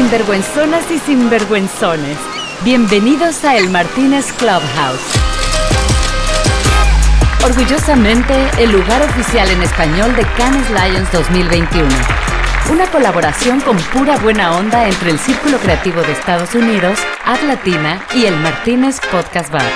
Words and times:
sinvergüenzonas 0.00 0.90
y 0.90 0.98
sinvergüenzones. 0.98 2.16
Bienvenidos 2.64 3.44
a 3.44 3.58
El 3.58 3.68
Martínez 3.68 4.32
Clubhouse. 4.32 5.12
Orgullosamente, 7.44 8.32
el 8.58 8.72
lugar 8.72 9.02
oficial 9.02 9.50
en 9.50 9.60
español 9.60 10.16
de 10.16 10.22
Cannes 10.38 10.70
Lions 10.70 11.12
2021. 11.12 11.86
Una 12.72 12.90
colaboración 12.90 13.60
con 13.60 13.76
pura 13.76 14.16
buena 14.16 14.56
onda 14.56 14.88
entre 14.88 15.10
el 15.10 15.18
Círculo 15.18 15.58
Creativo 15.58 16.00
de 16.00 16.12
Estados 16.12 16.54
Unidos, 16.54 16.98
Ad 17.26 17.42
Latina 17.42 18.02
y 18.14 18.24
el 18.24 18.36
Martínez 18.38 19.00
Podcast 19.10 19.52
Bar. 19.52 19.70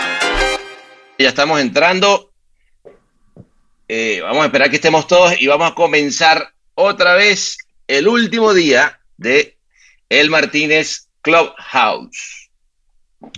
Ya 1.19 1.29
estamos 1.29 1.61
entrando. 1.61 2.31
Eh, 3.89 4.23
vamos 4.23 4.43
a 4.43 4.47
esperar 4.47 4.71
que 4.71 4.77
estemos 4.77 5.07
todos 5.07 5.39
y 5.39 5.47
vamos 5.49 5.71
a 5.71 5.75
comenzar 5.75 6.55
otra 6.75 7.15
vez 7.15 7.59
el 7.89 8.09
último 8.09 8.55
día 8.55 9.01
de 9.19 9.54
El 10.21 10.31
Martínez 10.31 11.09
Clubhouse. 11.21 12.51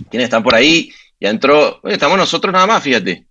¿Quiénes 0.09 0.25
están 0.25 0.43
por 0.43 0.55
ahí? 0.55 0.91
Ya 1.19 1.29
entró. 1.29 1.79
Oye, 1.83 1.93
estamos 1.93 2.17
nosotros 2.17 2.51
nada 2.53 2.67
más, 2.67 2.83
fíjate. 2.83 3.27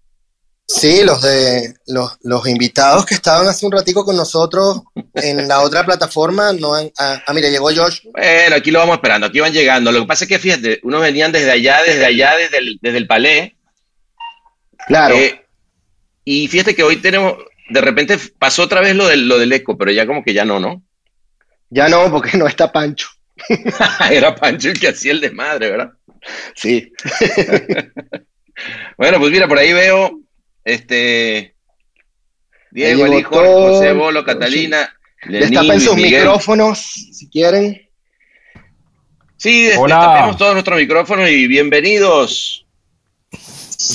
Sí, 0.68 1.04
los 1.04 1.22
de 1.22 1.74
los, 1.86 2.18
los 2.22 2.48
invitados 2.48 3.06
que 3.06 3.14
estaban 3.14 3.46
hace 3.46 3.64
un 3.64 3.72
ratico 3.72 4.04
con 4.04 4.16
nosotros 4.16 4.82
en 5.14 5.46
la 5.46 5.60
otra 5.60 5.84
plataforma 5.84 6.52
no 6.52 6.74
han, 6.74 6.90
ah, 6.98 7.22
ah, 7.24 7.32
mira, 7.32 7.48
llegó 7.48 7.72
Josh. 7.72 8.00
Bueno, 8.10 8.56
aquí 8.56 8.72
lo 8.72 8.80
vamos 8.80 8.96
esperando, 8.96 9.28
aquí 9.28 9.38
van 9.38 9.52
llegando. 9.52 9.92
Lo 9.92 10.00
que 10.00 10.06
pasa 10.06 10.24
es 10.24 10.28
que 10.28 10.40
fíjate, 10.40 10.80
unos 10.82 11.00
venían 11.00 11.30
desde 11.30 11.52
allá, 11.52 11.82
desde 11.86 12.04
allá, 12.04 12.36
desde 12.36 12.58
el, 12.58 12.78
desde 12.82 12.98
el 12.98 13.06
palé. 13.06 13.56
Claro. 14.88 15.14
Eh, 15.14 15.46
y 16.24 16.48
fíjate 16.48 16.74
que 16.74 16.82
hoy 16.82 16.96
tenemos, 16.96 17.36
de 17.70 17.80
repente 17.80 18.18
pasó 18.36 18.64
otra 18.64 18.80
vez 18.80 18.96
lo 18.96 19.06
del, 19.06 19.28
lo 19.28 19.38
del 19.38 19.52
eco, 19.52 19.78
pero 19.78 19.92
ya 19.92 20.04
como 20.04 20.24
que 20.24 20.34
ya 20.34 20.44
no, 20.44 20.58
¿no? 20.58 20.82
Ya 21.70 21.88
no, 21.88 22.10
porque 22.10 22.36
no 22.36 22.48
está 22.48 22.72
Pancho. 22.72 23.08
Era 24.10 24.34
Pancho 24.34 24.70
el 24.70 24.80
que 24.80 24.88
hacía 24.88 25.12
el 25.12 25.20
desmadre, 25.20 25.70
¿verdad? 25.70 25.90
Sí. 26.54 26.92
Bueno, 28.96 29.18
pues 29.18 29.30
mira, 29.30 29.46
por 29.46 29.58
ahí 29.58 29.72
veo 29.74 30.18
este 30.64 31.54
Diego, 32.70 33.06
hijo, 33.18 33.30
todo. 33.30 33.74
José 33.74 33.92
Bolo, 33.92 34.24
Catalina, 34.24 34.96
Lenín, 35.24 35.50
Destapen 35.50 35.80
sus 35.80 35.94
Miguel. 35.94 36.22
micrófonos 36.22 36.78
si 37.12 37.28
quieren. 37.28 37.86
Sí, 39.36 39.68
Hola. 39.76 39.96
destapemos 39.96 40.36
todos 40.38 40.52
nuestros 40.54 40.78
micrófonos 40.78 41.28
y 41.28 41.46
bienvenidos. 41.46 42.66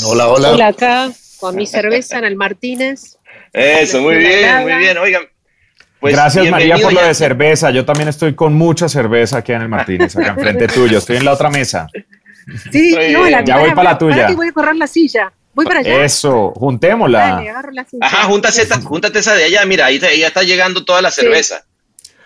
Hola, 0.05 0.27
hola. 0.27 0.51
Hola 0.51 0.67
acá, 0.67 1.11
con 1.39 1.55
mi 1.55 1.65
cerveza 1.65 2.19
en 2.19 2.25
el 2.25 2.35
Martínez. 2.35 3.17
Eso, 3.53 3.99
muy 4.01 4.17
bien, 4.17 4.61
muy 4.61 4.73
bien. 4.75 4.97
Oigan, 4.99 5.23
pues 6.01 6.13
Gracias 6.15 6.49
María 6.49 6.77
por 6.77 6.91
lo 6.91 7.01
de 7.01 7.13
cerveza. 7.13 7.71
Yo 7.71 7.85
también 7.85 8.09
estoy 8.09 8.33
con 8.35 8.53
mucha 8.53 8.89
cerveza 8.89 9.37
aquí 9.37 9.53
en 9.53 9.61
el 9.61 9.69
Martínez, 9.69 10.15
acá 10.17 10.29
enfrente 10.31 10.67
tuyo. 10.73 10.97
Estoy 10.97 11.17
en 11.17 11.25
la 11.25 11.31
otra 11.33 11.49
mesa. 11.49 11.87
Sí, 12.71 12.95
Muy 12.95 13.11
no, 13.13 13.29
la 13.29 13.43
Ya 13.43 13.57
voy 13.59 13.69
para 13.71 13.91
la 13.91 13.97
tuya. 13.97 14.31
voy 14.35 14.47
a 14.49 14.51
correr 14.51 14.75
la 14.75 14.87
silla. 14.87 15.31
Voy 15.53 15.65
para 15.65 15.79
allá. 15.81 16.03
Eso, 16.03 16.51
juntémosla. 16.55 17.19
Dale, 17.35 17.49
agarro 17.49 17.71
la 17.71 17.85
silla. 17.85 18.05
Ajá, 18.05 18.23
júntate, 18.23 18.61
esa- 18.61 18.81
júntate 18.81 19.19
esa 19.19 19.35
de 19.35 19.43
allá, 19.43 19.65
mira, 19.65 19.85
ahí 19.85 19.95
está, 19.95 20.13
ya 20.13 20.27
está 20.27 20.43
llegando 20.43 20.83
toda 20.85 21.01
la 21.01 21.11
Sí. 21.11 21.21
cerveza. 21.21 21.63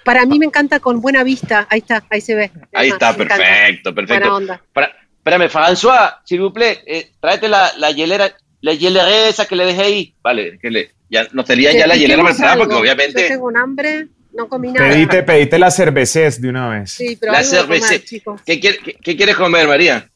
Para 0.04 0.26
mí 0.26 0.38
me 0.40 0.46
encanta 0.46 0.80
con 0.80 1.02
buena 1.02 1.24
vista. 1.24 1.68
Ahí 1.70 1.80
está, 1.80 2.04
ahí 2.12 2.22
se 2.22 2.36
ve. 2.36 2.52
Ahí 2.74 2.90
está, 2.90 3.10
encanta. 3.10 3.36
perfecto, 3.36 3.94
Buena 3.94 4.08
perfecto. 4.08 4.36
onda. 4.36 4.62
Para- 4.72 4.92
espérame, 5.18 5.50
François, 5.50 6.20
s'il 6.24 6.40
vous 6.40 6.54
plaît, 6.54 6.80
eh, 6.86 7.12
tráete 7.20 7.48
la, 7.48 7.72
la 7.78 7.90
hielera, 7.92 8.32
la 8.66 8.74
hielera 8.74 9.28
esa 9.30 9.46
que 9.46 9.56
le 9.56 9.66
dejé 9.66 9.82
ahí. 9.82 10.16
Vale, 10.24 10.58
que 10.60 10.70
le, 10.72 10.92
ya 11.10 11.28
nos 11.34 11.46
tenían 11.46 11.76
ya 11.78 11.88
la 11.88 11.96
hielera 11.96 12.24
preparada 12.24 12.58
porque 12.58 12.74
obviamente 12.76 13.22
Yo 13.22 13.28
tengo 13.28 13.46
un 13.46 13.58
hambre, 13.58 14.08
no 14.34 14.48
comí 14.50 14.72
nada. 14.72 14.90
Pedite, 14.90 15.24
pedite 15.24 15.60
la 15.60 15.70
cervecés 15.72 16.42
de 16.42 16.50
una 16.50 16.70
vez. 16.70 16.92
Sí, 16.92 17.18
pero 17.20 17.32
la 17.32 17.40
algo 17.40 17.52
de 17.52 17.58
comer, 17.62 17.82
cerveza. 17.84 18.06
chicos. 18.06 18.42
¿Qué, 18.46 18.60
qué- 18.60 18.98
qué 19.02 19.16
quieres 19.16 19.36
comer, 19.36 19.68
María? 19.68 20.10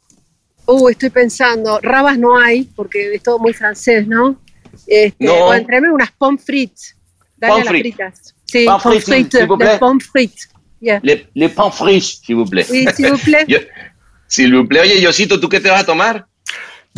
Uh, 0.65 0.89
estoy 0.89 1.09
pensando, 1.09 1.79
rabas 1.81 2.17
no 2.19 2.37
hay, 2.37 2.63
porque 2.75 3.15
es 3.15 3.23
todo 3.23 3.39
muy 3.39 3.53
francés, 3.53 4.07
¿no? 4.07 4.39
Este, 4.87 5.25
No. 5.25 5.45
Bueno, 5.47 5.65
tráeme 5.65 5.91
unas 5.91 6.11
pommes 6.11 6.43
frites. 6.43 6.95
Dale 7.37 7.53
Pommes 7.53 7.67
a 7.67 7.71
las 7.71 7.81
frites. 7.81 7.95
fritas. 7.95 8.35
Sí, 8.45 8.65
Pommes 8.65 8.81
pommes 8.83 9.03
frites, 9.03 9.15
frites, 9.15 9.39
s'il 9.39 9.47
vous 9.47 9.57
plaît. 9.57 9.67
las 9.67 9.79
pommes 9.79 10.01
frites. 10.01 10.49
Yeah. 10.81 10.99
Le, 11.03 11.27
le 11.35 11.49
pain 11.49 11.71
friche, 11.71 12.19
s'il 12.23 12.35
vous 12.35 12.45
plaît. 12.45 12.65
Oui, 12.69 12.85
s'il 12.95 13.09
vous 13.11 13.17
plaît. 13.17 13.45
Yo- 13.47 13.59
s'il 14.27 14.55
vous 14.55 14.65
plaît. 14.67 14.81
Oye, 14.81 15.01
Yosito, 15.01 15.39
¿tú 15.39 15.49
qué 15.49 15.59
te 15.59 15.69
vas 15.69 15.81
a 15.81 15.85
tomar? 15.85 16.27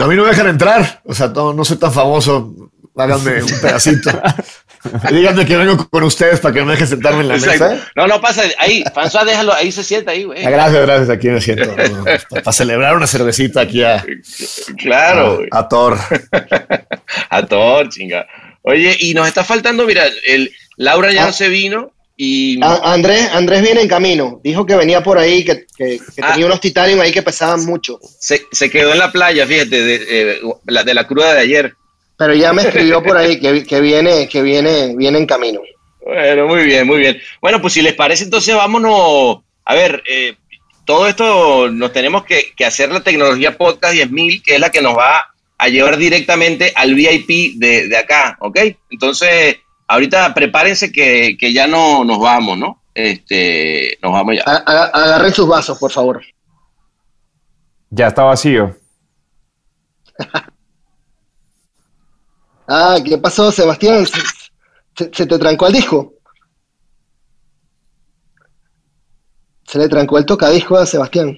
A 0.03 0.07
mí 0.07 0.15
no 0.15 0.23
me 0.23 0.29
dejan 0.29 0.47
entrar. 0.47 1.01
O 1.05 1.13
sea, 1.13 1.27
no, 1.27 1.53
no 1.53 1.63
soy 1.65 1.77
tan 1.77 1.91
famoso. 1.93 2.53
Háganme 2.95 3.41
un 3.43 3.49
pedacito. 3.61 4.11
Díganme 5.11 5.45
que 5.45 5.55
vengo 5.55 5.87
con 5.89 6.03
ustedes 6.03 6.39
para 6.39 6.53
que 6.55 6.63
me 6.63 6.71
dejen 6.71 6.87
sentarme 6.87 7.21
en 7.21 7.27
la 7.29 7.35
Exacto. 7.35 7.69
mesa. 7.69 7.87
No, 7.95 8.07
no 8.07 8.19
pasa. 8.19 8.43
Ahí, 8.57 8.83
François, 8.93 9.23
déjalo, 9.25 9.53
ahí 9.53 9.71
se 9.71 9.83
sienta 9.83 10.11
ahí, 10.11 10.23
güey. 10.23 10.43
Ah, 10.43 10.49
Gracias, 10.49 10.81
gracias. 10.81 11.09
Aquí 11.09 11.29
me 11.29 11.39
siento. 11.39 11.73
Para, 12.29 12.51
celebrar 12.51 12.95
una 12.97 13.07
cervecita 13.07 13.61
aquí 13.61 13.83
a, 13.83 14.03
Claro, 14.77 15.41
a, 15.51 15.59
a 15.59 15.67
Thor. 15.69 15.97
A 17.29 17.45
todo, 17.45 17.87
chinga. 17.89 18.25
Oye, 18.63 18.95
y 18.99 19.13
nos 19.13 19.27
está 19.27 19.43
faltando, 19.43 19.85
mira, 19.85 20.03
el 20.27 20.51
Laura 20.77 21.11
ya 21.11 21.23
Ah. 21.23 21.27
no 21.27 21.33
se 21.33 21.49
vino 21.49 21.91
y 22.23 22.63
A- 22.63 22.93
Andrés, 22.93 23.29
Andrés 23.33 23.61
viene 23.63 23.81
en 23.81 23.87
camino. 23.87 24.39
Dijo 24.43 24.63
que 24.65 24.75
venía 24.75 25.01
por 25.01 25.17
ahí, 25.17 25.43
que, 25.43 25.65
que- 25.75 25.97
que 25.97 26.21
Ah. 26.21 26.31
tenía 26.33 26.45
unos 26.45 26.61
titanium 26.61 26.99
ahí 27.01 27.11
que 27.11 27.23
pesaban 27.23 27.65
mucho. 27.65 27.99
se, 28.19 28.43
se 28.51 28.69
quedó 28.69 28.91
en 28.93 28.99
la 28.99 29.11
playa, 29.11 29.47
fíjate, 29.47 29.81
de, 29.83 29.95
eh, 30.07 30.41
la, 30.67 30.83
de 30.83 30.93
la 30.93 31.07
cruda 31.07 31.33
de 31.33 31.39
ayer. 31.41 31.73
Pero 32.17 32.35
ya 32.35 32.53
me 32.53 32.61
escribió 32.61 33.01
por 33.01 33.17
ahí 33.17 33.39
que, 33.39 33.63
que 33.63 33.81
viene, 33.81 34.27
que 34.29 34.43
viene, 34.43 34.93
viene 34.95 35.17
en 35.17 35.25
camino. 35.25 35.61
Bueno, 36.05 36.47
muy 36.47 36.63
bien, 36.65 36.85
muy 36.85 36.99
bien. 36.99 37.19
Bueno, 37.41 37.59
pues 37.59 37.73
si 37.73 37.81
les 37.81 37.93
parece, 37.95 38.23
entonces 38.25 38.53
vámonos. 38.55 39.39
A 39.65 39.73
ver, 39.73 40.03
eh, 40.07 40.35
todo 40.85 41.07
esto 41.07 41.69
nos 41.71 41.91
tenemos 41.91 42.23
que, 42.25 42.51
que 42.55 42.65
hacer 42.65 42.91
la 42.91 43.01
tecnología 43.01 43.57
podcast 43.57 43.95
10.000, 43.95 44.43
que 44.43 44.53
es 44.55 44.59
la 44.59 44.69
que 44.69 44.81
nos 44.81 44.95
va 44.95 45.23
a 45.57 45.67
llevar 45.69 45.97
directamente 45.97 46.71
al 46.75 46.93
VIP 46.93 47.53
de, 47.55 47.87
de 47.87 47.97
acá, 47.97 48.37
¿ok? 48.41 48.59
Entonces, 48.91 49.57
ahorita 49.91 50.33
prepárense 50.33 50.91
que, 50.91 51.37
que 51.39 51.53
ya 51.53 51.67
no 51.67 52.03
nos 52.03 52.19
vamos, 52.19 52.57
¿no? 52.57 52.83
Este, 52.93 53.97
nos 54.01 54.11
vamos 54.11 54.35
ya. 54.35 54.43
Agarren 54.43 55.33
sus 55.33 55.47
vasos, 55.47 55.77
por 55.77 55.91
favor. 55.91 56.21
Ya 57.89 58.07
está 58.07 58.23
vacío. 58.23 58.75
Ah, 62.73 62.97
¿qué 63.03 63.17
pasó, 63.17 63.51
Sebastián? 63.51 64.05
¿Se, 64.05 64.21
se- 64.95 65.11
se 65.13 65.25
te 65.25 65.37
trancó 65.37 65.67
el 65.67 65.73
disco? 65.73 66.13
Se 69.67 69.77
le 69.77 69.89
trancó 69.89 70.17
el 70.17 70.25
tocadisco 70.25 70.77
a 70.77 70.85
Sebastián. 70.85 71.37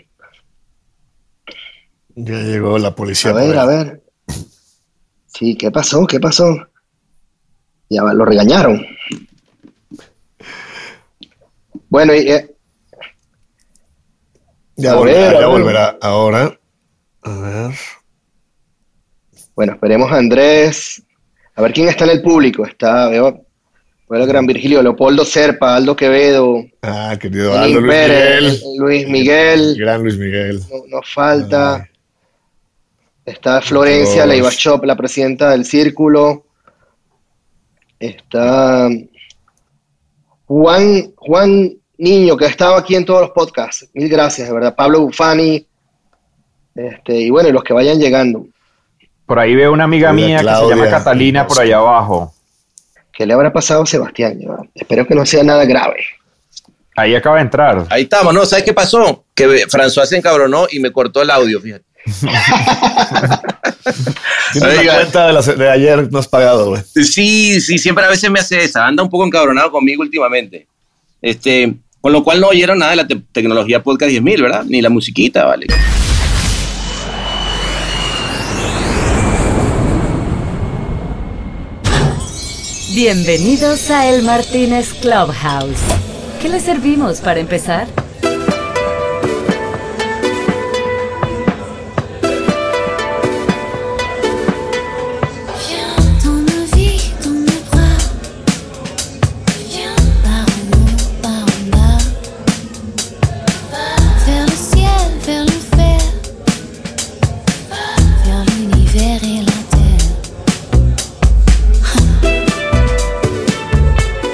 Ya 2.16 2.36
llegó 2.40 2.78
la 2.78 2.94
policía. 2.94 3.32
A 3.32 3.34
ver, 3.34 3.58
a 3.58 3.66
ver. 3.66 4.04
Sí, 5.26 5.56
¿qué 5.58 5.72
pasó? 5.72 6.06
¿Qué 6.06 6.20
pasó? 6.20 6.46
Ya 7.90 8.02
lo 8.04 8.26
regañaron. 8.26 8.86
Bueno, 11.90 12.14
y, 12.16 12.32
eh, 12.32 12.50
Ya, 14.76 14.96
volverá, 14.96 15.92
ya. 15.92 15.98
Ahora. 16.02 16.60
A 17.22 17.40
ver. 17.40 17.72
bueno, 19.56 19.74
esperemos 19.74 20.12
a 20.12 20.18
Andrés. 20.18 21.04
A 21.56 21.62
ver 21.62 21.72
quién 21.74 21.88
está 21.88 22.06
en 22.06 22.12
el 22.12 22.22
público. 22.24 22.66
Está, 22.66 23.08
veo, 23.10 23.46
el 24.10 24.28
gran 24.28 24.46
Virgilio, 24.46 24.82
Leopoldo 24.82 25.26
Serpa, 25.26 25.76
Aldo 25.76 25.96
Quevedo, 25.96 26.64
Ah, 26.82 27.16
querido 27.20 27.58
Aldo 27.58 27.80
Luis 27.82 27.94
Pérez, 27.94 28.42
Miguel. 28.42 28.62
Luis 28.78 29.08
Miguel. 29.10 29.76
Gran 29.78 30.02
Luis 30.04 30.18
Miguel. 30.18 30.60
No, 30.70 30.98
nos 30.98 31.14
falta. 31.14 31.76
Ay. 31.76 31.82
Está 33.26 33.62
Florencia 33.62 34.24
Dios. 34.24 34.28
Leivachop, 34.28 34.84
la 34.84 34.96
presidenta 34.96 35.52
del 35.52 35.64
círculo. 35.66 36.46
Está 38.04 38.90
Juan, 40.46 41.14
Juan 41.16 41.72
Niño, 41.98 42.36
que 42.36 42.46
ha 42.46 42.50
estado 42.50 42.76
aquí 42.76 42.96
en 42.96 43.06
todos 43.06 43.22
los 43.22 43.30
podcasts. 43.30 43.88
Mil 43.94 44.10
gracias, 44.10 44.50
de 44.50 44.54
verdad. 44.54 44.76
Pablo 44.76 45.02
Bufani. 45.02 45.66
Este, 46.76 47.16
y 47.16 47.30
bueno, 47.30 47.48
y 47.48 47.54
los 47.54 47.64
que 47.64 47.74
vayan 47.74 48.00
llegando. 48.00 48.46
Por 49.26 49.40
ahí 49.40 49.56
veo 49.56 49.72
una 49.72 49.86
amiga 49.86 50.10
Hola, 50.10 50.16
mía 50.16 50.38
que 50.40 50.44
se 50.44 50.70
llama 50.70 50.90
Catalina 50.90 51.48
por 51.48 51.62
allá 51.62 51.78
abajo. 51.78 52.34
¿Qué 53.14 53.26
le 53.26 53.34
habrá 53.36 53.54
pasado 53.54 53.84
a 53.84 53.86
Sebastián? 53.86 54.38
Yo 54.42 54.58
espero 54.76 55.08
que 55.08 55.16
no 55.16 55.26
sea 55.26 55.44
nada 55.44 55.64
grave. 55.64 56.04
Ahí 56.98 57.16
acaba 57.16 57.38
de 57.38 57.44
entrar. 57.44 57.86
Ahí 57.90 58.04
estamos, 58.04 58.34
¿no? 58.34 58.46
¿Sabes 58.46 58.66
qué 58.66 58.74
pasó? 58.74 59.24
Que 59.34 59.66
François 59.68 60.06
se 60.08 60.18
encabronó 60.18 60.68
y 60.70 60.80
me 60.80 60.92
cortó 60.92 61.22
el 61.22 61.30
audio, 61.32 61.62
fíjate. 61.62 61.86
Tienes 64.54 64.80
Oiga. 64.80 64.84
la 64.94 65.00
cuenta 65.00 65.28
de, 65.28 65.34
la- 65.34 65.42
de 65.42 65.70
ayer 65.70 66.12
no 66.12 66.20
has 66.20 66.28
pagado, 66.28 66.70
güey. 66.70 66.82
Sí, 67.04 67.60
sí, 67.62 67.78
siempre 67.78 68.06
a 68.06 68.10
veces 68.10 68.30
me 68.32 68.40
hace 68.40 68.64
esa. 68.64 68.86
Anda 68.88 69.04
un 69.04 69.10
poco 69.10 69.26
encabronado 69.26 69.72
conmigo 69.72 70.02
últimamente. 70.04 70.68
Este, 71.22 71.74
con 72.02 72.12
lo 72.12 72.24
cual 72.24 72.40
no 72.42 72.48
oyeron 72.48 72.80
nada 72.80 72.92
de 72.92 72.98
la 72.98 73.08
te- 73.08 73.22
tecnología 73.32 73.82
podcast 73.84 74.12
10.000, 74.12 74.42
¿verdad? 74.42 74.64
Ni 74.66 74.82
la 74.82 74.90
musiquita, 74.90 75.46
¿vale? 75.46 75.68
Bienvenidos 82.94 83.90
a 83.90 84.08
El 84.10 84.24
Martínez 84.24 84.94
Clubhouse. 85.02 85.80
¿Qué 86.42 86.50
le 86.50 86.60
servimos 86.60 87.22
para 87.22 87.40
empezar? 87.40 87.88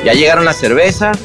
Ya 0.03 0.13
llegaron 0.13 0.44
las 0.44 0.57
cervezas, 0.57 1.17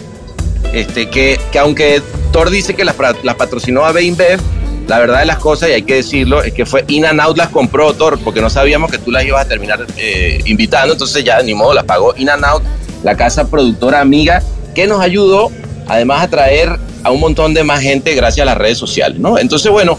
este, 0.73 1.11
que, 1.11 1.41
que 1.51 1.59
aunque 1.59 2.01
Thor 2.33 2.51
dice 2.51 2.75
que 2.75 2.85
las, 2.85 2.95
patrocinó 2.95 3.85
a 3.85 3.91
Beinbev, 3.91 4.39
la 4.87 5.01
verdad 5.01 5.21
de 5.21 5.27
las 5.27 5.39
cosas, 5.39 5.71
y 5.71 5.73
hay 5.73 5.83
que 5.83 5.97
decirlo, 5.97 6.45
es 6.45 6.53
que 6.53 6.65
fue 6.65 6.85
In 6.87 7.07
and 7.07 7.21
Out 7.21 7.37
las 7.37 7.49
compró 7.49 7.93
Thor, 7.95 8.21
porque 8.23 8.41
no 8.41 8.51
sabíamos 8.51 8.89
que 8.91 8.99
tú 8.99 9.11
las 9.11 9.25
ibas 9.25 9.47
a 9.47 9.49
terminar 9.49 9.85
eh, 9.97 10.41
invitando, 10.45 10.93
entonces 10.93 11.25
ya 11.25 11.43
ni 11.43 11.55
modo, 11.55 11.75
las 11.75 11.85
pagó 11.85 12.15
In 12.17 12.31
and 12.31 12.45
Out, 12.45 12.63
la 13.03 13.17
casa 13.17 13.51
productora 13.51 14.01
amiga, 14.01 14.43
que 14.77 14.87
nos 14.87 15.01
ayudó 15.01 15.51
además 15.89 16.23
a 16.23 16.29
traer 16.29 16.79
a 17.03 17.11
un 17.11 17.19
montón 17.19 17.53
de 17.53 17.65
más 17.65 17.81
gente 17.81 18.15
gracias 18.15 18.43
a 18.43 18.47
las 18.47 18.59
redes 18.59 18.79
sociales, 18.79 19.19
¿no? 19.19 19.39
Entonces, 19.39 19.73
bueno, 19.73 19.99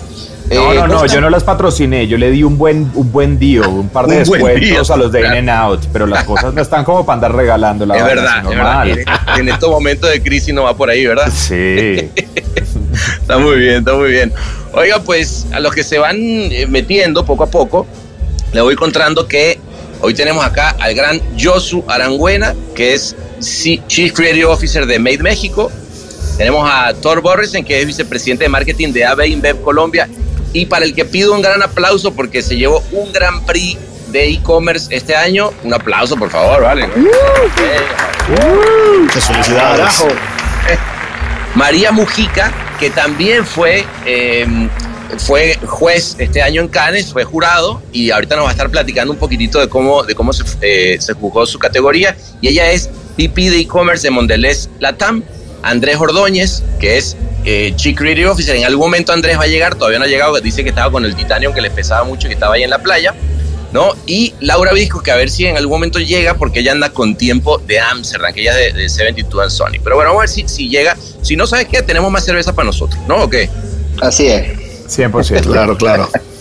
no, 0.54 0.74
no, 0.74 0.88
no, 0.88 1.06
yo 1.08 1.22
no 1.22 1.30
las 1.30 1.44
patrociné, 1.44 2.08
yo 2.08 2.18
le 2.18 2.30
di 2.30 2.44
un 2.44 2.58
buen, 2.58 2.92
un 2.94 3.12
buen 3.12 3.40
deal, 3.40 3.66
un 3.68 3.90
par 3.90 4.08
de 4.08 4.20
descuentos 4.20 4.92
a 4.92 4.98
los 4.98 5.12
de 5.12 5.22
In 5.22 5.26
and 5.26 5.50
Out, 5.50 5.86
pero 5.92 6.06
las 6.06 6.24
cosas 6.24 6.54
no 6.54 6.62
están 6.62 6.84
como 6.84 7.06
para 7.06 7.16
andar 7.16 7.36
regalando 7.36 7.86
la 7.86 7.98
Es 7.98 8.04
verdad, 8.04 8.44
es 8.44 8.50
verdad. 8.50 8.88
En, 9.38 9.50
estos 9.50 9.70
momentos 9.70 10.10
de 10.10 10.22
crisis 10.22 10.54
no 10.54 10.64
va 10.64 10.76
por 10.76 10.90
ahí, 10.90 11.06
¿verdad? 11.06 11.32
Sí. 11.34 12.12
está 13.22 13.38
muy 13.38 13.58
bien, 13.58 13.78
está 13.78 13.94
muy 13.94 14.12
bien. 14.12 14.32
Oiga, 14.74 15.00
pues 15.02 15.48
a 15.52 15.60
los 15.60 15.74
que 15.74 15.84
se 15.84 15.98
van 15.98 16.18
eh, 16.20 16.68
metiendo 16.68 17.26
poco 17.26 17.46
a 17.46 17.48
poco, 17.48 17.88
le 18.54 18.62
voy 18.62 18.74
encontrando 18.74 19.28
que 19.28 19.60
hoy 20.02 20.14
tenemos 20.14 20.46
acá 20.46 20.76
al 20.80 20.94
gran 20.94 21.20
Josu 21.40 21.84
Arangüena, 21.88 22.54
que 22.76 22.94
es 22.94 23.16
Chief 23.40 24.14
Creative 24.14 24.46
Officer 24.46 24.86
de 24.86 25.00
Made 25.00 25.20
México. 25.20 25.72
Tenemos 26.38 26.70
a 26.70 26.94
Thor 26.94 27.22
Borresen, 27.22 27.64
que 27.64 27.80
es 27.80 27.88
vicepresidente 27.88 28.44
de 28.44 28.50
marketing 28.50 28.92
de 28.92 29.06
AB 29.06 29.26
InBev 29.28 29.62
Colombia. 29.62 30.08
Y 30.56 30.68
para 30.68 30.86
el 30.86 30.96
que 30.96 31.04
pido 31.04 31.34
un 31.34 31.42
gran 31.42 31.62
aplauso 31.62 32.14
porque 32.14 32.42
se 32.42 32.56
llevó 32.56 32.82
un 32.94 33.12
Gran 33.12 33.46
Prix 33.46 33.78
de 34.08 34.30
e-commerce 34.30 34.88
este 34.96 35.14
año, 35.14 35.52
un 35.66 35.74
aplauso, 35.74 36.16
por 36.16 36.30
favor, 36.30 36.62
¿vale? 36.64 36.88
Muchas 39.02 39.28
felicidades. 39.28 40.06
María 41.56 41.92
Mujica, 41.92 42.54
que 42.80 42.90
también 42.90 43.46
fue, 43.46 43.86
em, 44.06 44.70
fue 45.18 45.60
juez 45.66 46.16
este 46.20 46.42
año 46.42 46.62
en 46.62 46.70
Cannes, 46.70 47.12
fue 47.12 47.26
jurado 47.26 47.82
y 47.92 48.12
ahorita 48.12 48.38
nos 48.38 48.46
va 48.46 48.50
a 48.50 48.54
estar 48.54 48.70
platicando 48.70 49.12
un 49.12 49.20
poquitito 49.20 49.60
de 49.60 49.68
cómo, 49.68 50.04
de 50.04 50.16
cómo 50.16 50.32
se, 50.32 50.46
eh, 50.62 50.98
se 51.02 51.14
su 51.48 51.60
categoría. 51.60 52.16
Y 52.40 52.48
ella 52.48 52.72
es 52.72 52.90
VP 53.18 53.50
de 53.50 53.60
e-commerce 53.60 54.08
de 54.08 54.12
Mondelez 54.12 54.70
Latam. 54.80 55.22
Andrés 55.64 55.98
Ordóñez, 55.98 56.64
que 56.80 56.98
es 56.98 57.18
eh, 57.46 57.74
Chief 57.76 57.96
Creative 57.98 58.28
Officer. 58.28 58.56
En 58.56 58.66
algún 58.66 58.88
momento 58.88 59.14
Andrés 59.14 59.38
va 59.38 59.44
a 59.44 59.48
llegar, 59.48 59.76
todavía 59.76 60.00
no 60.00 60.06
ha 60.06 60.08
llegado, 60.08 60.40
dice 60.40 60.64
que 60.64 60.70
estaba 60.70 60.92
con 60.92 61.06
el 61.06 61.16
Titanium 61.16 61.54
que 61.54 61.62
le 61.62 61.70
pesaba 61.70 62.04
mucho, 62.04 62.28
que 62.28 62.34
estaba 62.34 62.56
ahí 62.56 62.64
en 62.64 62.70
la 62.70 62.80
playa. 62.80 63.14
¿no? 63.72 63.94
Y 64.06 64.34
Laura 64.40 64.72
Visco, 64.72 65.04
que 65.04 65.12
a 65.12 65.18
ver 65.18 65.30
si 65.30 65.46
en 65.46 65.58
algún 65.58 65.74
momento 65.74 66.00
llega, 66.00 66.36
porque 66.36 66.62
ella 66.62 66.72
anda 66.72 66.92
con 66.92 67.16
tiempo 67.18 67.58
de 67.58 67.80
Amsterdam, 67.80 68.34
que 68.34 68.42
ella 68.42 68.58
es 68.58 68.74
de, 68.74 68.88
72 68.88 69.42
and 69.42 69.52
Sony. 69.52 69.82
Pero 69.84 69.98
bueno, 69.98 70.12
vamos 70.12 70.20
a 70.20 70.22
ver 70.22 70.30
si, 70.30 70.48
si 70.48 70.70
llega. 70.70 70.96
Si 71.22 71.36
no, 71.36 71.46
¿sabes 71.46 71.68
qué? 71.68 71.82
Tenemos 71.82 72.10
más 72.10 72.24
cerveza 72.24 72.54
para 72.54 72.68
nosotros, 72.68 73.02
¿no? 73.06 73.24
¿O 73.24 73.30
qué? 73.30 73.50
Así 74.02 74.28
es. 74.28 74.48
100%. 74.88 75.42
claro, 75.42 75.78
claro. 75.78 76.10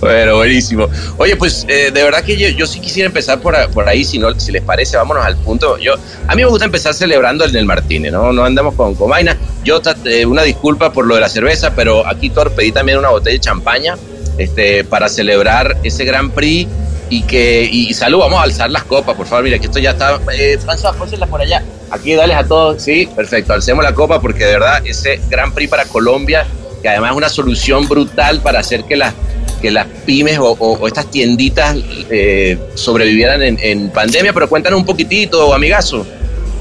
Bueno, 0.00 0.36
buenísimo. 0.36 0.88
Oye, 1.16 1.36
pues 1.36 1.64
eh, 1.68 1.90
de 1.92 2.02
verdad 2.02 2.22
que 2.22 2.36
yo, 2.54 2.66
sí 2.66 2.80
quisiera 2.80 3.06
empezar 3.06 3.40
por, 3.40 3.54
por 3.70 3.88
ahí, 3.88 4.04
si, 4.04 4.18
no, 4.18 4.38
si 4.38 4.52
les 4.52 4.62
parece, 4.62 4.96
vámonos 4.96 5.24
al 5.24 5.36
punto. 5.36 5.78
Yo, 5.78 5.94
a 6.26 6.34
mí 6.34 6.42
me 6.42 6.48
gusta 6.48 6.66
empezar 6.66 6.94
celebrando 6.94 7.44
el 7.44 7.52
del 7.52 7.64
Martínez, 7.64 8.12
¿no? 8.12 8.32
No 8.32 8.44
andamos 8.44 8.74
con, 8.74 8.94
con 8.94 9.10
vaina. 9.10 9.36
Yo, 9.64 9.80
eh, 10.04 10.26
una 10.26 10.42
disculpa 10.42 10.92
por 10.92 11.06
lo 11.06 11.14
de 11.14 11.20
la 11.20 11.28
cerveza, 11.28 11.74
pero 11.74 12.06
aquí 12.06 12.30
Thor 12.30 12.52
pedí 12.52 12.72
también 12.72 12.98
una 12.98 13.08
botella 13.08 13.34
de 13.34 13.40
champaña 13.40 13.96
este, 14.38 14.84
para 14.84 15.08
celebrar 15.08 15.76
ese 15.82 16.04
Gran 16.04 16.30
Prix 16.30 16.68
y 17.08 17.22
que 17.22 17.68
y 17.70 17.94
salud, 17.94 18.18
vamos 18.18 18.40
a 18.40 18.42
alzar 18.42 18.70
las 18.70 18.84
copas, 18.84 19.16
por 19.16 19.26
favor, 19.26 19.44
mira 19.44 19.58
que 19.58 19.66
esto 19.66 19.78
ya 19.78 19.90
está, 19.90 20.18
eh, 20.32 20.58
François, 20.58 21.26
por 21.28 21.40
allá, 21.40 21.62
aquí 21.90 22.14
dales 22.14 22.36
a 22.36 22.44
todos, 22.44 22.82
sí, 22.82 23.08
perfecto, 23.14 23.52
alcemos 23.52 23.84
la 23.84 23.94
copa 23.94 24.20
porque 24.20 24.44
de 24.44 24.52
verdad 24.54 24.82
ese 24.84 25.20
Gran 25.30 25.52
Prix 25.52 25.70
para 25.70 25.84
Colombia, 25.84 26.44
que 26.82 26.88
además 26.88 27.12
es 27.12 27.16
una 27.16 27.28
solución 27.28 27.88
brutal 27.88 28.40
para 28.40 28.58
hacer 28.58 28.84
que 28.84 28.96
las 28.96 29.14
que 29.56 29.70
las 29.70 29.86
pymes 30.04 30.38
o, 30.40 30.86
estas 30.86 31.10
tienditas 31.10 31.76
eh, 32.10 32.58
sobrevivieran 32.74 33.42
en, 33.42 33.90
pandemia, 33.90 34.32
pero 34.32 34.48
cuéntanos 34.48 34.80
un 34.80 34.86
poquitito, 34.86 35.54
amigazo. 35.54 36.06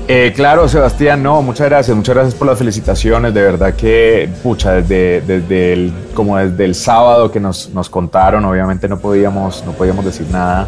Eh, 0.07 0.33
claro, 0.35 0.67
Sebastián, 0.67 1.23
no, 1.23 1.41
muchas 1.41 1.67
gracias, 1.67 1.97
muchas 1.97 2.13
gracias 2.13 2.35
por 2.35 2.47
las 2.47 2.59
felicitaciones, 2.59 3.33
de 3.33 3.41
verdad 3.41 3.73
que, 3.73 4.29
pucha, 4.43 4.73
desde, 4.73 5.21
desde 5.21 5.73
el, 5.73 5.93
como 6.13 6.37
desde 6.37 6.63
el 6.63 6.75
sábado 6.75 7.31
que 7.31 7.39
nos, 7.39 7.69
nos 7.69 7.89
contaron, 7.89 8.45
obviamente 8.45 8.87
no 8.87 8.99
podíamos, 8.99 9.63
no 9.65 9.71
podíamos 9.71 10.05
decir 10.05 10.27
nada, 10.29 10.67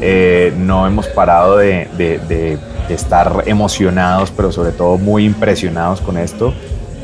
eh, 0.00 0.52
no 0.58 0.86
hemos 0.86 1.06
parado 1.06 1.56
de, 1.56 1.88
de, 1.96 2.58
estar 2.90 3.44
emocionados, 3.46 4.30
pero 4.30 4.52
sobre 4.52 4.72
todo 4.72 4.98
muy 4.98 5.24
impresionados 5.24 6.02
con 6.02 6.18
esto. 6.18 6.52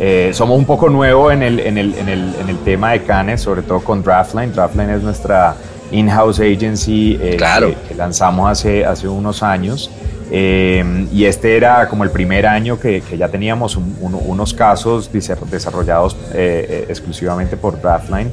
Eh, 0.01 0.31
somos 0.33 0.59
un 0.59 0.65
poco 0.65 0.89
nuevos 0.89 1.33
en 1.33 1.43
el, 1.43 1.61
en, 1.61 1.79
el, 1.79 1.95
en, 1.95 2.09
el, 2.09 2.35
en 2.41 2.49
el 2.49 2.59
tema 2.59 2.93
de 2.93 3.03
Canes, 3.03 3.43
sobre 3.43 3.63
todo 3.63 3.81
con 3.81 4.03
Draftline. 4.03 4.53
Draftline 4.53 4.91
es 4.91 5.03
nuestra 5.03 5.55
in-house 5.93 6.41
agency 6.41 7.19
claro. 7.37 7.75
que, 7.87 7.95
lanzamos 7.95 8.51
hace, 8.51 8.85
hace 8.85 9.07
unos 9.07 9.43
años. 9.43 9.91
Eh, 10.33 11.09
y 11.13 11.25
este 11.25 11.57
era 11.57 11.89
como 11.89 12.05
el 12.05 12.11
primer 12.11 12.47
año 12.47 12.79
que, 12.79 13.03
ya 13.19 13.29
teníamos 13.29 13.77
unos 13.77 14.55
casos 14.55 15.11
desarrollados 15.13 16.17
eh, 16.33 16.67
eh, 16.69 16.87
exclusivamente 16.89 17.57
por 17.57 17.81
Draftline. 17.81 18.31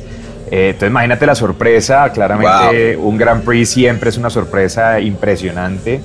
entonces 0.52 0.90
imagínate 0.90 1.26
la 1.26 1.34
sorpresa, 1.34 2.12
claramente 2.12 2.96
un 2.96 3.18
Grand 3.18 3.44
Prix 3.44 3.70
siempre 3.70 4.10
es 4.10 4.18
una 4.18 4.30
sorpresa 4.30 5.00
impresionante. 5.00 6.00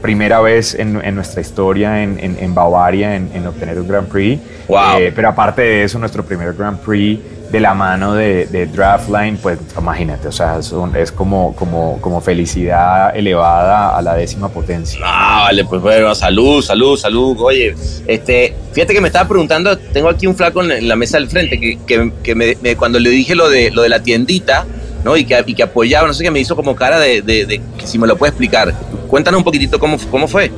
Primera 0.00 0.40
vez 0.40 0.74
en, 0.74 1.14
nuestra 1.14 1.40
historia 1.40 2.02
en, 2.02 2.18
en, 2.20 2.54
Bavaria 2.54 3.16
en, 3.16 3.46
obtener 3.46 3.78
un 3.78 3.88
Grand 3.88 4.08
Prix. 4.08 4.40
pero 5.14 5.28
aparte 5.28 5.62
de 5.62 5.84
eso, 5.84 5.98
nuestro 5.98 6.24
primer 6.24 6.54
Grand 6.54 6.78
Prix 6.78 7.20
de 7.50 7.60
la 7.60 7.74
mano 7.74 8.14
de, 8.14 8.68
Draftline, 8.72 9.36
pues 9.38 9.58
imagínate, 9.78 10.28
o 10.28 10.32
sea, 10.32 10.58
es 10.58 11.12
como, 11.12 11.54
como, 11.54 12.00
como 12.00 12.20
felicidad 12.20 13.16
elevada 13.16 13.96
a 13.96 14.02
la 14.02 14.14
décima 14.14 14.48
potencia. 14.48 15.00
Ah, 15.04 15.42
vale, 15.44 15.64
pues 15.64 15.80
bueno, 15.80 16.14
salud, 16.14 16.62
salud, 16.62 16.96
salud. 16.96 17.36
Oye, 17.40 17.74
este, 18.06 18.54
fíjate 18.72 18.94
que 18.94 19.00
me 19.00 19.08
estaba 19.08 19.28
preguntando, 19.28 19.76
tengo 19.78 20.08
aquí 20.08 20.26
un 20.26 20.34
flaco 20.34 20.62
en 20.62 20.88
la 20.88 20.96
mesa 20.96 21.18
del 21.18 21.28
frente, 21.28 21.58
que, 21.58 21.78
que, 22.22 22.34
me, 22.34 22.76
cuando 22.76 22.98
le 22.98 23.10
dije 23.10 23.34
lo 23.34 23.48
de, 23.48 23.70
lo 23.70 23.82
de 23.82 23.88
la 23.88 24.02
tiendita, 24.02 24.66
¿no? 25.06 25.16
Y 25.16 25.24
que, 25.24 25.40
y 25.46 25.54
que 25.54 25.62
apoyaba, 25.62 26.08
no 26.08 26.12
sé 26.12 26.24
qué, 26.24 26.30
me 26.32 26.40
hizo 26.40 26.56
como 26.56 26.74
cara 26.74 26.98
de, 26.98 27.22
de, 27.22 27.62
que 27.78 27.86
si 27.86 27.96
me 27.96 28.08
lo 28.08 28.16
puede 28.16 28.30
explicar. 28.30 28.74
Cuéntanos 29.06 29.38
un 29.38 29.44
poquitito 29.44 29.78
cómo, 29.78 29.96
cómo 30.10 30.26
fue. 30.26 30.50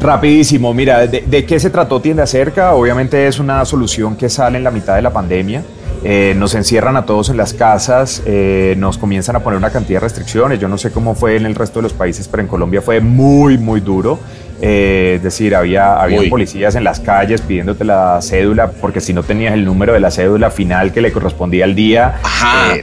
Rapidísimo, 0.00 0.74
mira, 0.74 1.06
de, 1.06 1.22
¿de, 1.22 1.46
qué 1.46 1.60
se 1.60 1.70
trató 1.70 2.00
Tienda 2.00 2.26
Cerca? 2.26 2.74
Obviamente 2.74 3.28
es 3.28 3.38
una 3.38 3.64
solución 3.64 4.16
que 4.16 4.28
sale 4.28 4.58
en 4.58 4.64
la 4.64 4.72
mitad 4.72 4.96
de 4.96 5.02
la 5.02 5.12
pandemia. 5.12 5.62
Eh, 6.02 6.34
nos 6.36 6.54
encierran 6.54 6.96
a 6.96 7.06
todos 7.06 7.30
en 7.30 7.38
las 7.38 7.54
casas, 7.54 8.22
eh, 8.26 8.74
nos 8.76 8.98
comienzan 8.98 9.36
a 9.36 9.40
poner 9.40 9.56
una 9.56 9.70
cantidad 9.70 10.00
de 10.00 10.06
restricciones. 10.06 10.58
Yo 10.58 10.68
no 10.68 10.76
sé 10.76 10.90
cómo 10.90 11.14
fue 11.14 11.36
en 11.36 11.46
el 11.46 11.54
resto 11.54 11.78
de 11.78 11.84
los 11.84 11.94
países, 11.94 12.28
pero 12.28 12.42
en 12.42 12.48
Colombia 12.48 12.82
fue 12.82 13.00
muy, 13.00 13.56
muy 13.56 13.80
duro. 13.80 14.18
Eh, 14.66 15.16
es 15.16 15.22
decir, 15.22 15.54
había, 15.54 16.00
había 16.00 16.22
policías 16.30 16.74
en 16.74 16.84
las 16.84 16.98
calles 16.98 17.42
pidiéndote 17.42 17.84
la 17.84 18.18
cédula, 18.22 18.70
porque 18.70 19.02
si 19.02 19.12
no 19.12 19.22
tenías 19.22 19.52
el 19.52 19.62
número 19.62 19.92
de 19.92 20.00
la 20.00 20.10
cédula 20.10 20.50
final 20.50 20.90
que 20.90 21.02
le 21.02 21.12
correspondía 21.12 21.66
al 21.66 21.74
día, 21.74 22.14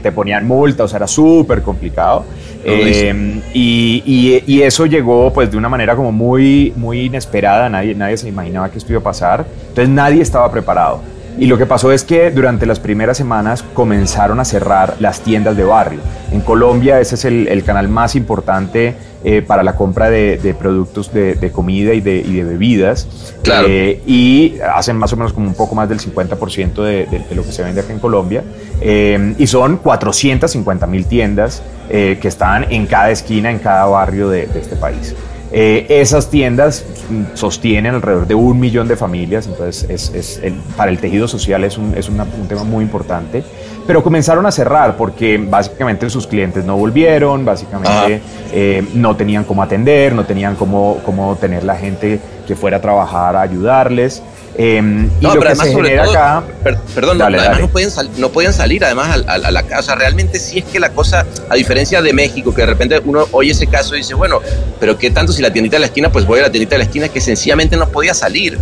te 0.03 0.11
ponían 0.11 0.45
multa, 0.45 0.83
o 0.83 0.87
sea, 0.87 0.97
era 0.97 1.07
súper 1.07 1.63
complicado. 1.63 2.23
Y, 2.63 4.03
y, 4.45 4.61
eso 4.61 4.85
llegó 4.85 5.33
pues 5.33 5.49
de 5.49 5.57
una 5.57 5.69
manera 5.69 5.95
como 5.95 6.11
muy, 6.11 6.71
muy 6.75 7.05
inesperada, 7.05 7.67
nadie, 7.67 7.95
nadie 7.95 8.15
se 8.15 8.29
imaginaba 8.29 8.69
que 8.69 8.77
esto 8.77 8.91
iba 8.91 8.99
a 8.99 9.03
pasar, 9.03 9.47
entonces 9.69 9.89
nadie 9.89 10.21
estaba 10.21 10.51
preparado. 10.51 11.01
Y 11.37 11.47
lo 11.47 11.57
que 11.57 11.65
pasó 11.65 11.91
es 11.91 12.03
que 12.03 12.31
durante 12.31 12.65
las 12.65 12.79
primeras 12.79 13.17
semanas 13.17 13.63
comenzaron 13.73 14.39
a 14.39 14.45
cerrar 14.45 14.95
las 14.99 15.21
tiendas 15.21 15.57
de 15.57 15.63
barrio. 15.63 15.99
En 16.31 16.41
Colombia 16.41 16.99
ese 16.99 17.15
es 17.15 17.25
el, 17.25 17.63
canal 17.63 17.89
más 17.89 18.15
importante 18.15 18.95
eh, 19.23 19.41
para 19.41 19.63
la 19.63 19.75
compra 19.75 20.09
de, 20.09 20.55
productos 20.59 21.13
de, 21.13 21.51
comida 21.51 21.93
y 21.93 22.01
de, 22.01 22.43
bebidas. 22.43 23.07
Claro. 23.43 23.67
Eh, 23.69 24.01
y 24.05 24.57
hacen 24.75 24.97
más 24.97 25.13
o 25.13 25.17
menos 25.17 25.33
como 25.33 25.47
un 25.47 25.55
poco 25.55 25.75
más 25.75 25.87
del 25.89 25.99
50% 25.99 26.83
de, 26.83 27.25
lo 27.35 27.43
que 27.43 27.51
se 27.51 27.63
vende 27.63 27.81
acá 27.81 27.93
en 27.93 27.99
Colombia. 27.99 28.43
Eh, 28.81 29.35
y 29.37 29.47
son 29.47 29.77
450 29.77 30.87
mil 30.87 31.05
tiendas 31.05 31.61
que 31.89 32.27
están 32.27 32.71
en 32.71 32.85
cada 32.87 33.11
esquina, 33.11 33.51
en 33.51 33.59
cada 33.59 33.85
barrio 33.85 34.29
de 34.29 34.47
este 34.55 34.77
país. 34.77 35.13
Eh, 35.53 35.85
esas 35.89 36.29
tiendas 36.29 36.85
sostienen 37.33 37.95
alrededor 37.95 38.25
de 38.25 38.35
un 38.35 38.59
millón 38.59 38.87
de 38.87 38.95
familias, 38.95 39.47
entonces 39.47 40.11
es, 40.13 40.41
para 40.77 40.91
el 40.91 40.97
tejido 40.99 41.27
social 41.27 41.63
es, 41.65 41.77
un, 41.77 41.93
es 41.97 42.07
un 42.07 42.47
tema 42.47 42.63
muy 42.63 42.83
importante. 42.83 43.43
Pero 43.85 44.03
comenzaron 44.03 44.45
a 44.45 44.51
cerrar 44.51 44.95
porque 44.95 45.37
básicamente 45.37 46.09
sus 46.09 46.27
clientes 46.27 46.63
no 46.63 46.77
volvieron, 46.77 47.43
básicamente 47.43 48.21
eh, 48.53 48.85
no 48.93 49.15
tenían 49.15 49.43
cómo 49.43 49.63
atender, 49.63 50.13
no 50.13 50.23
tenían 50.23 50.55
cómo, 50.55 50.99
cómo 51.03 51.35
tener 51.35 51.63
la 51.63 51.75
gente 51.75 52.19
que 52.47 52.55
fuera 52.55 52.77
a 52.77 52.81
trabajar 52.81 53.35
a 53.35 53.41
ayudarles. 53.41 54.21
Y 54.61 54.81
No, 54.81 55.09
lo 55.21 55.29
pero 55.29 55.41
que 55.41 55.47
además, 55.47 55.67
se 55.67 55.73
sobre 55.73 55.97
todo, 55.97 56.11
acá. 56.11 56.43
per- 56.63 56.77
perdón, 56.93 57.17
no, 57.17 57.25
además. 57.25 57.59
No, 57.59 57.67
pueden 57.69 57.89
sal- 57.91 58.09
no 58.17 58.29
podían 58.29 58.53
salir 58.53 58.83
además 58.85 59.09
a, 59.27 59.31
a- 59.31 59.35
a 59.47 59.51
la 59.51 59.63
casa. 59.63 59.95
Realmente 59.95 60.39
sí 60.39 60.59
es 60.59 60.65
que 60.65 60.79
la 60.79 60.89
cosa, 60.89 61.25
a 61.49 61.55
diferencia 61.55 62.01
de 62.01 62.13
México, 62.13 62.53
que 62.53 62.61
de 62.61 62.67
repente 62.67 63.01
uno 63.05 63.27
oye 63.31 63.51
ese 63.51 63.67
caso 63.67 63.95
y 63.95 63.99
dice, 63.99 64.13
bueno, 64.13 64.39
pero 64.79 64.97
¿qué 64.97 65.09
tanto 65.09 65.31
si 65.33 65.41
la 65.41 65.51
tiendita 65.51 65.77
de 65.77 65.81
la 65.81 65.85
esquina? 65.87 66.11
Pues 66.11 66.25
voy 66.25 66.39
a 66.39 66.43
la 66.43 66.51
tiendita 66.51 66.75
de 66.75 66.79
la 66.79 66.83
esquina 66.85 67.09
que 67.09 67.21
sencillamente 67.21 67.75
no 67.77 67.87
podía 67.89 68.13
salir. 68.13 68.57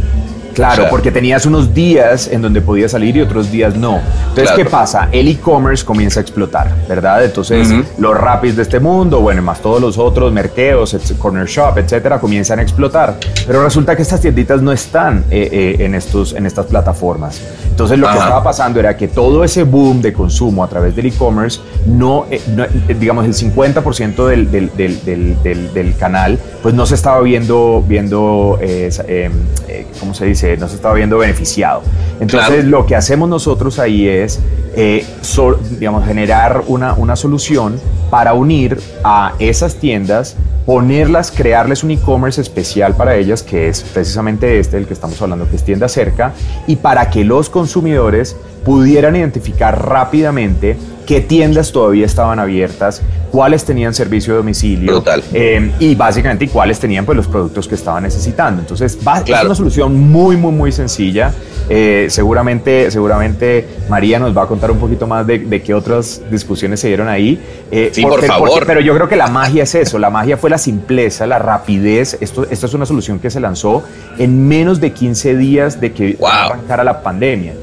Claro, 0.53 0.73
O 0.73 0.85
sea- 0.85 0.89
porque 0.89 1.11
tenías 1.11 1.45
unos 1.45 1.73
días 1.73 2.27
en 2.31 2.41
donde 2.41 2.61
podías 2.61 2.91
salir 2.91 3.15
y 3.17 3.21
otros 3.21 3.51
días 3.51 3.75
no. 3.75 3.97
Entonces, 3.97 4.43
Claro. 4.51 4.57
¿qué 4.57 4.65
pasa? 4.65 5.09
El 5.11 5.27
e-commerce 5.27 5.85
comienza 5.85 6.19
a 6.19 6.23
explotar, 6.23 6.73
¿verdad? 6.87 7.23
Entonces, 7.23 7.69
Ujú. 7.71 7.83
los 7.97 8.17
rapis 8.17 8.55
de 8.55 8.63
este 8.63 8.79
mundo, 8.79 9.21
bueno, 9.21 9.41
más 9.41 9.61
todos 9.61 9.79
los 9.81 9.97
otros, 9.97 10.31
merqueos, 10.33 10.93
etc- 10.93 11.17
corner 11.17 11.45
shop, 11.47 11.77
etcétera, 11.77 12.19
comienzan 12.19 12.59
a 12.59 12.61
explotar. 12.61 13.15
Pero 13.47 13.63
resulta 13.63 13.95
que 13.95 14.01
estas 14.01 14.21
tienditas 14.21 14.61
no 14.61 14.71
están 14.71 15.25
eh, 15.31 15.49
eh, 15.51 15.85
en, 15.85 15.95
estos, 15.95 16.33
en 16.33 16.45
estas 16.45 16.65
plataformas. 16.65 17.41
Entonces, 17.69 17.97
lo 17.97 18.07
que 18.07 18.13
Ajá. 18.13 18.23
estaba 18.23 18.43
pasando 18.43 18.79
era 18.79 18.97
que 18.97 19.07
todo 19.07 19.43
ese 19.43 19.63
boom 19.63 20.01
de 20.01 20.11
consumo 20.13 20.63
a 20.63 20.67
través 20.67 20.95
del 20.95 21.05
e-commerce, 21.07 21.59
no, 21.85 22.25
eh, 22.29 22.41
no, 22.55 22.63
eh, 22.65 22.69
digamos, 22.99 23.25
el 23.25 23.33
50% 23.33 24.27
del, 24.27 24.51
del, 24.51 24.69
del, 24.75 25.43
del, 25.73 25.95
canal, 25.97 26.37
pues 26.61 26.73
no 26.75 26.85
se 26.85 26.95
estaba 26.95 27.21
viendo, 27.21 27.83
viendo 27.87 28.57
eh, 28.61 28.89
eh, 29.07 29.29
eh, 29.67 29.85
¿cómo 29.99 30.13
se 30.13 30.25
dice? 30.25 30.38
No 30.57 30.67
se 30.67 30.75
estaba 30.75 30.93
viendo 30.95 31.17
beneficiado. 31.17 31.81
Entonces, 32.19 32.49
Claro. 32.49 32.69
lo 32.69 32.85
que 32.85 32.95
hacemos 32.95 33.29
nosotros 33.29 33.79
ahí 33.79 34.07
es, 34.07 34.39
eh, 34.75 35.05
so- 35.21 35.59
digamos, 35.79 36.05
generar 36.05 36.63
una, 36.67 36.93
una 36.93 37.15
solución 37.15 37.79
para 38.09 38.33
unir 38.33 38.79
a 39.03 39.33
esas 39.39 39.75
tiendas, 39.75 40.35
ponerlas, 40.65 41.31
crearles 41.31 41.83
un 41.83 41.91
e-commerce 41.91 42.39
especial 42.41 42.95
para 42.95 43.15
ellas, 43.15 43.41
que 43.43 43.69
es 43.69 43.81
precisamente 43.81 44.59
este, 44.59 44.77
el 44.77 44.85
que 44.85 44.93
estamos 44.93 45.19
hablando, 45.21 45.49
que 45.49 45.55
es 45.55 45.63
tienda 45.63 45.87
cerca, 45.87 46.33
y 46.67 46.75
para 46.75 47.09
que 47.09 47.23
los 47.23 47.49
consumidores 47.49 48.35
pudieran 48.65 49.15
identificar 49.15 49.87
rápidamente 49.87 50.77
qué 51.09 51.21
tiendas 51.21 51.71
todavía 51.71 52.05
estaban 52.05 52.37
abiertas, 52.37 53.01
cuáles 53.31 53.65
tenían 53.65 53.95
servicio 53.95 54.33
de 54.33 54.37
domicilio 54.37 54.91
Brutal. 54.91 55.23
eh, 55.33 55.71
y 55.79 55.95
básicamente 55.95 56.47
cuáles 56.47 56.79
tenían 56.79 57.03
pues, 57.03 57.15
los 57.15 57.27
productos 57.27 57.67
que 57.67 57.73
estaban 57.73 58.03
necesitando. 58.03 58.61
Entonces, 58.61 58.95
va- 59.05 59.23
es 59.25 59.43
una 59.43 59.55
solución 59.55 59.99
muy, 60.11 60.37
muy, 60.37 60.51
muy 60.51 60.71
sencilla. 60.71 61.33
Eh, 61.67 62.07
seguramente, 62.09 62.91
seguramente 62.91 63.65
María 63.89 64.19
nos 64.19 64.37
va 64.37 64.43
a 64.43 64.45
contar 64.47 64.69
un 64.69 64.77
poquito 64.77 65.07
más 65.07 65.25
de, 65.25 65.39
de 65.39 65.61
qué 65.63 65.73
otras 65.73 66.21
discusiones 66.29 66.79
se 66.79 66.89
dieron 66.89 67.07
ahí. 67.07 67.39
Eh, 67.71 67.89
Sí, 67.91 68.03
por 68.03 68.23
favor. 68.23 68.63
pero 68.67 68.79
yo 68.79 68.93
creo 68.93 69.09
que 69.09 69.15
la 69.15 69.27
magia 69.27 69.63
es 69.63 69.73
eso, 69.73 69.97
la 69.97 70.11
magia 70.11 70.37
fue 70.37 70.51
la 70.51 70.59
simpleza, 70.59 71.25
la 71.25 71.39
rapidez. 71.39 72.17
Esto, 72.21 72.45
esta 72.51 72.67
es 72.67 72.73
una 72.75 72.85
solución 72.85 73.17
que 73.17 73.31
se 73.31 73.39
lanzó 73.39 73.81
en 74.19 74.47
menos 74.47 74.79
de 74.79 74.91
15 74.93 75.35
días 75.35 75.81
de 75.81 75.91
que 75.91 76.15
Wow. 76.19 76.29
arrancara 76.29 76.83
la 76.83 77.01
pandemia. 77.01 77.53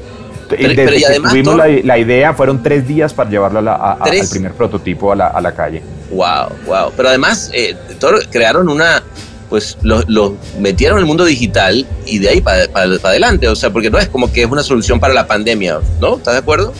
Pero- 0.49 0.61
Desde 0.69 0.85
pero 0.85 0.95
y 0.97 0.99
que 0.99 1.05
además, 1.05 1.31
tuvimos 1.31 1.57
la, 1.57 1.67
la 1.67 1.97
idea, 1.97 2.33
fueron 2.33 2.63
tres 2.63 2.87
días 2.87 3.13
para 3.13 3.29
llevarlo 3.29 3.59
a 3.59 3.61
la- 3.61 3.73
a- 3.75 3.91
a- 3.93 4.03
Tres. 4.03 4.21
al 4.23 4.29
primer 4.29 4.53
prototipo 4.53 5.11
a 5.11 5.15
la, 5.15 5.27
a 5.27 5.41
la 5.41 5.53
calle. 5.53 5.81
Wow, 6.11 6.49
wow. 6.65 6.91
Pero 6.95 7.09
además, 7.09 7.49
eh, 7.53 7.75
todo- 7.99 8.19
crearon 8.31 8.69
una, 8.69 9.03
pues 9.49 9.77
lo, 9.81 10.01
lo 10.07 10.35
metieron 10.59 10.97
en 10.97 11.01
el 11.01 11.05
mundo 11.07 11.25
digital 11.25 11.85
y 12.05 12.19
de 12.19 12.29
ahí 12.29 12.41
para 12.41 12.63
adelante. 13.03 13.47
O 13.49 13.55
sea, 13.55 13.71
porque 13.71 13.89
no 13.89 13.97
es 13.97 14.07
como 14.07 14.31
que 14.31 14.43
es 14.43 14.49
una 14.49 14.63
solución 14.63 14.99
para 14.99 15.13
la 15.13 15.27
pandemia, 15.27 15.79
¿no? 15.99 16.17
¿Estás 16.17 16.33
de 16.35 16.39
acuerdo? 16.39 16.73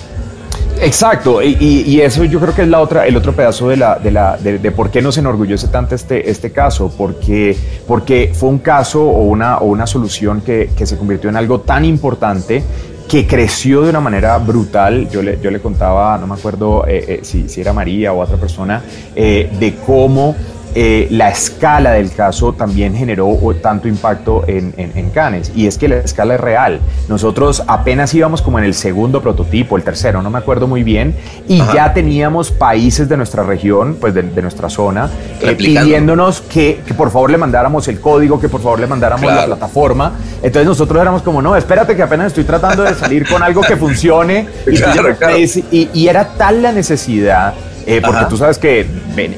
Exacto, 0.80 1.42
y, 1.42 1.58
y- 1.60 1.84
y 1.88 2.02
eso 2.02 2.24
yo 2.24 2.40
creo 2.40 2.54
que 2.54 2.62
es 2.62 2.68
la 2.68 2.80
otra, 2.80 3.08
el 3.08 3.18
otro 3.18 3.34
pedazo 3.34 3.68
de, 3.70 3.78
la, 3.78 3.96
de, 3.96 4.12
la, 4.12 4.38
de, 4.38 4.60
de 4.60 4.72
por 4.72 4.92
qué 4.92 5.02
nos 5.02 5.18
enorgullece 5.18 5.70
tanto 5.70 5.96
este, 5.96 6.30
este 6.30 6.52
caso, 6.52 6.94
porque, 6.96 7.58
porque 7.88 8.32
fue 8.36 8.50
un 8.50 8.60
caso 8.60 9.02
o 9.02 9.24
una, 9.24 9.58
o 9.58 9.66
una 9.66 9.88
solución 9.88 10.42
que, 10.42 10.70
que 10.78 10.86
se 10.86 10.96
convirtió 10.96 11.32
en 11.32 11.36
algo 11.36 11.62
tan 11.62 11.84
importante 11.84 12.62
que 13.08 13.26
creció 13.26 13.84
de 13.84 13.90
una 13.90 14.02
manera 14.02 14.38
brutal. 14.38 15.10
Yo 15.10 15.22
le, 15.22 15.40
yo 15.40 15.50
le 15.50 15.60
contaba, 15.60 16.18
no 16.18 16.28
me 16.28 16.36
acuerdo 16.36 16.86
eh, 16.88 17.06
eh, 17.08 17.20
si, 17.24 17.48
si 17.48 17.62
era 17.62 17.74
María 17.74 18.14
o 18.14 18.20
otra 18.20 18.38
persona, 18.38 18.84
eh, 19.16 19.50
de 19.60 19.76
cómo 19.76 20.36
eh, 20.80 21.08
la 21.10 21.30
escala 21.30 21.94
del 21.94 22.12
caso 22.12 22.54
también 22.54 22.94
generó 22.94 23.36
tanto 23.64 23.88
impacto 23.88 24.44
en, 24.46 24.76
en, 24.78 24.96
en 24.96 25.10
Cannes. 25.10 25.52
Y 25.56 25.66
es 25.66 25.80
que 25.80 25.88
la 25.88 25.96
escala 25.96 26.36
es 26.36 26.40
real. 26.40 26.82
Nosotros 27.10 27.64
apenas 27.66 28.14
íbamos 28.14 28.44
como 28.44 28.60
en 28.60 28.66
el 28.66 28.76
segundo 28.76 29.24
prototipo, 29.24 29.76
el 29.76 29.82
tercero, 29.82 30.22
no 30.22 30.30
me 30.30 30.38
acuerdo 30.38 30.68
muy 30.68 30.84
bien, 30.84 31.16
y 31.48 31.60
Ajá. 31.60 31.74
ya 31.74 31.94
teníamos 31.96 32.52
países 32.52 33.10
de 33.10 33.18
nuestra 33.18 33.42
región, 33.42 33.98
pues 34.00 34.14
de, 34.14 34.22
de 34.22 34.42
nuestra 34.44 34.70
zona, 34.70 35.10
eh, 35.42 35.56
pidiéndonos 35.56 36.42
que, 36.42 36.82
que 36.86 36.94
por 36.94 37.10
favor 37.10 37.32
le 37.32 37.40
mandáramos 37.40 37.88
el 37.88 38.00
código, 38.00 38.40
que 38.40 38.48
por 38.48 38.62
favor 38.62 38.80
le 38.80 38.86
mandáramos 38.86 39.34
la 39.34 39.48
plataforma. 39.48 40.14
Entonces 40.44 40.68
nosotros 40.68 41.02
éramos 41.02 41.24
como, 41.24 41.42
no, 41.42 41.56
espérate 41.56 41.96
que 41.96 42.04
apenas 42.04 42.28
estoy 42.28 42.44
tratando 42.44 42.84
de 42.84 42.94
salir 42.94 43.28
con 43.28 43.42
algo 43.42 43.62
que 43.62 43.78
funcione. 43.78 44.48
Claro, 44.78 45.16
claro. 45.18 45.38
y 45.72 46.08
era 46.08 46.36
tal 46.38 46.62
la 46.62 46.72
necesidad 46.72 47.56
eh, 47.88 48.02
porque 48.04 48.18
Ajá. 48.20 48.28
tú 48.28 48.36
sabes 48.38 48.58
que 48.58 48.86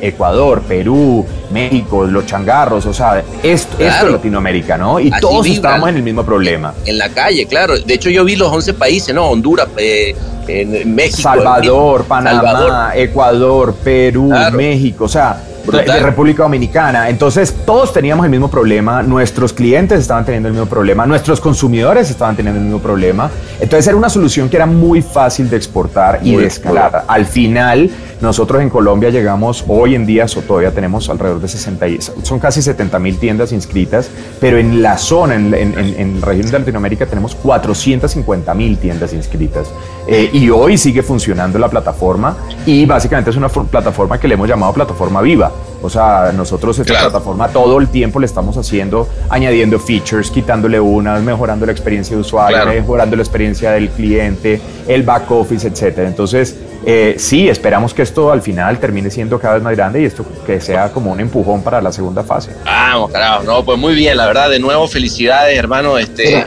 Ecuador, 0.02 0.62
Perú, 0.68 1.26
México, 1.52 2.06
los 2.06 2.26
changarros, 2.26 2.86
o 2.88 2.94
sea, 2.94 3.24
esto, 3.44 3.78
esto 3.80 4.06
es 4.08 4.12
Latinoamérica, 4.12 4.78
¿no? 4.78 5.00
Y 5.00 5.10
Así 5.12 5.22
todos 5.22 5.44
vibran. 5.44 5.56
estábamos 5.56 5.90
en 5.90 5.96
el 5.98 6.04
mismo 6.04 6.24
problema. 6.26 6.74
En 6.86 6.98
la 6.98 7.10
calle, 7.10 7.46
claro. 7.46 7.78
De 7.80 7.94
hecho, 7.94 8.10
yo 8.10 8.26
vi 8.26 8.36
los 8.36 8.52
11 8.52 8.74
países, 8.74 9.14
¿no? 9.14 9.28
Honduras, 9.28 9.68
eh, 9.78 10.16
en 10.48 10.96
México. 10.96 11.22
Salvador, 11.22 12.02
en- 12.02 12.08
Panamá, 12.08 12.42
Salvador. 12.42 12.98
Ecuador, 12.98 13.76
Perú, 13.84 14.30
Claro. 14.30 14.58
México, 14.58 15.06
o 15.06 15.10
sea, 15.10 15.42
Brutal. 15.78 15.98
de 16.00 16.04
República 16.06 16.44
Dominicana. 16.44 17.10
Entonces, 17.10 17.54
todos 17.66 17.94
teníamos 17.94 18.26
el 18.26 18.32
mismo 18.32 18.50
problema, 18.50 19.02
nuestros 19.04 19.54
clientes 19.54 20.00
estaban 20.00 20.26
teniendo 20.26 20.48
el 20.50 20.54
mismo 20.54 20.68
problema, 20.68 21.06
nuestros 21.06 21.40
consumidores 21.40 22.10
estaban 22.10 22.36
teniendo 22.36 22.60
el 22.60 22.66
mismo 22.66 22.80
problema. 22.80 23.30
Entonces, 23.60 23.88
era 23.88 23.96
una 23.98 24.10
solución 24.10 24.50
que 24.50 24.56
era 24.58 24.66
muy 24.66 25.02
fácil 25.02 25.50
de 25.50 25.58
exportar 25.58 26.20
y 26.24 26.32
Muy 26.34 26.42
de 26.42 26.48
escalar. 26.48 27.06
Al 27.08 27.26
final, 27.26 27.90
nosotros 28.22 28.62
en 28.62 28.70
Colombia 28.70 29.10
llegamos, 29.10 29.64
hoy 29.68 29.96
en 29.96 30.06
día 30.06 30.28
so- 30.28 30.42
todavía 30.42 30.72
tenemos 30.72 31.10
alrededor 31.10 31.40
de 31.42 31.48
60, 31.48 31.88
y- 31.88 32.00
son 32.24 32.40
casi 32.40 32.62
70 32.62 33.00
mil 33.00 33.18
tiendas 33.18 33.52
inscritas, 33.52 34.10
pero 34.42 34.58
en 34.58 34.82
la 34.82 34.98
zona, 34.98 35.36
en, 35.36 35.54
en, 35.54 35.78
en, 35.78 35.96
en 36.00 36.22
regiones 36.22 36.52
de 36.52 36.60
Latinoamérica, 36.60 37.06
tenemos 37.06 37.34
450 37.36 38.54
mil 38.54 38.78
tiendas 38.78 39.14
inscritas. 39.14 39.68
Eh, 40.08 40.30
y 40.34 40.50
hoy 40.50 40.78
sigue 40.78 41.02
funcionando 41.04 41.58
la 41.60 41.70
plataforma 41.70 42.36
y 42.66 42.86
básicamente 42.86 43.30
es 43.30 43.36
una 43.38 43.48
for- 43.50 43.68
plataforma 43.68 44.18
que 44.20 44.28
le 44.28 44.34
hemos 44.34 44.48
llamado 44.50 44.74
plataforma 44.74 45.22
viva. 45.22 45.52
O 45.82 45.90
sea, 45.90 46.32
nosotros 46.36 46.78
esta 46.80 46.94
Claro. 46.94 47.10
plataforma 47.12 47.48
todo 47.50 47.78
el 47.80 47.88
tiempo 47.88 48.20
le 48.20 48.26
estamos 48.26 48.58
haciendo, 48.58 49.08
añadiendo 49.30 49.80
features, 49.80 50.30
quitándole 50.30 50.80
unas, 50.80 51.22
mejorando 51.22 51.66
la 51.66 51.72
experiencia 51.72 52.16
de 52.16 52.22
usuario, 52.22 52.58
Claro. 52.58 52.72
mejorando 52.72 53.16
la 53.16 53.22
experiencia 53.22 53.72
del 53.72 53.90
cliente, 53.90 54.60
el 54.88 55.04
back 55.04 55.32
office, 55.32 55.68
etcétera. 55.68 56.08
Entonces, 56.08 56.56
eh, 56.86 57.16
sí, 57.18 57.48
esperamos 57.50 57.94
que 57.94 58.02
esto 58.02 58.32
al 58.32 58.42
final 58.42 58.80
termine 58.80 59.10
siendo 59.10 59.40
cada 59.40 59.56
vez 59.56 59.64
más 59.64 59.76
grande 59.76 60.02
y 60.02 60.06
esto 60.06 60.26
que 60.46 60.60
sea 60.60 60.92
como 60.92 61.12
un 61.12 61.20
empujón 61.20 61.62
para 61.62 61.82
la 61.82 61.92
segunda 61.92 62.24
fase. 62.24 62.52
Vamos, 62.66 63.12
carajo, 63.12 63.44
no, 63.44 63.64
pues 63.64 63.78
muy 63.78 63.94
bien, 63.96 64.18
la 64.18 64.26
verdad, 64.28 64.50
de 64.50 64.60
nuevo, 64.60 64.88
felicidades, 64.88 65.58
hermano, 65.58 65.98
este, 65.98 66.46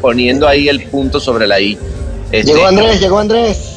poniendo 0.00 0.48
ahí 0.48 0.68
el 0.68 0.82
punto 0.84 1.20
sobre 1.20 1.46
la 1.46 1.60
I. 1.60 1.78
Este, 2.30 2.52
Llegó 2.52 2.66
Andrés, 2.66 3.00
llegó 3.00 3.18
Andrés. 3.18 3.76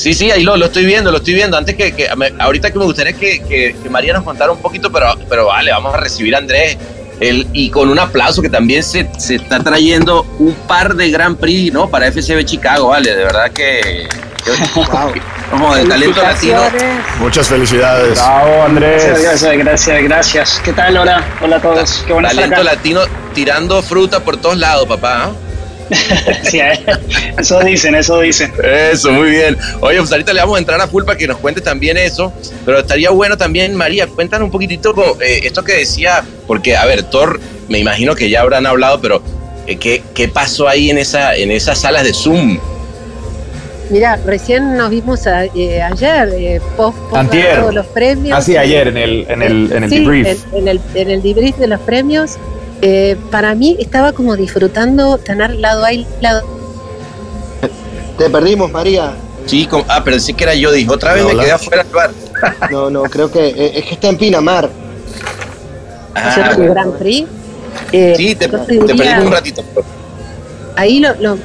Sí, 0.00 0.14
sí, 0.14 0.30
ahí 0.30 0.42
lo, 0.42 0.56
lo 0.56 0.66
estoy 0.66 0.86
viendo, 0.86 1.10
lo 1.10 1.18
estoy 1.18 1.34
viendo. 1.34 1.56
Antes 1.58 1.74
que, 1.76 1.92
que 1.94 2.08
me- 2.16 2.32
ahorita 2.38 2.70
que 2.70 2.78
me 2.78 2.84
gustaría 2.86 3.12
que, 3.12 3.40
que- 3.42 3.76
que 3.82 3.88
María 3.90 4.12
nos 4.14 4.24
contara 4.24 4.50
un 4.50 4.60
poquito, 4.62 4.90
pero, 4.90 5.14
pero 5.28 5.46
vale, 5.46 5.70
vamos 5.72 5.94
a 5.94 5.98
recibir 5.98 6.34
a 6.34 6.38
Andrés. 6.38 6.78
El, 7.20 7.46
y 7.52 7.68
con 7.68 7.90
un 7.90 7.98
aplauso 7.98 8.40
que 8.40 8.48
también 8.48 8.82
se, 8.82 9.06
se 9.18 9.34
está 9.34 9.60
trayendo 9.62 10.22
un 10.38 10.54
par 10.66 10.94
de 10.94 11.10
Grand 11.10 11.36
Prix, 11.36 11.70
¿no? 11.70 11.90
Para 11.90 12.10
FCB 12.10 12.44
Chicago, 12.46 12.88
vale, 12.88 13.14
de 13.14 13.24
verdad 13.24 13.50
que... 13.50 14.08
que- 14.42 14.52
Vamos, 15.52 15.76
de 15.76 15.84
talento 15.84 16.22
latino. 16.22 16.60
Muchas 17.18 17.48
felicidades. 17.48 18.14
Bravo, 18.14 18.62
Andrés. 18.62 19.04
Gracias, 19.20 19.58
gracias, 19.58 20.02
gracias. 20.04 20.60
¿Qué 20.64 20.72
tal? 20.72 20.96
Hola, 20.96 21.24
hola 21.42 21.56
a 21.56 21.60
todos. 21.60 22.04
Qué 22.06 22.12
bueno 22.12 22.28
estar 22.28 22.44
Talento 22.44 22.62
acá. 22.62 22.74
latino 22.76 23.00
tirando 23.34 23.82
fruta 23.82 24.20
por 24.20 24.36
todos 24.36 24.56
lados, 24.56 24.86
papá. 24.86 25.24
¿ah? 25.24 25.30
Sí, 26.44 26.60
eso 27.38 27.60
dicen, 27.60 27.94
eso 27.94 28.20
dicen. 28.20 28.52
Eso, 28.92 29.10
muy 29.12 29.30
bien. 29.30 29.56
Oye, 29.80 29.98
pues 29.98 30.10
ahorita 30.12 30.32
le 30.32 30.40
vamos 30.40 30.56
a 30.56 30.58
entrar 30.58 30.80
a 30.80 30.86
full 30.86 31.04
para 31.04 31.18
que 31.18 31.26
nos 31.26 31.38
cuente 31.38 31.60
también 31.60 31.96
eso, 31.96 32.32
pero 32.64 32.78
estaría 32.80 33.10
bueno 33.10 33.36
también, 33.36 33.74
María, 33.74 34.06
cuéntanos 34.06 34.46
un 34.46 34.50
poquitito 34.52 34.94
con, 34.94 35.04
eh, 35.22 35.40
esto 35.44 35.62
que 35.64 35.72
decía, 35.74 36.22
porque, 36.46 36.76
a 36.76 36.84
ver, 36.86 37.02
Thor, 37.04 37.40
me 37.68 37.78
imagino 37.78 38.14
que 38.14 38.30
ya 38.30 38.40
habrán 38.42 38.66
hablado, 38.66 39.00
pero 39.00 39.22
eh, 39.66 39.76
¿qué, 39.76 40.02
qué 40.14 40.28
pasó 40.28 40.68
ahí 40.68 40.90
en, 40.90 40.98
esa, 40.98 41.34
en 41.36 41.50
esas 41.50 41.80
salas 41.80 42.04
de 42.04 42.12
Zoom? 42.14 42.58
Mira, 43.90 44.16
recién 44.24 44.76
nos 44.76 44.88
vimos 44.90 45.26
a- 45.26 45.46
eh, 45.46 45.82
ayer, 45.82 46.28
eh, 46.38 46.60
post, 46.76 46.96
post 47.10 47.32
todos 47.56 47.74
los 47.74 47.86
premios. 47.86 48.38
Así 48.38 48.56
ayer 48.56 48.86
en 48.86 48.96
el, 48.96 49.26
en 49.28 49.42
el, 49.42 49.72
en 49.72 49.82
el 49.84 49.90
Sí, 49.90 49.98
debrief. 49.98 50.44
En, 50.52 50.58
en 50.58 50.68
el, 50.68 50.80
en 50.94 51.10
el 51.10 51.22
debrief 51.22 51.56
de 51.56 51.66
los 51.66 51.80
premios. 51.80 52.36
Eh, 52.82 53.16
para 53.30 53.54
mí 53.54 53.76
estaba 53.80 54.12
como 54.12 54.36
disfrutando 54.36 55.18
tener 55.18 55.54
lado 55.56 55.84
a 55.84 55.90
lado. 56.20 56.42
Te 58.18 58.28
perdimos, 58.30 58.70
María. 58.70 59.12
Sí, 59.46 59.66
con- 59.66 59.84
ah, 59.88 60.02
pero 60.04 60.18
sí 60.20 60.34
que 60.34 60.44
era 60.44 60.54
yo, 60.54 60.70
dijo, 60.72 60.94
otra 60.94 61.14
vez 61.14 61.24
me 61.24 61.30
Hola. 61.32 61.42
quedé 61.42 61.52
afuera 61.52 61.82
del 61.84 61.92
bar. 61.92 62.10
No, 62.70 62.88
no, 62.90 63.02
creo 63.02 63.30
que 63.30 63.48
eh, 63.48 63.72
es 63.78 63.84
que 63.84 63.94
está 63.94 64.08
en 64.08 64.16
Pinamar. 64.16 64.70
Ah, 66.14 66.52
bueno. 66.56 66.72
Grand 66.72 66.94
Prix. 66.98 67.28
Eh, 67.92 68.14
sí, 68.16 68.34
te, 68.34 68.48
te 68.48 68.56
diría- 68.66 68.86
perdimos 68.96 69.24
un 69.26 69.32
ratito. 69.32 69.62
ahí 70.76 71.00
lo, 71.00 71.14
lo- 71.20 71.38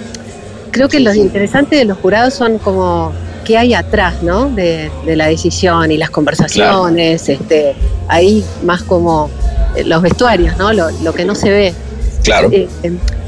creo 0.72 0.88
que 0.90 1.00
lo 1.00 1.14
interesante 1.14 1.76
de 1.76 1.86
los 1.86 1.98
jurados 2.00 2.34
son 2.34 2.58
como 2.60 3.14
qué 3.46 3.58
hay 3.58 3.74
atrás, 3.74 4.24
¿no? 4.24 4.50
De, 4.50 4.90
de 5.06 5.16
la 5.16 5.28
decisión 5.28 5.92
y 5.92 5.98
las 5.98 6.10
conversaciones, 6.10 7.30
este, 7.30 7.76
ahí 8.08 8.44
más 8.64 8.84
como 8.84 9.30
los 9.84 10.02
vestuarios, 10.02 10.58
¿no? 10.58 10.72
Lo, 10.74 10.90
lo 11.02 11.14
que 11.14 11.26
no 11.26 11.36
se 11.36 11.50
ve. 11.50 11.74
Claro. 12.24 12.50
Eh, 12.52 12.68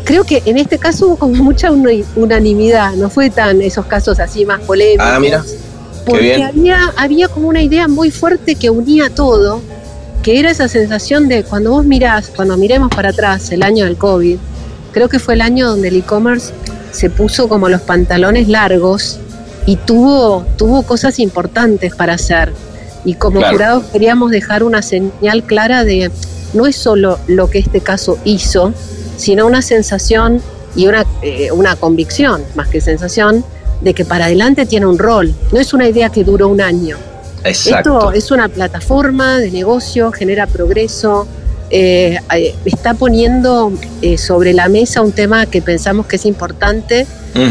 creo 0.03 0.23
que 0.23 0.41
en 0.45 0.57
este 0.57 0.77
caso 0.77 1.07
hubo 1.07 1.17
como 1.17 1.43
mucha 1.43 1.69
unanimidad, 2.15 2.93
no 2.93 3.09
fue 3.09 3.29
tan 3.29 3.61
esos 3.61 3.85
casos 3.85 4.19
así 4.19 4.45
más 4.45 4.61
polémicos. 4.61 5.05
Ah, 5.07 5.19
mira. 5.19 5.43
Porque 6.05 6.23
bien. 6.23 6.41
había, 6.43 6.93
había 6.95 7.27
como 7.27 7.49
una 7.49 7.61
idea 7.61 7.87
muy 7.87 8.11
fuerte 8.11 8.55
que 8.55 8.69
unía 8.69 9.09
todo, 9.13 9.61
que 10.23 10.39
era 10.39 10.49
esa 10.51 10.67
sensación 10.69 11.27
de 11.27 11.43
cuando 11.43 11.71
vos 11.71 11.85
mirás, 11.85 12.31
cuando 12.33 12.55
miremos 12.57 12.89
para 12.95 13.09
atrás 13.09 13.51
el 13.51 13.61
año 13.61 13.83
del 13.85 13.97
COVID, 13.97 14.37
creo 14.93 15.09
que 15.09 15.19
fue 15.19 15.33
el 15.33 15.41
año 15.41 15.67
donde 15.67 15.89
el 15.89 15.97
e-commerce 15.97 16.53
se 16.91 17.09
puso 17.09 17.49
como 17.49 17.67
los 17.69 17.81
pantalones 17.81 18.47
largos 18.47 19.19
y 19.65 19.75
tuvo, 19.75 20.45
tuvo 20.57 20.83
cosas 20.83 21.19
importantes 21.19 21.93
para 21.93 22.13
hacer. 22.13 22.53
Y 23.03 23.13
como 23.15 23.39
Claro. 23.39 23.53
jurados 23.53 23.83
queríamos 23.91 24.31
dejar 24.31 24.63
una 24.63 24.81
señal 24.81 25.43
clara 25.43 25.83
de 25.83 26.09
no 26.53 26.65
es 26.65 26.75
solo 26.75 27.19
lo 27.27 27.49
que 27.49 27.59
este 27.59 27.81
caso 27.81 28.17
hizo, 28.23 28.73
sino 29.17 29.45
una 29.45 29.61
sensación 29.61 30.41
y 30.75 30.87
una, 30.87 31.05
eh, 31.21 31.51
una 31.51 31.75
convicción, 31.75 32.43
más 32.55 32.67
que 32.67 32.81
sensación, 32.81 33.43
de 33.81 33.93
que 33.93 34.05
para 34.05 34.25
adelante 34.25 34.65
tiene 34.65 34.85
un 34.85 34.97
rol. 34.97 35.33
No 35.51 35.59
es 35.59 35.73
una 35.73 35.87
idea 35.87 36.09
que 36.09 36.23
duró 36.23 36.47
un 36.47 36.61
año. 36.61 36.97
Exacto. 37.43 37.97
Esto 37.97 38.11
es 38.11 38.31
una 38.31 38.49
plataforma 38.49 39.37
de 39.37 39.51
negocio, 39.51 40.11
genera 40.11 40.47
progreso, 40.47 41.27
eh, 41.69 42.17
eh, 42.33 42.55
está 42.63 42.93
poniendo 42.93 43.73
eh, 44.01 44.17
sobre 44.17 44.53
la 44.53 44.69
mesa 44.69 45.01
un 45.01 45.11
tema 45.11 45.45
que 45.45 45.61
pensamos 45.61 46.05
que 46.05 46.15
es 46.15 46.25
importante, 46.25 47.05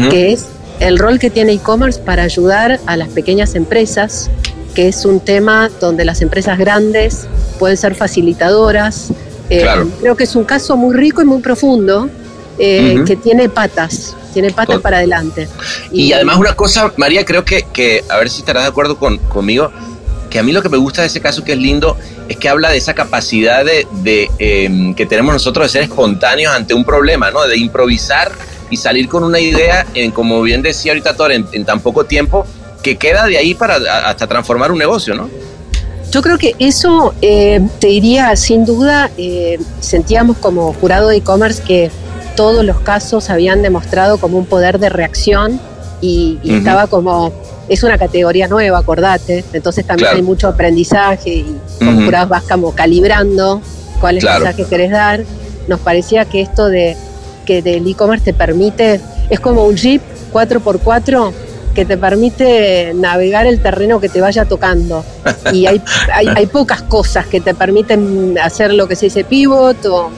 que 0.09 0.33
es 0.33 0.47
el 0.81 0.97
rol 0.97 1.17
que 1.17 1.29
tiene 1.29 1.53
e-commerce 1.53 2.01
para 2.01 2.23
ayudar 2.23 2.79
a 2.87 2.97
las 2.97 3.07
pequeñas 3.07 3.55
empresas, 3.55 4.29
que 4.77 4.87
es 4.87 5.05
un 5.05 5.19
tema 5.19 5.71
donde 5.81 6.05
las 6.05 6.21
empresas 6.21 6.59
grandes 6.59 7.25
pueden 7.57 7.75
ser 7.77 7.95
facilitadoras. 7.95 9.07
Eh, 9.49 9.61
Claro. 9.63 9.89
Creo 9.99 10.15
que 10.15 10.25
es 10.25 10.35
un 10.35 10.43
caso 10.43 10.77
muy 10.77 10.95
rico 10.95 11.19
y 11.23 11.25
muy 11.25 11.41
profundo, 11.41 12.07
eh, 12.59 13.01
que 13.07 13.15
tiene 13.15 13.49
patas, 13.49 14.15
tiene 14.33 14.51
patas 14.51 14.79
para 14.79 14.97
adelante. 14.97 15.47
Y 15.91 16.13
además 16.13 16.37
una 16.37 16.53
cosa, 16.53 16.93
María, 16.95 17.25
creo 17.25 17.43
que, 17.43 17.63
que 17.73 18.03
a 18.07 18.17
ver 18.17 18.29
si 18.29 18.41
estarás 18.41 18.65
de 18.65 18.69
acuerdo 18.69 18.97
con, 18.99 19.17
conmigo, 19.17 19.71
que 20.29 20.37
a 20.37 20.43
mí 20.43 20.51
lo 20.51 20.61
que 20.61 20.69
me 20.69 20.77
gusta 20.77 21.01
de 21.01 21.07
ese 21.07 21.21
caso 21.21 21.43
que 21.43 21.53
es 21.53 21.57
lindo 21.57 21.97
es 22.29 22.37
que 22.37 22.47
habla 22.47 22.69
de 22.69 22.77
esa 22.77 22.93
capacidad 22.93 23.65
de, 23.65 23.87
de, 24.03 24.29
eh, 24.37 24.93
que 24.95 25.07
tenemos 25.07 25.33
nosotros 25.33 25.65
de 25.65 25.69
ser 25.71 25.81
espontáneos 25.81 26.53
ante 26.53 26.75
un 26.75 26.85
problema, 26.85 27.31
¿no? 27.31 27.47
De 27.47 27.57
improvisar 27.57 28.31
y 28.69 28.77
salir 28.77 29.09
con 29.09 29.23
una 29.23 29.39
idea, 29.39 29.87
en, 29.95 30.11
como 30.11 30.39
bien 30.43 30.61
decía 30.61 30.91
ahorita 30.91 31.15
Thor, 31.15 31.31
en, 31.31 31.47
en 31.51 31.65
tan 31.65 31.79
poco 31.79 32.03
tiempo, 32.03 32.45
que 32.87 32.95
queda 32.95 33.25
de 33.25 33.37
ahí 33.37 33.53
para 33.53 33.75
hasta 34.05 34.27
transformar 34.27 34.71
un 34.71 34.77
negocio, 34.77 35.13
¿no? 35.13 35.29
Yo 36.09 36.21
creo 36.21 36.37
que 36.37 36.55
eso, 36.57 37.13
eh, 37.21 37.59
te 37.79 37.87
diría, 37.87 38.33
sin 38.37 38.63
duda, 38.65 39.11
eh, 39.17 39.59
sentíamos 39.81 40.37
como 40.37 40.71
jurado 40.73 41.09
de 41.09 41.17
e-commerce 41.17 41.61
que 41.61 41.91
todos 42.37 42.63
los 42.63 42.79
casos 42.79 43.29
habían 43.29 43.61
demostrado 43.61 44.17
como 44.19 44.37
un 44.37 44.45
poder 44.45 44.79
de 44.79 44.87
reacción 44.87 45.59
y, 45.99 46.39
estaba 46.45 46.87
como, 46.87 47.33
es 47.67 47.83
una 47.83 47.97
categoría 47.97 48.47
nueva, 48.47 48.77
acordate, 48.77 49.43
entonces 49.51 49.85
también 49.85 50.05
Claro. 50.05 50.15
hay 50.17 50.21
mucho 50.23 50.47
aprendizaje 50.47 51.29
y 51.29 51.57
como 51.79 52.05
jurados 52.05 52.29
vas 52.29 52.43
como 52.43 52.73
calibrando 52.73 53.61
cuál 53.99 54.17
es 54.17 54.23
el 54.23 54.29
Claro. 54.29 54.45
mensaje 54.45 54.63
que 54.63 54.69
querés 54.69 54.91
dar. 54.91 55.23
Nos 55.67 55.81
parecía 55.81 56.23
que 56.23 56.39
esto 56.41 56.67
de 56.69 56.95
que 57.45 57.61
del 57.61 57.85
e-commerce 57.85 58.23
te 58.23 58.33
permite, 58.33 59.01
es 59.29 59.39
como 59.41 59.65
un 59.65 59.75
Jeep 59.75 60.01
4x4 60.31 61.33
que 61.77 61.85
te 61.85 61.95
permite 61.95 62.91
navegar 62.95 63.45
el 63.45 63.61
terreno 63.61 63.99
que 63.99 64.09
te 64.09 64.19
vaya 64.19 64.45
tocando. 64.45 65.05
Y 65.53 65.67
hay, 65.67 65.79
hay, 66.11 66.47
pocas 66.47 66.81
cosas 66.81 67.27
que 67.27 67.39
te 67.39 67.53
permiten 67.53 68.35
hacer 68.41 68.73
lo 68.73 68.87
que 68.87 68.95
se 68.95 69.05
dice 69.05 69.23
pivot. 69.23 69.85
o, 69.85 70.09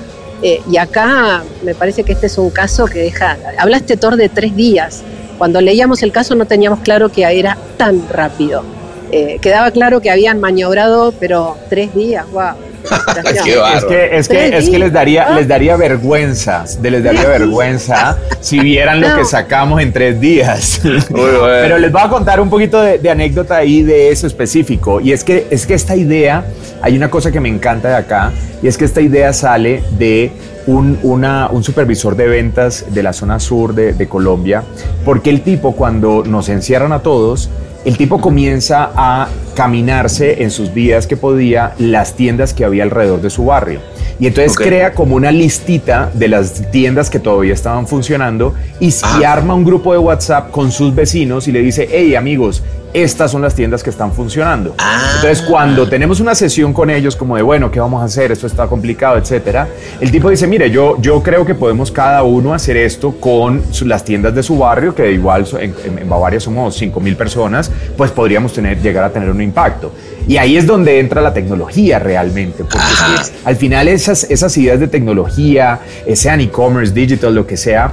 eh, 0.41 0.61
y 0.71 0.77
acá 0.77 1.43
me 1.65 1.75
parece 1.75 2.05
que 2.05 2.13
este 2.13 2.27
es 2.27 2.37
un 2.37 2.49
caso 2.49 2.85
que 2.85 2.99
deja. 2.99 3.37
Hablaste, 3.57 3.97
Thor, 3.97 4.15
de 4.15 4.29
tres 4.29 4.55
días. 4.55 5.03
Cuando 5.37 5.59
leíamos 5.59 6.01
el 6.01 6.13
caso 6.13 6.33
no 6.33 6.45
teníamos 6.45 6.79
claro 6.79 7.09
que 7.09 7.23
era 7.23 7.57
tan 7.75 8.07
rápido. 8.07 8.63
Eh, 9.11 9.39
quedaba 9.41 9.69
claro 9.71 9.99
que 9.99 10.09
habían 10.09 10.39
maniobrado, 10.39 11.11
pero 11.19 11.57
tres 11.67 11.93
días, 11.93 12.25
wow. 12.31 12.53
Es 12.83 13.41
que, 13.43 14.17
es 14.17 14.27
que, 14.27 14.35
Tres 14.35 14.63
es 14.63 14.69
que 14.69 14.79
les 14.79 14.91
daría, 14.93 15.25
días. 15.25 15.35
les 15.35 15.47
daría 15.47 15.75
vergüenza, 15.75 16.65
de 16.81 16.91
les 16.91 17.03
daría 17.03 17.27
vergüenza 17.27 18.17
si 18.39 18.59
vieran 18.59 19.01
lo 19.01 19.15
que 19.15 19.25
sacamos 19.25 19.81
en 19.81 19.91
tres 19.91 20.19
días. 20.19 20.81
Muy 20.83 20.97
bueno. 21.19 21.39
Pero 21.61 21.77
les 21.77 21.91
voy 21.91 22.01
a 22.03 22.09
contar 22.09 22.39
un 22.39 22.49
poquito 22.49 22.81
de, 22.81 22.97
de 22.97 23.09
anécdota 23.09 23.57
ahí 23.57 23.83
de 23.83 24.09
eso 24.11 24.27
específico. 24.27 24.99
Y 25.01 25.11
es 25.11 25.23
que, 25.23 25.47
es 25.49 25.65
que 25.65 25.73
esta 25.73 25.95
idea, 25.95 26.45
hay 26.81 26.95
una 26.97 27.09
cosa 27.09 27.31
que 27.31 27.39
me 27.39 27.49
encanta 27.49 27.89
de 27.89 27.95
acá, 27.95 28.31
y 28.61 28.67
es 28.67 28.77
que 28.77 28.85
esta 28.85 29.01
idea 29.01 29.33
sale 29.33 29.83
de 29.97 30.31
un, 30.67 30.99
una- 31.03 31.49
un 31.51 31.63
supervisor 31.63 32.15
de 32.15 32.27
ventas 32.27 32.85
de 32.89 33.03
la 33.03 33.13
zona 33.13 33.39
sur 33.39 33.73
de, 33.73 33.93
de 33.93 34.07
Colombia, 34.07 34.63
porque 35.05 35.29
el 35.29 35.41
tipo 35.41 35.75
cuando 35.75 36.23
nos 36.25 36.49
encierran 36.49 36.91
a 36.93 36.99
todos, 36.99 37.49
el 37.85 37.97
tipo 37.97 38.19
comienza 38.19 38.91
a 38.95 39.27
caminarse 39.63 40.41
en 40.41 40.51
sus 40.51 40.73
días 40.73 41.05
que 41.05 41.17
podía 41.17 41.73
las 41.79 42.13
tiendas 42.15 42.53
que 42.53 42.63
había 42.63 42.83
alrededor 42.83 43.19
de 43.21 43.29
su 43.29 43.43
barrio. 43.43 43.81
Y 44.17 44.27
entonces 44.27 44.53
Ok. 44.53 44.63
crea 44.63 44.93
como 44.93 45.17
una 45.17 45.33
listita 45.33 46.09
de 46.13 46.29
las 46.29 46.71
tiendas 46.71 47.09
que 47.09 47.19
todavía 47.19 47.53
estaban 47.55 47.85
funcionando 47.85 48.53
y, 48.79 48.87
y 49.19 49.23
arma 49.25 49.53
un 49.53 49.65
grupo 49.65 49.91
de 49.91 49.99
WhatsApp 49.99 50.49
con 50.51 50.71
sus 50.71 50.95
vecinos 50.95 51.49
y 51.49 51.51
le 51.51 51.59
dice, 51.61 51.89
hey 51.91 52.15
amigos, 52.15 52.63
estas 52.91 53.29
son 53.31 53.43
las 53.43 53.53
tiendas 53.53 53.83
que 53.83 53.91
están 53.91 54.11
funcionando. 54.13 54.73
Ah. 54.79 55.11
Entonces 55.17 55.43
cuando 55.43 55.87
tenemos 55.87 56.19
una 56.19 56.33
sesión 56.33 56.73
con 56.73 56.89
ellos 56.89 57.15
como 57.15 57.35
de, 57.35 57.43
bueno, 57.43 57.69
¿qué 57.69 57.79
vamos 57.79 58.01
a 58.01 58.05
hacer? 58.05 58.31
Esto 58.31 58.47
está 58.47 58.65
complicado, 58.67 59.15
etcétera. 59.17 59.67
El 60.01 60.09
tipo 60.11 60.29
dice, 60.29 60.47
mire, 60.47 60.71
yo, 60.71 60.97
yo 60.99 61.21
creo 61.21 61.45
que 61.45 61.53
podemos 61.53 61.91
cada 61.91 62.23
uno 62.23 62.53
hacer 62.53 62.77
esto 62.77 63.11
con 63.19 63.61
las 63.85 64.03
tiendas 64.03 64.33
de 64.33 64.41
su 64.41 64.57
barrio, 64.57 64.95
que 64.95 65.11
igual 65.11 65.45
en, 65.59 65.75
en- 65.85 66.09
Bavaria 66.09 66.39
somos 66.39 66.75
5 66.75 66.99
mil 66.99 67.15
personas, 67.15 67.71
pues 67.95 68.09
podríamos 68.09 68.53
tener, 68.53 68.81
llegar 68.81 69.03
a 69.03 69.11
tener 69.11 69.29
un 69.29 69.39
impacto. 69.49 69.93
Y 70.27 70.38
ahí 70.38 70.57
es 70.57 70.65
donde 70.67 70.99
entra 70.99 71.21
la 71.21 71.33
tecnología 71.33 71.97
realmente, 71.99 72.63
porque 72.63 72.77
es 72.77 72.99
que 72.99 73.03
Ajá. 73.19 73.25
al 73.45 73.55
final 73.55 73.88
esas, 73.88 74.25
esas 74.29 74.55
ideas 74.57 74.79
de 74.79 74.88
tecnología, 74.88 75.79
sean 76.13 76.39
e-commerce, 76.41 76.93
digital, 76.93 77.33
lo 77.33 77.45
que 77.47 77.57
sea, 77.57 77.91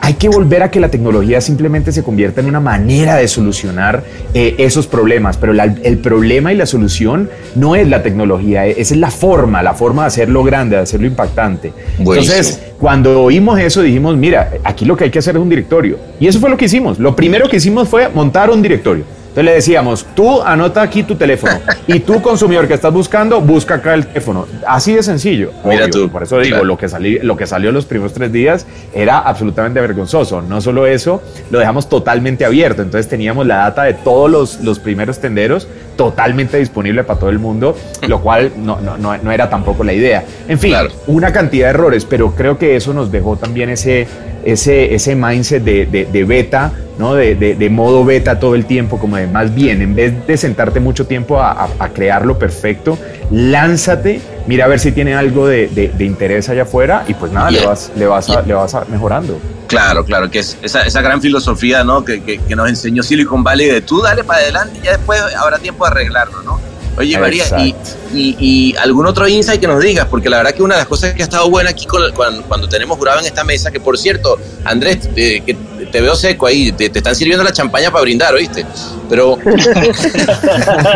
hay 0.00 0.14
que 0.14 0.30
volver 0.30 0.62
a 0.62 0.70
que 0.70 0.80
la 0.80 0.88
tecnología 0.88 1.42
simplemente 1.42 1.92
se 1.92 2.02
convierta 2.02 2.40
en 2.40 2.46
una 2.46 2.60
manera 2.60 3.16
de 3.16 3.28
solucionar 3.28 4.02
eh, 4.32 4.54
esos 4.56 4.86
problemas, 4.86 5.36
pero 5.36 5.52
la- 5.52 5.74
el 5.82 5.98
problema 5.98 6.54
y 6.54 6.56
la 6.56 6.64
solución 6.64 7.28
no 7.54 7.76
es 7.76 7.86
la 7.88 8.02
tecnología, 8.02 8.66
eh, 8.66 8.76
esa 8.78 8.94
es 8.94 9.00
la 9.00 9.10
forma, 9.10 9.62
la 9.62 9.74
forma 9.74 10.02
de 10.04 10.06
hacerlo 10.08 10.42
grande, 10.42 10.76
de 10.76 10.82
hacerlo 10.82 11.06
impactante. 11.06 11.74
Buenísimo. 11.98 12.34
Entonces, 12.34 12.62
cuando 12.78 13.20
oímos 13.24 13.58
eso, 13.60 13.82
dijimos, 13.82 14.16
mira, 14.16 14.52
aquí 14.64 14.86
lo 14.86 14.96
que 14.96 15.04
hay 15.04 15.10
que 15.10 15.18
hacer 15.18 15.36
es 15.36 15.42
un 15.42 15.50
directorio. 15.50 15.98
Y 16.18 16.28
eso 16.28 16.40
fue 16.40 16.48
lo 16.48 16.56
que 16.56 16.64
hicimos. 16.64 16.98
Lo 16.98 17.14
primero 17.14 17.46
que 17.50 17.56
hicimos 17.58 17.86
fue 17.86 18.08
montar 18.08 18.48
un 18.48 18.62
directorio. 18.62 19.04
Entonces 19.34 19.44
le 19.46 19.54
decíamos, 19.56 20.06
tú 20.14 20.40
anota 20.42 20.80
aquí 20.80 21.02
tu 21.02 21.16
teléfono 21.16 21.58
y 21.88 21.98
tú 21.98 22.22
consumidor 22.22 22.68
que 22.68 22.74
estás 22.74 22.92
buscando, 22.92 23.40
busca 23.40 23.74
acá 23.74 23.94
el 23.94 24.06
teléfono. 24.06 24.46
Así 24.64 24.94
de 24.94 25.02
sencillo. 25.02 25.50
Mira 25.64 25.86
Obvio, 25.86 25.90
tú, 26.04 26.08
Por 26.08 26.22
eso 26.22 26.38
digo, 26.38 26.50
claro. 26.50 26.64
lo, 26.66 26.78
que 26.78 26.86
salí- 26.88 27.18
lo 27.20 27.36
que 27.36 27.44
salió 27.48 27.72
los 27.72 27.84
primeros 27.84 28.12
tres 28.12 28.30
días 28.30 28.64
era 28.94 29.18
absolutamente 29.18 29.80
vergonzoso. 29.80 30.40
No 30.40 30.60
solo 30.60 30.86
eso, 30.86 31.20
lo 31.50 31.58
dejamos 31.58 31.88
totalmente 31.88 32.44
abierto. 32.44 32.82
Entonces 32.82 33.08
teníamos 33.08 33.44
la 33.44 33.56
data 33.56 33.82
de 33.82 33.94
todos 33.94 34.30
los, 34.30 34.60
los 34.60 34.78
primeros 34.78 35.18
tenderos 35.18 35.66
totalmente 35.96 36.56
disponible 36.58 37.02
para 37.02 37.18
todo 37.18 37.30
el 37.30 37.40
mundo, 37.40 37.76
lo 38.06 38.20
cual 38.20 38.52
no, 38.56 38.78
no, 38.80 38.96
no, 38.98 39.16
no 39.18 39.32
era 39.32 39.50
tampoco 39.50 39.82
la 39.82 39.92
idea. 39.92 40.22
En 40.48 40.60
fin, 40.60 40.70
Claro. 40.70 40.90
una 41.08 41.32
cantidad 41.32 41.66
de 41.66 41.70
errores, 41.70 42.04
pero 42.04 42.36
creo 42.36 42.56
que 42.56 42.76
eso 42.76 42.94
nos 42.94 43.10
dejó 43.10 43.36
también 43.36 43.68
ese, 43.70 44.06
ese, 44.44 44.94
ese 44.94 45.14
mindset 45.16 45.62
de, 45.62 45.86
de- 45.86 46.04
de 46.06 46.24
beta, 46.24 46.72
¿no? 46.98 47.14
De, 47.14 47.34
de- 47.34 47.54
modo 47.70 48.04
beta 48.04 48.38
todo 48.38 48.54
el 48.54 48.66
tiempo, 48.66 48.98
como 48.98 49.16
de 49.16 49.26
más 49.26 49.54
bien, 49.54 49.82
en 49.82 49.94
vez 49.94 50.26
de 50.26 50.36
sentarte 50.36 50.80
mucho 50.80 51.06
tiempo 51.06 51.40
a, 51.40 51.52
a- 51.52 51.68
a 51.78 51.88
crearlo 51.90 52.38
perfecto, 52.38 52.98
lánzate, 53.30 54.20
mira 54.46 54.64
a 54.64 54.68
ver 54.68 54.80
si 54.80 54.92
tiene 54.92 55.14
algo 55.14 55.46
de, 55.46 55.68
interés 56.04 56.48
allá 56.48 56.62
afuera 56.62 57.04
y 57.08 57.14
pues 57.14 57.32
nada, 57.32 57.50
le 57.50 57.64
vas, 57.66 57.90
le 57.96 58.06
vas, 58.06 58.28
a- 58.30 58.42
le 58.42 58.54
vas 58.54 58.74
a 58.74 58.84
mejorando. 58.86 59.38
Claro, 59.66 60.04
claro, 60.04 60.30
que 60.30 60.40
es 60.40 60.56
esa, 60.62 60.82
esa 60.82 61.00
gran 61.00 61.20
filosofía 61.20 61.82
¿no? 61.84 62.04
que, 62.04 62.22
que- 62.22 62.38
que 62.38 62.54
nos 62.56 62.68
enseñó 62.68 63.02
Silicon 63.02 63.42
Valley 63.42 63.68
de 63.70 63.80
tú 63.80 64.02
dale 64.02 64.22
para 64.22 64.40
adelante 64.40 64.78
y 64.80 64.84
ya 64.84 64.92
después 64.92 65.20
habrá 65.36 65.58
tiempo 65.58 65.84
de 65.84 65.90
arreglarlo, 65.90 66.42
¿no? 66.42 66.60
Oye, 66.96 67.18
María, 67.18 67.44
y, 67.58 67.70
Exacto. 67.70 67.98
y- 68.14 68.36
y 68.38 68.76
algún 68.76 69.06
otro 69.06 69.26
insight 69.26 69.60
que 69.60 69.66
nos 69.66 69.82
digas, 69.82 70.06
porque 70.08 70.28
la 70.30 70.36
verdad 70.38 70.52
que 70.52 70.62
una 70.62 70.74
de 70.76 70.80
las 70.82 70.88
cosas 70.88 71.12
que 71.14 71.22
ha 71.22 71.24
estado 71.24 71.50
buena 71.50 71.70
aquí 71.70 71.86
con- 71.86 72.12
cuando, 72.12 72.42
cuando 72.44 72.68
tenemos 72.68 72.96
jurado 72.96 73.18
en 73.20 73.26
esta 73.26 73.42
mesa, 73.44 73.70
que 73.70 73.80
por 73.80 73.98
cierto, 73.98 74.38
Andrés, 74.64 75.08
eh, 75.16 75.42
que 75.44 75.54
te 75.90 76.00
veo 76.00 76.14
seco 76.14 76.46
ahí, 76.46 76.70
te, 76.72 76.88
te 76.90 76.98
están 76.98 77.14
sirviendo 77.16 77.42
la 77.44 77.52
champaña 77.52 77.90
para 77.90 78.02
brindar, 78.02 78.32
¿oíste? 78.34 78.64
Pero, 79.08 79.38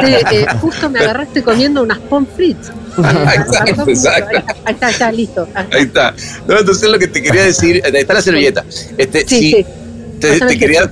eh, 0.07 0.47
justo 0.61 0.89
me 0.91 1.01
agarraste 1.01 1.43
comiendo 1.43 1.83
unas 1.83 1.99
pommes 1.99 2.31
frites. 2.35 2.71
exacto, 2.99 3.89
exacto. 3.89 4.37
Ahí 4.65 4.75
está, 4.75 4.91
está, 4.91 5.13
listo. 5.13 5.49
Ahí 5.55 5.83
está. 5.83 6.15
No, 6.47 6.59
entonces 6.59 6.89
lo 6.91 6.99
que 6.99 7.07
te 7.09 7.23
quería 7.23 7.45
decir, 7.45 7.83
ahí 7.85 7.93
está 7.95 8.15
la 8.15 8.23
servilleta. 8.23 8.65
Este, 8.97 9.25
Sí. 9.27 9.65
Te, 10.21 10.59
quería, 10.59 10.91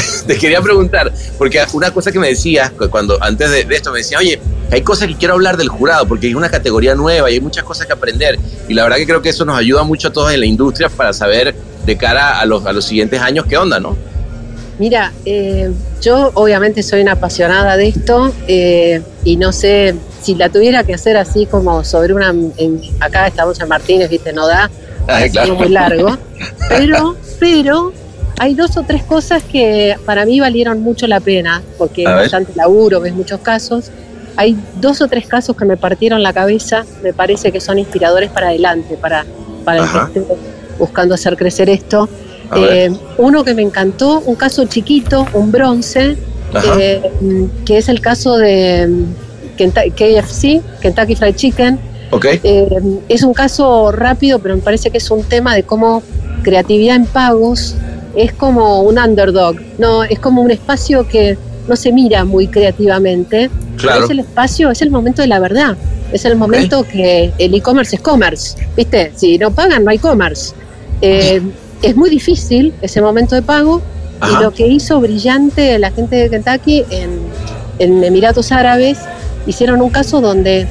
te 0.26 0.36
quería 0.38 0.60
preguntar, 0.60 1.12
porque 1.38 1.62
una 1.72 1.90
cosa 1.92 2.10
que 2.12 2.18
me 2.18 2.28
decías 2.28 2.70
cu- 2.70 2.88
cuando 2.90 3.16
antes 3.22 3.50
de, 3.50 3.64
de 3.64 3.76
esto 3.76 3.92
me 3.92 3.98
decía, 3.98 4.18
oye, 4.18 4.40
hay 4.70 4.82
cosas 4.82 5.08
que 5.08 5.16
quiero 5.16 5.34
hablar 5.34 5.56
del 5.56 5.68
jurado, 5.68 6.06
porque 6.06 6.28
es 6.28 6.34
una 6.34 6.48
categoría 6.50 6.94
nueva 6.94 7.30
y 7.30 7.34
hay 7.34 7.40
muchas 7.40 7.64
cosas 7.64 7.86
que 7.86 7.92
aprender. 7.92 8.38
Y 8.68 8.74
la 8.74 8.82
verdad 8.84 8.96
que 8.98 9.06
creo 9.06 9.22
que 9.22 9.28
eso 9.30 9.44
nos 9.44 9.56
ayuda 9.58 9.82
mucho 9.84 10.08
a 10.08 10.12
todos 10.12 10.32
en 10.32 10.40
la 10.40 10.46
industria 10.46 10.88
para 10.88 11.12
saber 11.12 11.54
de 11.86 11.96
cara 11.96 12.40
a 12.40 12.46
los, 12.46 12.64
a 12.66 12.72
los 12.72 12.84
siguientes 12.84 13.20
años 13.20 13.44
qué 13.48 13.56
onda, 13.56 13.78
¿no? 13.78 13.96
Mira, 14.78 15.12
eh, 15.24 15.70
yo 16.00 16.32
obviamente 16.34 16.82
soy 16.82 17.02
una 17.02 17.12
apasionada 17.12 17.76
de 17.76 17.88
esto 17.88 18.32
eh, 18.48 19.02
y 19.22 19.36
no 19.36 19.52
sé 19.52 19.94
si 20.20 20.34
la 20.34 20.48
tuviera 20.48 20.82
que 20.82 20.94
hacer 20.94 21.16
así 21.16 21.46
como 21.46 21.84
sobre 21.84 22.12
una... 22.12 22.30
en- 22.30 22.80
acá 22.98 23.28
estamos 23.28 23.60
en 23.60 23.68
Martínez, 23.68 24.10
viste, 24.10 24.32
no 24.32 24.48
da, 24.48 24.68
Ay, 25.06 25.30
es 25.32 25.50
muy 25.50 25.68
largo, 25.68 26.16
pero, 26.68 27.14
pero 27.38 27.92
hay 28.38 28.54
dos 28.54 28.76
o 28.76 28.82
tres 28.82 29.02
cosas 29.02 29.42
que 29.42 29.96
para 30.04 30.26
mí 30.26 30.40
valieron 30.40 30.80
mucho 30.80 31.06
la 31.06 31.20
pena, 31.20 31.62
porque 31.78 32.02
es 32.02 32.08
bastante 32.08 32.52
laburo, 32.54 33.00
ves 33.00 33.14
muchos 33.14 33.40
casos. 33.40 33.90
Hay 34.36 34.56
dos 34.80 35.00
o 35.00 35.08
tres 35.08 35.26
casos 35.26 35.56
que 35.56 35.64
me 35.64 35.76
partieron 35.76 36.22
la 36.22 36.32
cabeza, 36.32 36.84
me 37.02 37.12
parece 37.12 37.52
que 37.52 37.60
son 37.60 37.78
inspiradores 37.78 38.30
para 38.30 38.48
adelante, 38.48 38.96
para, 39.00 39.24
para 39.64 39.84
el 39.84 39.90
que 39.90 40.20
esté 40.20 40.34
buscando 40.78 41.14
hacer 41.14 41.36
crecer 41.36 41.70
esto. 41.70 42.08
Eh, 42.56 42.92
uno 43.18 43.44
que 43.44 43.54
me 43.54 43.62
encantó, 43.62 44.20
un 44.20 44.34
caso 44.34 44.64
chiquito, 44.64 45.26
un 45.34 45.52
bronce, 45.52 46.16
eh, 46.78 47.02
que 47.64 47.78
es 47.78 47.88
el 47.88 48.00
caso 48.00 48.36
de 48.36 48.86
mm, 48.86 49.94
KFC, 49.94 50.60
Kentucky 50.80 51.14
Fried 51.14 51.36
Chicken. 51.36 51.78
ok. 52.10 52.26
Eh, 52.42 52.68
es 53.08 53.22
un 53.22 53.32
caso 53.32 53.92
rápido, 53.92 54.40
pero 54.40 54.56
me 54.56 54.62
parece 54.62 54.90
que 54.90 54.98
es 54.98 55.10
un 55.10 55.22
tema 55.22 55.54
de 55.54 55.62
cómo 55.62 56.02
creatividad 56.42 56.96
en 56.96 57.06
pagos 57.06 57.76
es 58.16 58.32
como 58.32 58.82
un 58.82 58.98
underdog, 58.98 59.56
no 59.78 60.04
es 60.04 60.18
como 60.18 60.42
un 60.42 60.50
espacio 60.50 61.06
que 61.08 61.36
no 61.68 61.76
se 61.76 61.92
mira 61.92 62.24
muy 62.24 62.46
creativamente. 62.46 63.50
pero 63.50 63.76
Claro. 63.76 64.04
Es 64.04 64.10
el 64.10 64.20
espacio, 64.20 64.70
es 64.70 64.82
el 64.82 64.90
momento 64.90 65.22
de 65.22 65.28
la 65.28 65.38
verdad. 65.38 65.76
Es 66.12 66.24
el 66.24 66.36
momento 66.36 66.84
que 66.84 67.32
el 67.38 67.54
e-commerce 67.54 67.96
es 67.96 68.02
commerce, 68.02 68.56
¿viste? 68.76 69.12
Si 69.16 69.36
no 69.38 69.50
pagan, 69.50 69.84
no 69.84 69.90
hay 69.90 69.98
commerce. 69.98 70.54
Eh, 71.00 71.42
es 71.82 71.96
muy 71.96 72.08
difícil 72.08 72.72
ese 72.82 73.02
momento 73.02 73.34
de 73.34 73.42
pago 73.42 73.82
Ajá. 74.20 74.38
y 74.38 74.42
lo 74.44 74.52
que 74.52 74.66
hizo 74.66 75.00
brillante 75.00 75.78
la 75.78 75.90
gente 75.90 76.16
de 76.16 76.30
Kentucky 76.30 76.84
en, 76.90 77.18
en 77.78 78.04
Emiratos 78.04 78.52
Árabes, 78.52 78.98
hicieron 79.46 79.82
un 79.82 79.90
caso 79.90 80.20
donde 80.20 80.66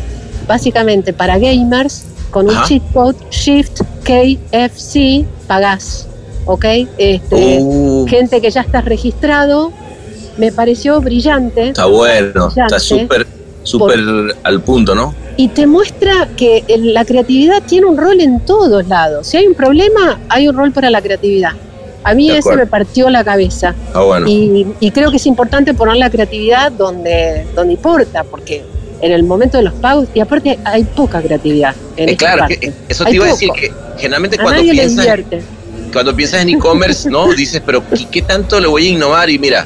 básicamente 0.47 1.13
para 1.13 1.38
gamers, 1.38 2.06
con 2.32 2.49
un 2.49 2.56
cheat 2.63 2.82
code 2.93 3.17
Shift 3.29 3.82
KFC, 4.03 5.25
pagás. 5.47 6.08
¿Ok? 6.45 6.65
Este, 6.97 7.60
Uh, 7.62 8.06
Gente 8.08 8.41
que 8.41 8.51
ya 8.51 8.62
estás 8.62 8.86
registrado, 8.86 9.71
me 10.38 10.51
pareció 10.51 10.99
brillante. 11.01 11.69
está 11.69 11.86
bueno, 11.86 12.47
brillante, 12.49 12.62
está 12.75 12.79
súper, 12.79 13.27
súper 13.63 13.99
al 14.43 14.62
punto, 14.62 14.93
¿no? 14.95 15.13
Y 15.38 15.47
te 15.47 15.65
muestra 15.65 16.29
que 16.38 16.63
el- 16.67 16.93
la 16.93 17.06
creatividad 17.06 17.63
tiene 17.65 17.88
un 17.88 17.97
rol 17.97 18.19
en 18.19 18.39
todos 18.41 18.88
lados. 18.88 19.27
Si 19.27 19.38
hay 19.38 19.47
un 19.47 19.56
problema, 19.56 20.19
hay 20.29 20.47
un 20.47 20.56
rol 20.56 20.71
para 20.71 20.89
la 20.89 21.01
creatividad. 21.01 21.51
A 22.03 22.13
mí 22.13 22.29
ese 22.29 22.56
me 22.56 22.67
partió 22.67 23.10
la 23.10 23.23
cabeza. 23.23 23.73
Está 23.88 24.01
bueno. 24.01 24.27
Y, 24.27 24.67
y 24.82 24.91
creo 24.91 25.10
que 25.10 25.17
es 25.17 25.25
importante 25.25 25.73
poner 25.73 25.95
la 25.95 26.10
creatividad 26.10 26.71
donde, 26.71 27.47
donde 27.56 27.73
importa, 27.73 28.25
porque 28.25 28.63
en 29.01 29.12
el 29.13 29.23
momento 29.23 29.58
de 29.58 29.63
los 29.63 29.73
pagos, 29.73 30.08
y 30.13 30.19
aparte 30.19 30.60
hay 30.65 30.84
poca 30.84 31.21
creatividad 31.21 31.73
en 31.95 32.10
Eh, 32.10 32.12
esta 32.12 32.25
claro, 32.25 32.39
parte. 32.41 32.58
que- 32.60 32.73
eso 32.89 33.06
Hay 33.06 33.12
te 33.12 33.15
iba 33.15 33.25
a 33.25 33.29
decir 33.29 33.49
que 33.56 33.71
generalmente 33.97 34.36
A 34.38 34.43
cuando 34.43 34.60
nadie 34.62 34.73
le 34.73 34.82
piensas, 34.82 34.97
invierte. 35.06 35.41
Cuando 35.93 36.15
piensas 36.15 36.41
en 36.41 36.49
e-commerce, 36.49 37.10
¿no? 37.10 37.27
Dices, 37.36 37.62
pero 37.65 37.82
¿qué, 37.89 38.06
qué 38.12 38.21
tanto 38.23 38.60
le 38.60 38.67
voy 38.67 38.88
a 38.88 38.89
innovar? 38.89 39.29
Y 39.29 39.39
mira, 39.39 39.65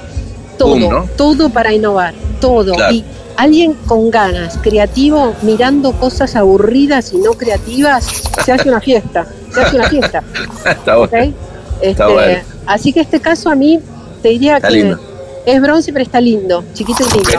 Todo, 0.57 0.69
Boom, 0.69 0.89
¿no? 0.89 1.09
todo 1.17 1.49
para 1.49 1.73
innovar, 1.73 2.13
todo. 2.41 2.73
Claro. 2.73 2.93
Y 2.93 3.03
alguien 3.37 3.73
con 3.85 4.09
ganas, 4.11 4.57
creativo, 4.61 5.33
mirando 5.43 5.91
cosas 5.93 6.35
aburridas 6.35 7.13
y 7.13 7.17
no 7.17 7.31
creativas, 7.33 8.23
se 8.43 8.51
hace 8.51 8.67
una 8.69 8.81
fiesta, 8.81 9.25
se 9.53 9.61
hace 9.61 9.75
una 9.75 9.89
fiesta. 9.89 10.23
está 10.65 10.97
bueno. 10.97 11.33
Este, 11.81 12.03
bueno. 12.05 12.39
Así 12.65 12.91
que 12.91 13.01
este 13.01 13.19
caso 13.19 13.49
a 13.49 13.55
mí 13.55 13.79
te 14.23 14.29
diría 14.29 14.55
Está 14.57 14.69
que 14.69 14.73
lindo. 14.75 14.99
es 15.45 15.61
bronce, 15.61 15.93
pero 15.93 16.03
está 16.03 16.19
lindo, 16.19 16.63
chiquito 16.73 17.03
y 17.03 17.13
lindo. 17.13 17.29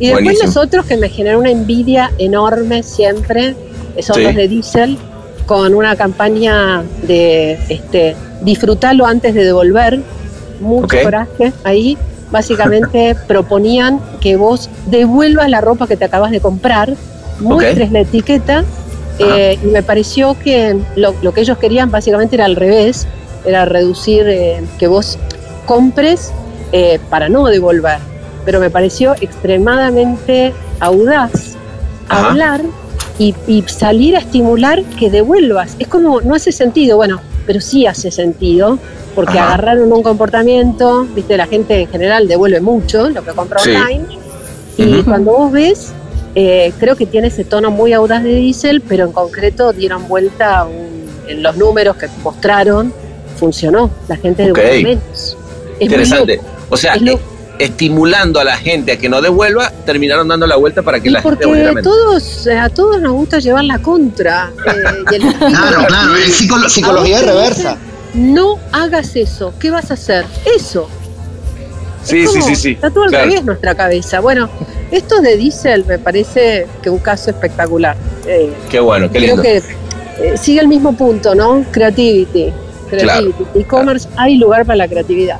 Y 0.00 0.06
después 0.06 0.24
Buenísimo. 0.24 0.46
los 0.46 0.56
otros 0.56 0.86
que 0.86 0.96
me 0.96 1.08
generan 1.10 1.38
una 1.40 1.50
envidia 1.50 2.10
enorme 2.18 2.82
siempre 2.82 3.54
son 4.00 4.16
Sí. 4.16 4.22
los 4.22 4.34
de 4.34 4.48
Diesel, 4.48 4.98
con 5.52 5.74
una 5.74 5.96
campaña 5.96 6.82
de 7.02 7.58
este, 7.68 8.16
disfrutarlo 8.40 9.04
antes 9.04 9.34
de 9.34 9.44
devolver. 9.44 10.00
Mucho 10.60 10.96
coraje 11.02 11.52
ahí. 11.62 11.98
Básicamente 12.30 13.14
proponían 13.26 14.00
que 14.22 14.36
vos 14.36 14.70
devuelvas 14.86 15.50
la 15.50 15.60
ropa 15.60 15.86
que 15.86 15.98
te 15.98 16.06
acabas 16.06 16.30
de 16.30 16.40
comprar, 16.40 16.94
muestres 17.38 17.92
la 17.92 18.00
etiqueta, 18.00 18.64
eh, 19.18 19.58
y 19.62 19.66
me 19.66 19.82
pareció 19.82 20.38
que 20.38 20.80
lo, 20.96 21.14
lo 21.20 21.34
que 21.34 21.42
ellos 21.42 21.58
querían 21.58 21.90
básicamente 21.90 22.36
era 22.36 22.46
al 22.46 22.56
revés, 22.56 23.06
era 23.44 23.66
reducir 23.66 24.26
eh, 24.26 24.64
que 24.78 24.86
vos 24.86 25.18
compres 25.66 26.32
eh, 26.72 26.98
para 27.10 27.28
no 27.28 27.44
devolver. 27.44 27.98
Pero 28.46 28.58
me 28.58 28.70
pareció 28.70 29.16
extremadamente 29.20 30.54
audaz 30.80 31.56
Ajá. 32.08 32.30
hablar 32.30 32.62
y, 33.18 33.34
y 33.46 33.62
salir 33.66 34.16
a 34.16 34.20
estimular 34.20 34.82
que 34.98 35.10
devuelvas. 35.10 35.76
Es 35.78 35.88
como, 35.88 36.20
no 36.20 36.34
hace 36.34 36.52
sentido, 36.52 36.96
bueno, 36.96 37.20
pero 37.46 37.60
sí 37.60 37.86
hace 37.86 38.10
sentido, 38.10 38.78
porque 39.14 39.38
Ajá. 39.38 39.48
agarraron 39.54 39.92
un 39.92 40.02
comportamiento, 40.02 41.06
viste, 41.14 41.36
la 41.36 41.46
gente 41.46 41.80
en 41.80 41.88
general 41.88 42.28
devuelve 42.28 42.60
mucho 42.60 43.10
lo 43.10 43.22
que 43.24 43.32
compra 43.32 43.58
Sí. 43.60 43.70
online, 43.70 44.04
y 44.78 45.02
cuando 45.02 45.32
vos 45.32 45.52
ves, 45.52 45.92
eh, 46.34 46.72
creo 46.78 46.96
que 46.96 47.04
tiene 47.06 47.26
ese 47.28 47.44
tono 47.44 47.70
muy 47.70 47.92
audaz 47.92 48.22
de 48.22 48.34
Diesel, 48.34 48.80
pero 48.80 49.04
en 49.04 49.12
concreto 49.12 49.72
dieron 49.72 50.08
vuelta 50.08 50.64
un- 50.64 51.02
en 51.28 51.42
los 51.42 51.56
números 51.56 51.96
que 51.96 52.06
mostraron, 52.22 52.92
funcionó, 53.36 53.90
la 54.08 54.16
gente 54.16 54.50
Ok. 54.50 54.56
devuelve 54.58 54.82
menos. 54.82 55.36
Es 55.78 55.82
Interesante. 55.82 56.36
loco. 56.36 56.48
O 56.70 56.76
sea, 56.76 56.94
Es 56.94 57.02
eh, 57.02 57.04
estimulando 57.64 58.40
a 58.40 58.44
la 58.44 58.56
gente 58.56 58.92
a 58.92 58.96
que 58.98 59.08
no 59.08 59.20
devuelva, 59.20 59.70
terminaron 59.86 60.28
dando 60.28 60.46
la 60.46 60.56
vuelta 60.56 60.82
para 60.82 61.00
que 61.00 61.08
Y 61.08 61.12
la 61.12 61.20
gente 61.22 61.28
porque 61.30 61.44
devolviera 61.44 61.72
menos. 61.72 61.84
todos, 61.92 62.46
eh, 62.46 62.58
a 62.58 62.68
todos 62.68 63.00
nos 63.00 63.12
gusta 63.12 63.38
llevar 63.38 63.64
la 63.64 63.78
contra. 63.78 64.50
eh, 64.66 65.14
el- 65.16 65.22
Claro, 65.38 65.86
claro, 65.86 66.16
es 66.16 66.40
psicolo- 66.40 66.68
psicología 66.68 67.18
A 67.18 67.20
te 67.20 67.26
reversa. 67.26 67.76
no 68.14 68.58
hagas 68.72 69.14
eso. 69.16 69.54
¿Qué 69.58 69.70
vas 69.70 69.90
a 69.90 69.94
hacer? 69.94 70.24
Eso. 70.56 70.88
Sí, 72.04 72.18
Es 72.20 72.32
sí, 72.32 72.38
como- 72.40 72.48
sí, 72.48 72.56
sí. 72.56 72.70
Está 72.72 72.90
todo 72.90 73.04
al 73.04 73.10
Claro. 73.10 73.26
revés 73.26 73.44
nuestra 73.44 73.74
cabeza. 73.76 74.20
Bueno, 74.20 74.48
esto 74.90 75.20
de 75.20 75.36
Diesel 75.36 75.84
me 75.86 75.98
parece 75.98 76.66
que 76.82 76.90
un 76.90 76.98
caso 76.98 77.30
espectacular. 77.30 77.96
Eh, 78.26 78.52
Qué 78.68 78.80
bueno, 78.80 79.06
qué 79.10 79.18
creo 79.18 79.36
lindo. 79.36 79.42
que 79.42 79.56
eh, 79.58 80.36
sigue 80.36 80.60
el 80.60 80.68
mismo 80.68 80.96
punto, 80.96 81.34
¿no? 81.34 81.64
Creativity. 81.70 82.52
Creativity. 82.90 83.44
E-commerce 83.54 84.08
hay 84.16 84.36
lugar 84.36 84.66
para 84.66 84.76
la 84.76 84.88
creatividad. 84.88 85.38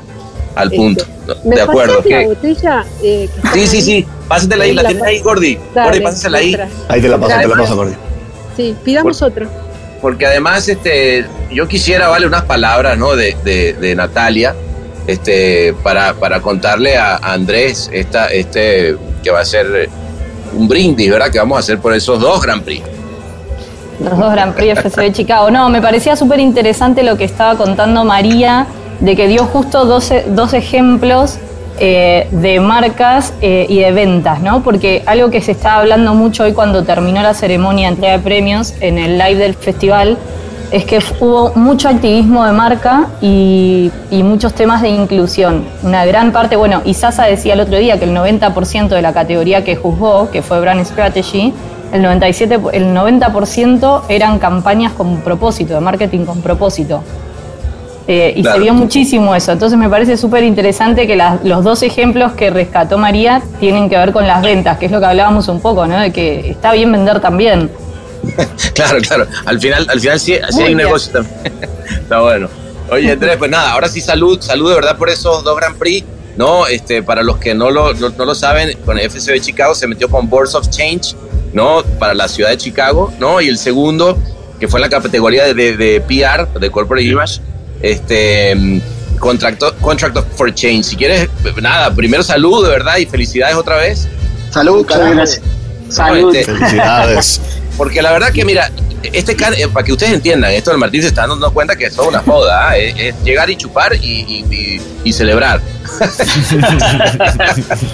Al 0.55 0.65
este, 0.65 0.77
punto. 0.77 1.05
¿Me 1.45 1.55
de 1.55 1.61
acuerdo. 1.61 1.95
la 1.97 2.03
que- 2.03 2.25
botella? 2.27 2.85
eh, 3.01 3.29
Sí, 3.53 3.67
sí, 3.67 3.77
ahí? 3.77 3.81
sí. 3.81 4.07
Pásatela 4.27 4.63
ahí, 4.65 4.73
la 4.73 4.83
La 4.83 4.89
tienes 4.89 5.03
ahí, 5.07 5.19
Gordy. 5.19 5.57
Dale, 5.73 5.87
Gordy, 5.89 6.01
pásasela 6.03 6.37
ahí. 6.37 6.57
Ahí 6.87 7.01
te 7.01 7.07
la 7.07 7.17
paso, 7.17 7.35
te 7.41 7.47
la 7.47 7.55
paso, 7.55 7.75
Gordy. 7.75 7.93
Sí, 8.55 8.75
pidamos 8.83 9.21
otro. 9.21 9.47
Porque 10.01 10.25
además, 10.25 10.67
este, 10.67 11.25
yo 11.51 11.67
quisiera, 11.67 12.09
vale, 12.09 12.27
unas 12.27 12.43
palabras, 12.43 12.97
¿no? 12.97 13.15
De, 13.15 13.35
de, 13.43 13.73
de 13.73 13.95
Natalia, 13.95 14.53
este, 15.07 15.73
para, 15.81 16.13
para 16.13 16.41
contarle 16.41 16.97
a, 16.97 17.15
a 17.15 17.33
Andrés 17.33 17.89
esta, 17.93 18.27
este, 18.27 18.97
que 19.23 19.31
va 19.31 19.39
a 19.39 19.45
ser 19.45 19.89
un 20.53 20.67
brindis, 20.67 21.09
¿verdad? 21.09 21.31
Que 21.31 21.39
vamos 21.39 21.55
a 21.55 21.59
hacer 21.59 21.79
por 21.79 21.93
esos 21.93 22.19
dos 22.19 22.41
Grand 22.41 22.63
Prix. 22.63 22.83
Los 24.03 24.17
dos 24.17 24.31
Grand 24.31 24.53
Prix 24.53 24.77
FC 24.77 25.01
de 25.01 25.11
Chicago. 25.13 25.49
No, 25.51 25.69
me 25.69 25.81
parecía 25.81 26.15
súper 26.15 26.39
interesante 26.39 27.03
lo 27.03 27.17
que 27.17 27.23
estaba 27.23 27.55
contando 27.57 28.03
María, 28.03 28.67
de 29.03 29.17
que 29.17 29.27
dio 29.27 29.45
justo 29.45 29.85
dos, 29.85 30.13
dos 30.29 30.53
ejemplos 30.53 31.37
eh, 31.77 32.27
de 32.31 32.61
marcas 32.61 33.33
eh, 33.41 33.65
y 33.67 33.79
de 33.79 33.91
ventas, 33.91 34.39
¿no? 34.39 34.63
Porque 34.63 35.03
algo 35.05 35.29
que 35.29 35.41
se 35.41 35.51
estaba 35.51 35.81
hablando 35.81 36.13
mucho 36.13 36.43
hoy 36.43 36.53
cuando 36.53 36.83
terminó 36.83 37.21
la 37.21 37.33
ceremonia 37.33 37.89
de 37.89 37.95
entrega 37.95 38.13
de 38.13 38.23
premios 38.23 38.73
en 38.79 38.97
el 38.97 39.17
live 39.17 39.35
del 39.35 39.55
festival 39.55 40.17
es 40.71 40.85
que 40.85 40.99
hubo 41.19 41.51
mucho 41.55 41.89
activismo 41.89 42.45
de 42.45 42.53
marca 42.53 43.09
y, 43.21 43.91
y 44.09 44.23
muchos 44.23 44.53
temas 44.53 44.81
de 44.81 44.89
inclusión. 44.89 45.65
Una 45.83 46.05
gran 46.05 46.31
parte, 46.31 46.55
bueno, 46.55 46.81
Isasa 46.85 47.25
decía 47.25 47.55
el 47.55 47.59
otro 47.59 47.77
día 47.77 47.99
que 47.99 48.05
el 48.05 48.15
90% 48.15 48.87
de 48.87 49.01
la 49.01 49.11
categoría 49.11 49.65
que 49.65 49.75
juzgó, 49.75 50.31
que 50.31 50.41
fue 50.41 50.61
Brand 50.61 50.83
Strategy, 50.85 51.53
el 51.91 52.01
97, 52.01 52.57
el 52.71 52.95
90% 52.95 54.03
eran 54.07 54.39
campañas 54.39 54.93
con 54.93 55.17
propósito, 55.17 55.73
de 55.73 55.81
marketing 55.81 56.25
con 56.25 56.41
propósito. 56.41 57.03
Eh, 58.07 58.33
y 58.35 58.41
Claro. 58.41 58.57
se 58.57 58.63
vio 58.63 58.73
muchísimo 58.73 59.33
eso. 59.33 59.51
Entonces 59.53 59.77
me 59.79 59.87
parece 59.89 60.17
súper 60.17 60.43
interesante 60.43 61.07
que 61.07 61.15
las- 61.15 61.43
los 61.43 61.63
dos 61.63 61.83
ejemplos 61.83 62.33
que 62.33 62.49
rescató 62.49 62.97
María 62.97 63.41
tienen 63.59 63.89
que 63.89 63.97
ver 63.97 64.11
con 64.11 64.27
las 64.27 64.41
ventas, 64.41 64.77
que 64.77 64.87
es 64.87 64.91
lo 64.91 64.99
que 64.99 65.05
hablábamos 65.05 65.47
un 65.47 65.61
poco, 65.61 65.85
¿no? 65.87 65.97
De 65.99 66.11
que 66.11 66.49
está 66.51 66.73
bien 66.73 66.91
vender 66.91 67.19
también. 67.21 67.69
claro, 68.73 68.99
claro. 68.99 69.25
Al 69.45 69.59
final, 69.59 69.87
al 69.89 69.99
final 69.99 70.19
sí, 70.19 70.35
sí 70.49 70.61
hay 70.61 70.71
un 70.71 70.77
negocio 70.77 71.11
también. 71.13 71.53
Está 72.01 72.19
bueno. 72.21 72.49
Oye, 72.91 73.11
Andrés, 73.11 73.37
pues 73.37 73.49
nada, 73.49 73.71
ahora 73.71 73.87
sí 73.87 74.01
salud, 74.01 74.39
salud 74.41 74.69
de 74.69 74.75
verdad 74.75 74.97
por 74.97 75.09
esos 75.09 75.43
dos 75.43 75.55
Grand 75.57 75.77
Prix. 75.77 76.05
¿no? 76.35 76.65
Este, 76.65 77.03
para 77.03 77.21
los 77.21 77.37
que 77.37 77.53
no 77.53 77.69
lo, 77.69 77.93
no, 77.93 78.09
lo 78.25 78.33
saben, 78.33 78.75
con 78.85 78.97
FCB 78.97 79.39
Chicago 79.39 79.75
se 79.75 79.85
metió 79.87 80.09
con 80.09 80.27
Boards 80.27 80.55
of 80.55 80.67
Change, 80.67 81.15
¿no? 81.53 81.83
Para 81.99 82.15
la 82.15 82.27
ciudad 82.27 82.49
de 82.49 82.57
Chicago, 82.57 83.13
¿no? 83.19 83.39
Y 83.39 83.49
el 83.49 83.57
segundo, 83.59 84.17
que 84.59 84.67
fue 84.67 84.79
la 84.79 84.89
categoría 84.89 85.43
de, 85.43 85.53
de, 85.53 85.77
de 85.77 86.01
PR, 86.01 86.47
de 86.59 86.71
Corporate 86.71 87.05
Image, 87.05 87.39
este, 87.83 88.81
Contract, 89.19 89.61
Contract 89.79 90.17
for 90.35 90.51
Change. 90.53 90.83
Si 90.83 90.95
quieres, 90.95 91.29
nada, 91.61 91.93
primero 91.93 92.23
salud, 92.23 92.63
de 92.63 92.71
verdad, 92.71 92.97
y 92.97 93.05
felicidades 93.05 93.55
otra 93.55 93.75
vez. 93.77 94.07
Salud, 94.49 94.85
gracias. 94.87 95.41
Salud. 95.89 96.35
Este, 96.35 96.51
Felicidades. 96.51 97.41
porque 97.77 98.01
la 98.01 98.11
verdad 98.11 98.31
que, 98.31 98.45
mira, 98.45 98.71
este 99.11 99.35
can- 99.35 99.53
eh, 99.55 99.67
para 99.71 99.85
que 99.85 99.91
ustedes 99.93 100.13
entiendan, 100.13 100.51
esto 100.51 100.71
del 100.71 100.79
Martín 100.79 101.01
se 101.01 101.07
está 101.09 101.27
dando 101.27 101.51
cuenta 101.51 101.75
que 101.75 101.85
es 101.85 101.97
una 101.97 102.19
joda, 102.19 102.69
¿ah? 102.69 102.77
es, 102.77 102.93
es 102.97 103.15
llegar 103.23 103.49
y 103.49 103.55
chupar 103.57 103.93
y, 103.95 103.99
y- 103.99 104.45
y- 104.55 104.81
y 105.03 105.13
celebrar. 105.13 105.59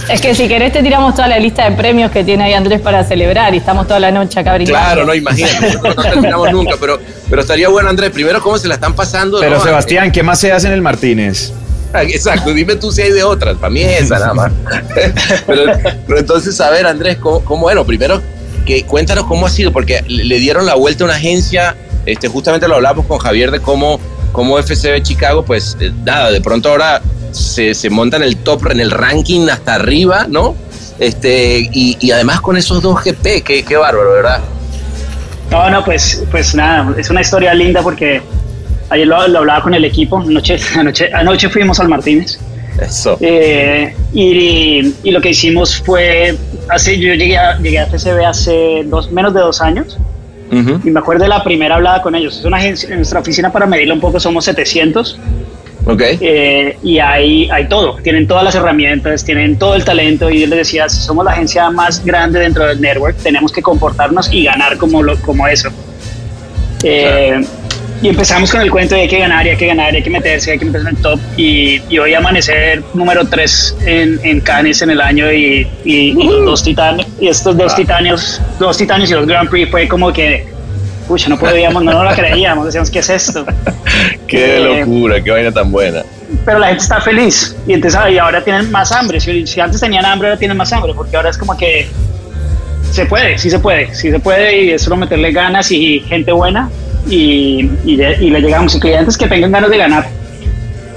Es 0.09 0.21
que 0.21 0.35
si 0.35 0.47
querés 0.47 0.73
te 0.73 0.81
tiramos 0.83 1.15
toda 1.15 1.27
la 1.27 1.39
lista 1.39 1.69
de 1.69 1.75
premios 1.75 2.11
que 2.11 2.23
tiene 2.23 2.45
ahí 2.45 2.53
Andrés 2.53 2.81
para 2.81 3.03
celebrar 3.03 3.53
y 3.53 3.57
estamos 3.57 3.87
toda 3.87 3.99
la 3.99 4.11
noche 4.11 4.39
acá 4.39 4.53
brindando. 4.55 4.79
Claro, 4.79 5.05
no, 5.05 5.13
imagínate, 5.13 5.61
nosotros 5.67 5.95
no 5.95 6.03
terminamos 6.03 6.51
nunca, 6.51 6.75
pero, 6.79 6.99
pero 7.29 7.41
estaría 7.41 7.69
bueno, 7.69 7.89
Andrés, 7.89 8.11
primero 8.11 8.41
cómo 8.41 8.57
se 8.57 8.67
la 8.67 8.75
están 8.75 8.93
pasando. 8.93 9.39
Pero 9.39 9.57
¿no? 9.57 9.63
Sebastián, 9.63 10.11
¿qué 10.11 10.23
más 10.23 10.39
se 10.39 10.51
hace 10.51 10.67
en 10.67 10.73
el 10.73 10.81
Martínez? 10.81 11.51
Ah, 11.93 12.03
Exacto, 12.03 12.53
dime 12.53 12.75
tú 12.75 12.91
si 12.91 13.01
hay 13.01 13.11
de 13.11 13.23
otras, 13.23 13.57
para 13.57 13.71
mí 13.71 13.81
es 13.81 14.03
esa 14.03 14.19
nada 14.19 14.33
más. 14.33 14.51
pero, 15.47 15.63
pero 16.07 16.19
entonces, 16.19 16.59
a 16.61 16.69
ver, 16.69 16.85
Andrés, 16.85 17.17
¿cómo, 17.19 17.43
cómo- 17.43 17.61
bueno, 17.63 17.83
primero, 17.85 18.21
que 18.69 18.85
cuéntanos 18.85 19.25
cómo 19.25 19.47
ha 19.47 19.49
sido, 19.49 19.71
porque 19.71 20.03
le 20.07 20.39
dieron 20.39 20.65
la 20.65 20.75
vuelta 20.75 21.03
a 21.03 21.07
una 21.07 21.15
agencia, 21.15 21.75
este, 22.05 22.27
justamente 22.27 22.67
lo 22.67 22.75
hablamos 22.75 23.07
con 23.07 23.17
Javier 23.17 23.49
de 23.49 23.59
cómo, 23.59 23.99
cómo 24.31 24.59
FCB 24.61 25.01
Chicago, 25.01 25.43
pues 25.43 25.75
eh, 25.79 25.91
nada, 26.05 26.29
de 26.29 26.39
pronto 26.39 26.69
ahora 26.69 27.01
se, 27.31 27.73
se 27.73 27.89
monta 27.89 28.17
en 28.17 28.23
el 28.23 28.37
top, 28.37 28.67
en 28.71 28.79
el 28.79 28.91
ranking 28.91 29.49
hasta 29.49 29.73
arriba, 29.75 30.27
¿no? 30.29 30.55
Este, 30.99 31.67
y, 31.73 32.11
además 32.11 32.41
con 32.41 32.57
esos 32.57 32.81
dos 32.81 33.03
GP, 33.03 33.43
qué, 33.43 33.63
qué 33.67 33.75
bárbaro, 33.75 34.13
¿verdad? 34.13 34.41
No, 35.49 35.67
no, 35.69 35.83
pues, 35.83 36.23
pues 36.29 36.53
nada, 36.53 36.93
es 36.95 37.09
una 37.09 37.21
historia 37.21 37.55
linda 37.55 37.81
porque 37.81 38.21
ayer 38.89 39.07
lo, 39.07 39.27
lo 39.29 39.39
hablaba 39.39 39.63
con 39.63 39.73
el 39.73 39.83
equipo, 39.83 40.19
anoche, 40.19 40.59
anoche, 40.77 41.09
anoche 41.11 41.49
fuimos 41.49 41.79
al 41.79 41.89
Martínez 41.89 42.39
Eso. 42.81 43.17
eh, 43.19 43.93
y, 44.13 44.93
y 45.03 45.11
lo 45.11 45.19
que 45.21 45.29
hicimos 45.29 45.81
fue, 45.81 46.35
hace, 46.69 46.97
yo 46.99 47.13
llegué 47.13 47.37
a, 47.37 47.57
llegué 47.57 47.79
a 47.79 47.85
FCB 47.87 48.25
hace 48.25 48.83
dos, 48.85 49.11
menos 49.11 49.33
de 49.33 49.41
dos 49.41 49.61
años 49.61 49.97
Ujú, 50.51 50.79
y 50.83 50.89
me 50.89 50.99
acuerdo 50.99 51.23
de 51.23 51.29
la 51.29 51.43
primera 51.43 51.75
hablada 51.75 52.01
con 52.01 52.15
ellos. 52.15 52.39
Es 52.39 52.45
una 52.45 52.57
agencia, 52.57 52.89
en 52.89 52.95
nuestra 52.97 53.19
oficina 53.19 53.51
para 53.51 53.65
medirlo 53.67 53.93
un 53.93 53.99
poco 53.99 54.19
somos 54.19 54.45
700 54.45 55.19
Ok. 55.85 56.01
eh, 56.21 56.77
y 56.83 56.99
hay, 56.99 57.49
hay 57.51 57.67
todo, 57.67 57.97
tienen 58.03 58.27
todas 58.27 58.43
las 58.43 58.55
herramientas, 58.55 59.23
tienen 59.23 59.57
todo 59.57 59.75
el 59.75 59.83
talento 59.83 60.29
y 60.29 60.41
yo 60.41 60.47
les 60.47 60.59
decía, 60.59 60.89
si 60.89 61.01
somos 61.01 61.23
la 61.25 61.31
agencia 61.31 61.69
más 61.69 62.03
grande 62.03 62.39
dentro 62.39 62.65
del 62.65 62.81
network, 62.81 63.17
tenemos 63.17 63.51
que 63.51 63.61
comportarnos 63.61 64.31
y 64.31 64.43
ganar 64.45 64.77
como, 64.77 65.03
lo, 65.03 65.17
como 65.21 65.47
eso. 65.47 65.69
Eh, 66.83 67.41
Y 68.01 68.07
empezamos 68.07 68.49
con 68.51 68.61
el 68.61 68.71
cuento 68.71 68.95
de 68.95 69.01
hay 69.01 69.07
que 69.09 69.19
ganar, 69.19 69.45
y 69.45 69.49
hay 69.49 69.57
que 69.57 69.67
ganar, 69.67 69.93
y 69.93 69.97
hay 69.97 70.03
que 70.03 70.09
meterse, 70.09 70.51
hay 70.51 70.59
que 70.59 70.65
meterse 70.65 70.87
en 70.89 70.95
el 70.95 71.01
top. 71.01 71.19
Y, 71.35 71.81
y 71.89 71.97
hoy 71.99 72.13
amanecer 72.13 72.81
número 72.93 73.27
3 73.27 73.75
en, 73.85 74.19
en 74.23 74.39
Cannes 74.39 74.81
en 74.81 74.91
el 74.91 75.01
año 75.01 75.29
y, 75.31 75.67
y- 75.83 76.11
y 76.11 76.13
los 76.23 76.45
dos 76.45 76.63
titanes, 76.63 77.05
y 77.19 77.27
estos 77.27 77.57
dos 77.57 77.75
titanios, 77.75 78.41
dos 78.57 78.77
titanios 78.77 79.11
y 79.11 79.13
los 79.15 79.27
Grand 79.27 79.49
Prix 79.49 79.69
fue 79.69 79.85
como 79.89 80.13
que, 80.13 80.47
pucha, 81.09 81.27
no 81.27 81.37
podíamos, 81.37 81.83
no 81.83 81.91
nos 81.91 82.05
la 82.05 82.15
creíamos, 82.15 82.65
decíamos, 82.67 82.89
¿qué 82.89 82.99
es 82.99 83.09
esto? 83.09 83.45
Qué 84.27 84.57
Eh, 84.57 84.79
locura, 84.85 85.21
qué 85.21 85.31
vaina 85.31 85.51
tan 85.51 85.69
buena. 85.71 86.03
pero 86.45 86.59
la 86.59 86.67
gente 86.67 86.83
está 86.83 87.01
feliz 87.01 87.55
y 87.67 87.73
entonces 87.73 87.99
ah, 87.99 88.09
y 88.09 88.17
ahora 88.17 88.41
tienen 88.43 88.71
más 88.71 88.91
hambre. 88.93 89.19
Si, 89.19 89.45
si 89.45 89.59
antes 89.59 89.81
tenían 89.81 90.05
hambre, 90.05 90.29
ahora 90.29 90.39
tienen 90.39 90.55
más 90.55 90.71
hambre, 90.71 90.93
porque 90.95 91.17
ahora 91.17 91.31
es 91.31 91.37
como 91.37 91.57
que 91.57 91.87
se 92.91 93.05
puede, 93.07 93.37
sí 93.39 93.49
se 93.49 93.59
puede, 93.59 93.93
sí 93.93 94.09
se 94.11 94.19
puede 94.19 94.63
y 94.63 94.69
es 94.71 94.83
solo 94.83 94.95
meterle 94.95 95.31
ganas 95.33 95.69
y 95.71 95.99
gente 96.01 96.31
buena 96.31 96.69
y, 97.09 97.69
y, 97.85 97.95
le- 97.95 98.17
y 98.23 98.29
le 98.29 98.39
llegamos 98.41 98.75
a 98.75 98.79
clientes 98.79 99.17
que 99.17 99.27
tengan 99.27 99.51
ganas 99.51 99.69
de 99.69 99.77
ganar. 99.77 100.07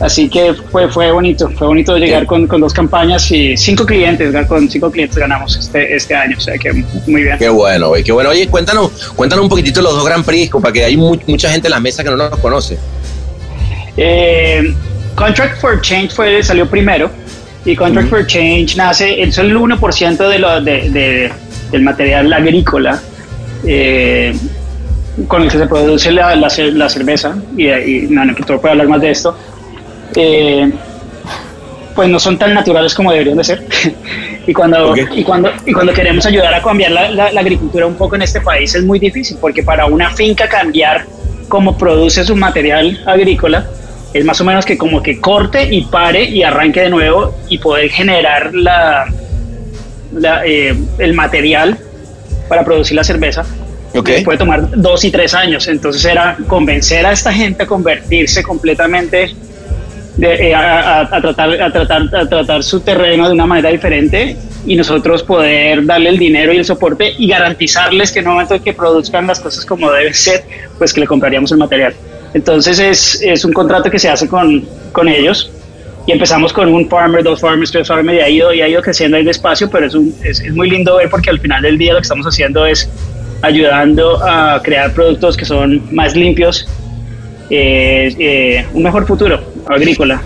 Así 0.00 0.28
que 0.28 0.52
fue, 0.72 0.88
fue 0.90 1.12
bonito, 1.12 1.48
fue 1.56 1.68
bonito 1.68 1.96
llegar 1.96 2.26
con, 2.26 2.48
con 2.48 2.60
dos 2.60 2.72
campañas 2.72 3.30
y 3.30 3.56
cinco 3.56 3.86
clientes, 3.86 4.34
con 4.48 4.68
cinco 4.68 4.90
clientes 4.90 5.16
ganamos 5.16 5.56
este, 5.56 5.94
este 5.94 6.12
año, 6.14 6.36
o 6.36 6.40
sea 6.40 6.58
que 6.58 6.72
muy 7.06 7.22
bien. 7.22 7.38
Qué 7.38 7.48
bueno, 7.48 7.92
qué 8.04 8.10
bueno. 8.10 8.30
Oye, 8.30 8.48
cuéntanos, 8.48 8.90
cuéntanos 9.14 9.44
un 9.44 9.48
poquitito 9.48 9.80
los 9.80 9.94
dos 9.94 10.04
Grand 10.04 10.24
Prix, 10.24 10.50
para 10.60 10.72
que 10.72 10.84
hay 10.84 10.96
mu- 10.96 11.16
mucha 11.28 11.50
gente 11.50 11.68
en 11.68 11.72
la 11.72 11.78
mesa 11.80 12.02
que 12.02 12.10
no 12.10 12.16
los 12.16 12.36
conoce. 12.38 12.78
Eh, 13.96 14.74
Contract 15.14 15.60
for 15.60 15.80
Change 15.80 16.10
fue, 16.12 16.42
salió 16.42 16.66
primero 16.68 17.10
y 17.64 17.76
Contract 17.76 18.08
for 18.08 18.26
Change 18.26 18.74
nace, 18.76 19.22
es 19.22 19.38
el 19.38 19.54
1% 19.56 20.28
de 20.28 20.38
lo, 20.38 20.60
de, 20.60 20.90
de- 20.90 21.32
del 21.70 21.82
material 21.82 22.32
agrícola 22.32 23.00
eh, 23.64 24.34
con 25.28 25.42
el 25.42 25.50
que 25.50 25.58
se 25.58 25.66
produce 25.66 26.10
la, 26.10 26.34
la 26.36 26.48
la 26.72 26.88
cerveza 26.88 27.36
y, 27.56 27.68
y 27.68 28.06
no, 28.08 28.24
no, 28.24 28.34
que 28.34 28.42
tú 28.42 28.58
puedes 28.60 28.72
hablar 28.72 28.88
más 28.88 29.00
de 29.00 29.10
esto. 29.10 29.36
Eh, 30.16 30.70
pues 31.94 32.08
no 32.08 32.18
son 32.18 32.38
tan 32.38 32.54
naturales 32.54 32.94
como 32.94 33.12
deberían 33.12 33.36
de 33.36 33.44
ser. 33.44 33.62
y, 34.46 34.52
cuando, 34.54 34.90
Ok. 34.92 34.98
y, 35.14 35.22
cuando, 35.22 35.50
y 35.66 35.72
cuando 35.72 35.92
queremos 35.92 36.24
ayudar 36.24 36.54
a 36.54 36.62
cambiar 36.62 36.90
la, 36.92 37.10
la- 37.10 37.32
la 37.32 37.40
agricultura 37.40 37.86
un 37.86 37.94
poco 37.96 38.16
en 38.16 38.22
este 38.22 38.40
país 38.40 38.74
es 38.74 38.82
muy 38.84 38.98
difícil, 38.98 39.36
porque 39.40 39.62
para 39.62 39.84
una 39.86 40.10
finca 40.10 40.48
cambiar 40.48 41.04
cómo 41.48 41.76
produce 41.76 42.24
su 42.24 42.34
material 42.34 43.02
agrícola, 43.06 43.66
es 44.14 44.24
más 44.24 44.40
o 44.40 44.44
menos 44.44 44.64
que 44.64 44.78
como 44.78 45.02
que 45.02 45.20
corte 45.20 45.68
y 45.70 45.82
pare 45.82 46.24
y 46.24 46.42
arranque 46.42 46.80
de 46.80 46.90
nuevo 46.90 47.34
y 47.50 47.58
poder 47.58 47.90
generar 47.90 48.54
la, 48.54 49.06
la, 50.14 50.46
eh, 50.46 50.74
el 50.98 51.12
material 51.14 51.78
para 52.48 52.64
producir 52.64 52.96
la 52.96 53.04
cerveza 53.04 53.44
Ok. 53.94 54.10
puede 54.24 54.38
tomar 54.38 54.68
dos 54.76 55.04
y 55.04 55.10
tres 55.10 55.34
años. 55.34 55.66
Entonces 55.68 56.04
era 56.04 56.36
convencer 56.46 57.04
a 57.06 57.12
esta 57.12 57.32
gente 57.32 57.64
a 57.64 57.66
convertirse 57.66 58.42
completamente, 58.42 59.34
de- 60.16 60.48
eh, 60.50 60.54
a, 60.54 61.00
a- 61.00 61.16
a 61.16 61.20
tratar, 61.20 61.62
a, 61.62 61.72
tratar, 61.72 62.14
a 62.14 62.26
tratar 62.28 62.62
su 62.62 62.80
terreno 62.80 63.26
de 63.28 63.34
una 63.34 63.46
manera 63.46 63.70
diferente 63.70 64.36
y 64.66 64.76
nosotros 64.76 65.22
poder 65.22 65.84
darle 65.84 66.10
el 66.10 66.18
dinero 66.18 66.52
y 66.52 66.58
el 66.58 66.64
soporte 66.64 67.12
y 67.18 67.26
garantizarles 67.28 68.12
que 68.12 68.20
en 68.20 68.26
el 68.26 68.32
momento 68.32 68.54
en 68.54 68.62
que 68.62 68.72
produzcan 68.72 69.26
las 69.26 69.40
cosas 69.40 69.64
como 69.66 69.90
deben 69.90 70.14
ser, 70.14 70.44
pues 70.78 70.92
que 70.92 71.00
le 71.00 71.06
compraríamos 71.06 71.50
el 71.52 71.58
material. 71.58 71.94
Entonces 72.34 72.78
es, 72.78 73.20
es 73.22 73.44
un 73.44 73.52
contrato 73.52 73.90
que 73.90 73.98
se 73.98 74.08
hace 74.08 74.28
con, 74.28 74.64
con 74.92 75.08
ellos 75.08 75.50
y 76.06 76.12
empezamos 76.12 76.52
con 76.52 76.72
un 76.72 76.88
farmer, 76.88 77.22
dos 77.22 77.40
farmers, 77.40 77.70
tres 77.70 77.86
farmers 77.88 78.18
y 78.18 78.22
ha 78.22 78.28
ido, 78.28 78.52
y 78.54 78.60
ha 78.62 78.68
ido 78.68 78.80
creciendo 78.82 79.16
ahí 79.16 79.24
despacio, 79.24 79.68
pero 79.70 79.86
es, 79.86 79.94
un, 79.94 80.14
es, 80.24 80.40
es 80.40 80.52
muy 80.52 80.70
lindo 80.70 80.96
ver 80.96 81.08
porque 81.10 81.30
al 81.30 81.40
final 81.40 81.62
del 81.62 81.76
día 81.78 81.92
lo 81.92 81.98
que 81.98 82.02
estamos 82.02 82.26
haciendo 82.26 82.64
es 82.66 82.88
ayudando 83.42 84.22
a 84.24 84.60
crear 84.62 84.92
productos 84.92 85.36
que 85.36 85.44
son 85.44 85.82
más 85.94 86.16
limpios, 86.16 86.66
eh, 87.50 88.14
eh, 88.18 88.66
un 88.72 88.82
mejor 88.82 89.06
futuro 89.06 89.40
agrícola. 89.66 90.22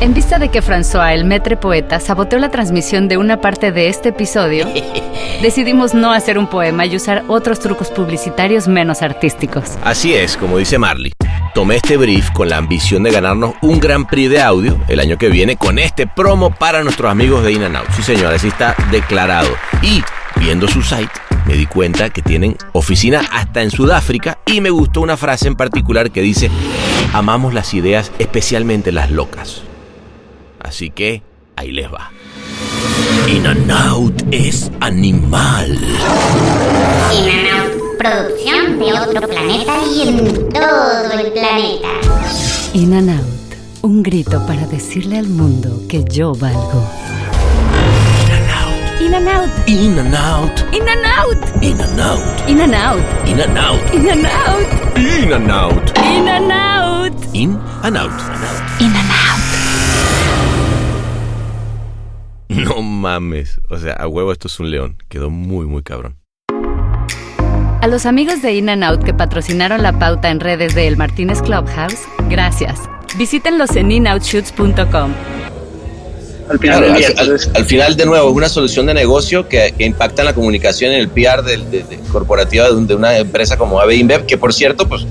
En 0.00 0.14
vista 0.14 0.38
de 0.38 0.48
que 0.48 0.62
François, 0.62 1.12
el 1.12 1.24
metre 1.24 1.56
poeta, 1.56 1.98
saboteó 1.98 2.38
la 2.38 2.50
transmisión 2.50 3.08
de 3.08 3.16
una 3.16 3.40
parte 3.40 3.72
de 3.72 3.88
este 3.88 4.10
episodio, 4.10 4.66
decidimos 5.42 5.92
no 5.92 6.12
hacer 6.12 6.38
un 6.38 6.46
poema 6.46 6.86
y 6.86 6.94
usar 6.94 7.24
otros 7.26 7.58
trucos 7.58 7.90
publicitarios 7.90 8.68
menos 8.68 9.02
artísticos. 9.02 9.76
Así 9.82 10.14
es, 10.14 10.36
como 10.36 10.58
dice 10.58 10.78
Marley. 10.78 11.12
Tomé 11.52 11.76
este 11.76 11.96
brief 11.96 12.30
con 12.30 12.48
la 12.48 12.58
ambición 12.58 13.02
de 13.02 13.10
ganarnos 13.10 13.54
un 13.62 13.80
Grand 13.80 14.06
Prix 14.06 14.30
de 14.30 14.40
audio 14.40 14.78
el 14.86 15.00
año 15.00 15.18
que 15.18 15.28
viene 15.28 15.56
con 15.56 15.80
este 15.80 16.06
promo 16.06 16.54
para 16.54 16.84
nuestros 16.84 17.10
amigos 17.10 17.42
de 17.42 17.52
In 17.52 17.64
and 17.64 17.76
Out. 17.76 17.88
Sí, 17.96 18.02
señor, 18.04 18.32
así 18.32 18.48
está 18.48 18.76
declarado. 18.92 19.48
Y 19.82 20.02
viendo 20.38 20.68
su 20.68 20.82
site, 20.82 21.10
me 21.46 21.54
di 21.54 21.66
cuenta 21.66 22.10
que 22.10 22.22
tienen 22.22 22.56
oficina 22.72 23.22
hasta 23.32 23.62
en 23.62 23.70
Sudáfrica 23.70 24.38
y 24.46 24.60
me 24.60 24.70
gustó 24.70 25.00
una 25.00 25.16
frase 25.16 25.48
en 25.48 25.56
particular 25.56 26.10
que 26.10 26.22
dice: 26.22 26.50
Amamos 27.12 27.54
las 27.54 27.74
ideas, 27.74 28.12
especialmente 28.18 28.92
las 28.92 29.10
locas. 29.10 29.62
Así 30.60 30.90
que 30.90 31.22
ahí 31.56 31.72
les 31.72 31.92
va. 31.92 32.10
In 33.28 33.46
and 33.46 33.70
Out 33.70 34.22
es 34.30 34.70
animal. 34.80 35.78
Inanaut, 37.12 37.98
producción 37.98 38.78
de 38.78 38.92
otro 38.92 39.28
planeta 39.28 39.74
y 39.94 40.08
en 40.08 40.48
todo 40.50 41.12
el 41.12 41.32
planeta. 41.32 41.88
In 42.74 42.94
and 42.94 43.10
Out, 43.10 43.82
un 43.82 44.02
grito 44.02 44.44
para 44.46 44.66
decirle 44.66 45.18
al 45.18 45.28
mundo 45.28 45.82
que 45.88 46.04
yo 46.04 46.34
valgo. 46.34 46.84
In 49.08 49.14
and 49.14 49.26
Out, 49.26 49.48
In 49.66 49.98
and 49.98 50.14
Out. 50.14 50.74
In 50.74 50.86
and 50.86 51.06
Out, 51.06 51.62
In 51.62 51.80
and 51.80 51.98
Out. 51.98 52.46
In 52.46 52.60
and 52.60 52.74
Out, 52.74 53.00
In 53.26 53.40
and 53.40 53.56
Out. 53.56 53.94
In 53.94 54.10
and 54.10 54.26
Out, 54.26 54.84
In 54.84 55.30
and 55.30 55.56
Out. 55.56 55.96
In 56.04 56.28
and 56.28 56.52
Out. 56.52 57.34
In 57.34 57.56
and 57.84 57.96
Out. 57.96 58.12
In 58.82 58.92
and 58.94 59.10
Out. 59.10 59.40
No 62.50 62.82
mames. 62.82 63.58
O 63.70 63.78
sea, 63.78 63.94
a 63.94 64.06
huevo 64.06 64.30
esto 64.30 64.48
es 64.48 64.60
un 64.60 64.70
león. 64.70 64.98
Quedó 65.08 65.30
muy, 65.30 65.64
muy 65.64 65.82
cabrón. 65.82 66.18
A 67.80 67.86
los 67.86 68.04
amigos 68.04 68.42
de 68.42 68.56
In 68.56 68.68
N 68.68 68.84
Out 68.84 69.04
que 69.04 69.14
patrocinaron 69.14 69.82
la 69.82 69.98
pauta 69.98 70.28
en 70.28 70.38
redes 70.40 70.74
de 70.74 70.86
El 70.86 70.98
Martínez 70.98 71.40
Clubhouse, 71.40 72.06
gracias. 72.28 72.82
Visítenlos 73.16 73.74
en 73.74 73.90
innoutshoots.com. 73.90 75.14
Al 76.48 76.58
final, 76.58 76.78
Claro, 76.78 76.86
del 76.86 76.92
al, 76.94 76.98
día, 76.98 77.08
al- 77.08 77.26
entonces, 77.26 77.50
al 77.54 77.64
final, 77.66 77.96
de 77.96 78.06
nuevo, 78.06 78.30
es 78.30 78.36
una 78.36 78.48
solución 78.48 78.86
de 78.86 78.94
negocio 78.94 79.48
que, 79.48 79.74
que 79.76 79.84
impacta 79.84 80.22
en 80.22 80.26
la 80.26 80.34
comunicación, 80.34 80.92
en 80.92 81.00
el 81.00 81.08
PR 81.08 81.42
del- 81.42 81.70
de, 81.70 81.82
de- 81.82 81.98
corporativa 82.12 82.66
de, 82.68 82.74
un- 82.74 82.86
de 82.86 82.94
una 82.94 83.16
empresa 83.18 83.56
como 83.58 83.80
AB 83.80 83.92
InBev, 83.92 84.26
que 84.26 84.38
por 84.38 84.52
cierto, 84.54 84.88
pues 84.88 85.06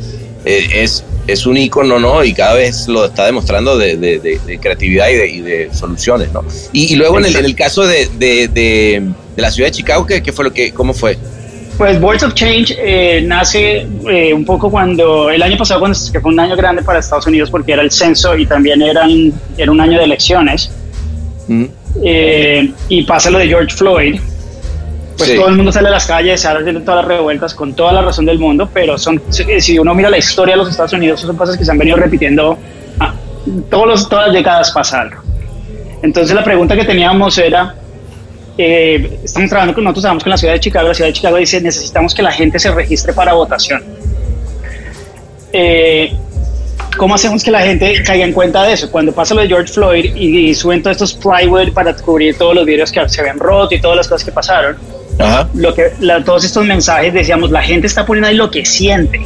eh, 0.45 0.67
es, 0.84 1.04
es 1.28 1.45
un 1.45 1.58
ícono, 1.58 2.00
¿no? 2.00 2.23
Y 2.23 2.34
cada 2.34 2.54
vez 2.56 2.88
lo 2.88 3.06
está 3.06 3.26
demostrando 3.26 3.78
de, 3.78 3.97
de- 3.97 4.19
de- 4.19 4.39
de 4.45 4.60
creatividad 4.60 5.10
y 5.10 5.13
de, 5.15 5.28
y 5.30 5.41
de 5.41 5.69
soluciones, 5.73 6.32
¿no? 6.34 6.43
Y, 6.73 6.93
y 6.93 6.95
luego 6.95 7.19
en 7.19 7.26
el, 7.26 7.36
en 7.36 7.45
el 7.45 7.56
caso 7.56 7.86
de, 7.86 8.08
de- 8.17 8.47
de- 8.47 9.04
de 9.36 9.41
la 9.41 9.52
ciudad 9.52 9.67
de 9.67 9.71
Chicago, 9.73 10.06
¿qué, 10.06 10.23
qué 10.23 10.32
fue 10.32 10.45
lo 10.45 10.52
que, 10.54 10.71
cómo 10.73 10.93
fue? 10.93 11.17
Pues 11.78 12.02
Boards 12.02 12.23
of 12.23 12.34
Change 12.34 12.76
eh, 12.80 13.21
nace 13.23 13.86
eh, 14.10 14.34
un 14.34 14.43
poco 14.45 14.71
cuando 14.71 15.30
el 15.30 15.39
año 15.43 15.56
pasado, 15.60 15.80
cuando, 15.82 15.95
que 16.12 16.19
fue 16.19 16.32
un 16.32 16.39
año 16.39 16.56
grande 16.56 16.82
para 16.82 16.97
Estados 16.97 17.28
Unidos 17.28 17.52
porque 17.52 17.73
era 17.73 17.84
el 17.84 17.91
censo 17.91 18.36
y 18.36 18.47
también 18.47 18.82
eran, 18.82 19.32
era 19.56 19.71
un 19.71 19.80
año 19.80 20.00
de 20.00 20.06
elecciones, 20.06 20.71
Mm, 21.47 21.65
eh, 22.03 22.71
y 22.89 23.03
pasa 23.03 23.29
lo 23.29 23.39
de 23.39 23.47
George 23.47 23.75
Floyd, 23.75 24.19
pues 25.17 25.29
Sí. 25.31 25.36
todo 25.36 25.47
el 25.47 25.55
mundo 25.55 25.71
sale 25.71 25.88
a 25.88 25.91
las 25.91 26.05
calles, 26.05 26.39
se 26.41 26.47
hacen 26.47 26.83
todas 26.86 27.01
las 27.03 27.05
revueltas 27.17 27.55
con 27.55 27.73
toda 27.73 27.91
la 27.93 28.01
razón 28.01 28.25
del 28.25 28.38
mundo, 28.38 28.69
pero 28.71 28.97
son, 28.97 29.21
si 29.29 29.79
uno 29.79 29.95
mira 29.95 30.10
la 30.10 30.17
historia 30.17 30.53
de 30.53 30.57
los 30.60 30.69
Estados 30.69 30.93
Unidos, 30.93 31.21
son 31.21 31.36
cosas 31.36 31.57
que 31.57 31.65
se 31.65 31.71
han 31.71 31.77
venido 31.77 31.97
repitiendo 31.97 32.57
ah, 32.99 33.13
todos 33.69 33.88
los, 33.88 34.10
todas 34.10 34.27
las 34.27 34.36
décadas 34.36 34.71
pasadas. 34.71 35.13
Entonces 36.03 36.36
la 36.36 36.43
pregunta 36.43 36.75
que 36.75 36.86
teníamos 36.86 37.38
era, 37.39 37.73
eh, 38.57 39.19
estamos 39.23 39.49
trabajando 39.49 39.73
con 39.73 39.83
nosotros, 39.83 40.03
trabajamos 40.03 40.23
con 40.23 40.31
la 40.31 40.38
ciudad 40.38 40.53
de 40.53 40.60
Chicago, 40.60 40.88
la 40.89 40.93
ciudad 40.93 41.10
de 41.10 41.13
Chicago 41.13 41.38
dice 41.38 41.62
necesitamos 41.62 42.13
que 42.13 42.21
la 42.21 42.31
gente 42.31 42.60
se 42.60 42.69
registre 42.71 43.13
para 43.13 43.33
votación. 43.33 43.83
Eh, 45.53 46.13
¿Cómo 46.97 47.15
hacemos 47.15 47.43
que 47.43 47.51
la 47.51 47.62
gente 47.62 48.01
caiga 48.03 48.25
en 48.25 48.33
cuenta 48.33 48.63
de 48.63 48.73
eso? 48.73 48.89
Cuando 48.91 49.12
pasa 49.12 49.36
lo 49.36 49.41
de 49.41 49.47
George 49.47 49.71
Floyd 49.71 50.15
y, 50.15 50.49
y 50.49 50.55
suben 50.55 50.81
todos 50.81 50.95
estos 50.95 51.13
plywood 51.13 51.71
para 51.73 51.93
cubrir 51.95 52.38
todos 52.38 52.55
los 52.55 52.65
vidrios 52.65 52.91
que 52.91 53.07
se 53.07 53.21
habían 53.21 53.38
roto 53.39 53.75
y 53.75 53.79
todas 53.81 53.97
las 53.97 54.07
cosas 54.07 54.25
que 54.25 54.31
pasaron, 54.31 54.75
Ajá. 55.19 55.47
lo 55.53 55.73
que, 55.73 55.91
la- 55.99 56.23
todos 56.23 56.43
estos 56.43 56.65
mensajes 56.65 57.13
decíamos, 57.13 57.51
la 57.51 57.62
gente 57.62 57.88
está 57.88 58.05
poniendo 58.05 58.27
ahí 58.29 58.36
lo 58.36 58.49
que 58.49 58.65
siente. 58.65 59.21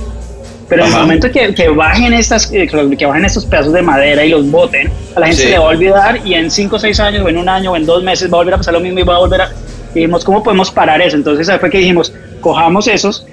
Pero 0.68 0.84
en 0.84 0.88
el 0.90 0.94
Ajá. 0.94 1.02
momento 1.04 1.30
que, 1.32 1.54
que 1.54 1.68
bajen 1.70 2.14
estas, 2.14 2.52
eh, 2.54 2.68
que 2.98 3.06
bajen 3.06 3.26
estos 3.26 3.46
pedazos 3.46 3.74
de 3.74 3.82
madera 3.82 4.24
y 4.24 4.30
los 4.30 4.50
boten, 4.50 4.90
a 5.16 5.20
la 5.20 5.26
gente 5.28 5.42
Sí. 5.42 5.48
se 5.48 5.54
le 5.54 5.60
va 5.60 5.66
a 5.66 5.70
olvidar 5.70 6.20
y 6.26 6.34
en 6.34 6.50
5 6.52 6.76
o 6.76 6.80
6 6.80 7.00
años, 7.00 7.24
o 7.26 7.30
en 7.30 7.38
un 7.38 7.50
año, 7.50 7.72
o 7.72 7.76
en 7.76 7.86
dos 7.86 8.04
meses 8.04 8.30
va 8.32 8.36
a 8.38 8.40
volver 8.42 8.54
a 8.54 8.58
pasar 8.58 8.74
lo 8.74 8.80
mismo 8.80 9.00
y 9.00 9.04
va 9.04 9.16
a 9.16 9.20
volver 9.20 9.42
a... 9.42 9.52
y 9.94 9.96
dijimos, 10.00 10.24
¿cómo 10.24 10.42
podemos 10.44 10.72
parar 10.72 11.02
eso? 11.02 11.16
Entonces 11.18 11.48
ahí 11.50 11.60
fue 11.60 11.70
que 11.70 11.78
dijimos, 11.80 12.14
cojamos 12.40 12.88
esos, 12.88 13.26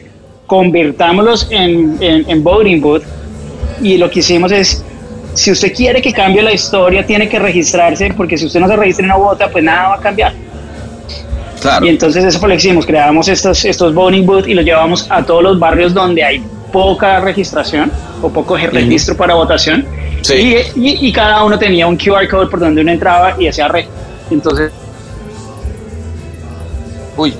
convirtámoslos 0.46 1.46
en, 1.50 1.96
en, 2.00 2.28
en 2.28 2.42
voting 2.42 2.80
booth 2.80 3.02
y 3.82 3.96
lo 3.98 4.10
que 4.10 4.20
hicimos 4.20 4.52
es, 4.52 4.84
si 5.34 5.50
usted 5.52 5.72
quiere 5.74 6.00
que 6.02 6.12
cambie 6.12 6.42
la 6.42 6.52
historia, 6.52 7.06
tiene 7.06 7.28
que 7.28 7.38
registrarse, 7.38 8.12
porque 8.16 8.36
si 8.36 8.46
usted 8.46 8.60
no 8.60 8.68
se 8.68 8.76
registra 8.76 9.04
y 9.06 9.08
no 9.08 9.18
vota, 9.18 9.48
pues 9.50 9.62
nada 9.64 9.88
va 9.90 9.94
a 9.96 10.00
cambiar. 10.00 10.32
Claro. 11.60 11.86
Y 11.86 11.88
entonces 11.88 12.24
eso 12.24 12.38
fue 12.38 12.48
lo 12.48 12.54
que 12.54 12.58
hicimos, 12.58 12.86
creamos 12.86 13.28
estos, 13.28 13.64
estos 13.64 13.92
voting 13.94 14.24
booths 14.24 14.48
y 14.48 14.54
los 14.54 14.64
llevamos 14.64 15.06
a 15.10 15.24
todos 15.24 15.42
los 15.42 15.58
barrios 15.58 15.92
donde 15.92 16.22
hay 16.22 16.42
poca 16.72 17.18
registración 17.20 17.90
o 18.22 18.28
poco 18.28 18.56
registro 18.56 19.16
para 19.16 19.34
votación. 19.34 19.84
Sí. 20.22 20.34
Y, 20.76 20.88
y- 20.88 21.08
y 21.08 21.12
cada 21.12 21.44
uno 21.44 21.58
tenía 21.58 21.86
un 21.86 21.96
QR 21.96 22.28
code 22.28 22.46
por 22.48 22.60
donde 22.60 22.80
uno 22.82 22.90
entraba 22.92 23.34
y 23.40 23.48
hacía 23.48 23.68
re. 23.68 23.86
Entonces, 24.30 24.70
Uy, 27.16 27.34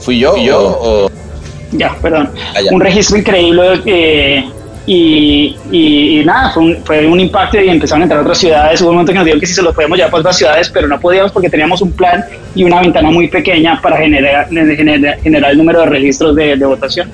¿fui 0.00 0.18
yo? 0.18 0.32
Fui 0.32 0.44
yo. 0.44 0.58
o- 0.80 1.10
ya, 1.72 1.96
perdón, 2.00 2.30
Ah, 2.54 2.60
un 2.70 2.80
registro 2.80 3.16
increíble 3.18 3.80
eh, 3.86 4.44
y, 4.86 5.56
y- 5.70 6.20
y 6.20 6.24
nada, 6.24 6.50
fue 6.50 6.62
un, 6.62 6.76
fue 6.84 7.06
un 7.06 7.18
impacto 7.18 7.58
y 7.60 7.68
empezaron 7.68 8.02
a 8.02 8.04
entrar 8.04 8.18
a 8.20 8.22
otras 8.22 8.38
ciudades. 8.38 8.80
Hubo 8.82 8.90
un 8.90 8.96
momento 8.96 9.12
que 9.12 9.18
nos 9.18 9.24
dijeron 9.24 9.40
que 9.40 9.46
sí 9.46 9.54
se 9.54 9.62
los 9.62 9.74
podíamos 9.74 9.96
llevar 9.96 10.10
para 10.10 10.20
otras 10.20 10.36
ciudades, 10.36 10.68
pero 10.70 10.86
no 10.88 11.00
podíamos 11.00 11.32
porque 11.32 11.48
teníamos 11.48 11.80
un 11.80 11.92
plan 11.92 12.24
y 12.54 12.64
una 12.64 12.80
ventana 12.80 13.10
muy 13.10 13.28
pequeña 13.28 13.80
para 13.80 13.96
generar, 13.96 14.48
generar, 14.48 15.18
generar 15.22 15.50
el 15.52 15.58
número 15.58 15.80
de 15.80 15.86
registros 15.86 16.36
de, 16.36 16.56
de 16.56 16.66
votación. 16.66 17.10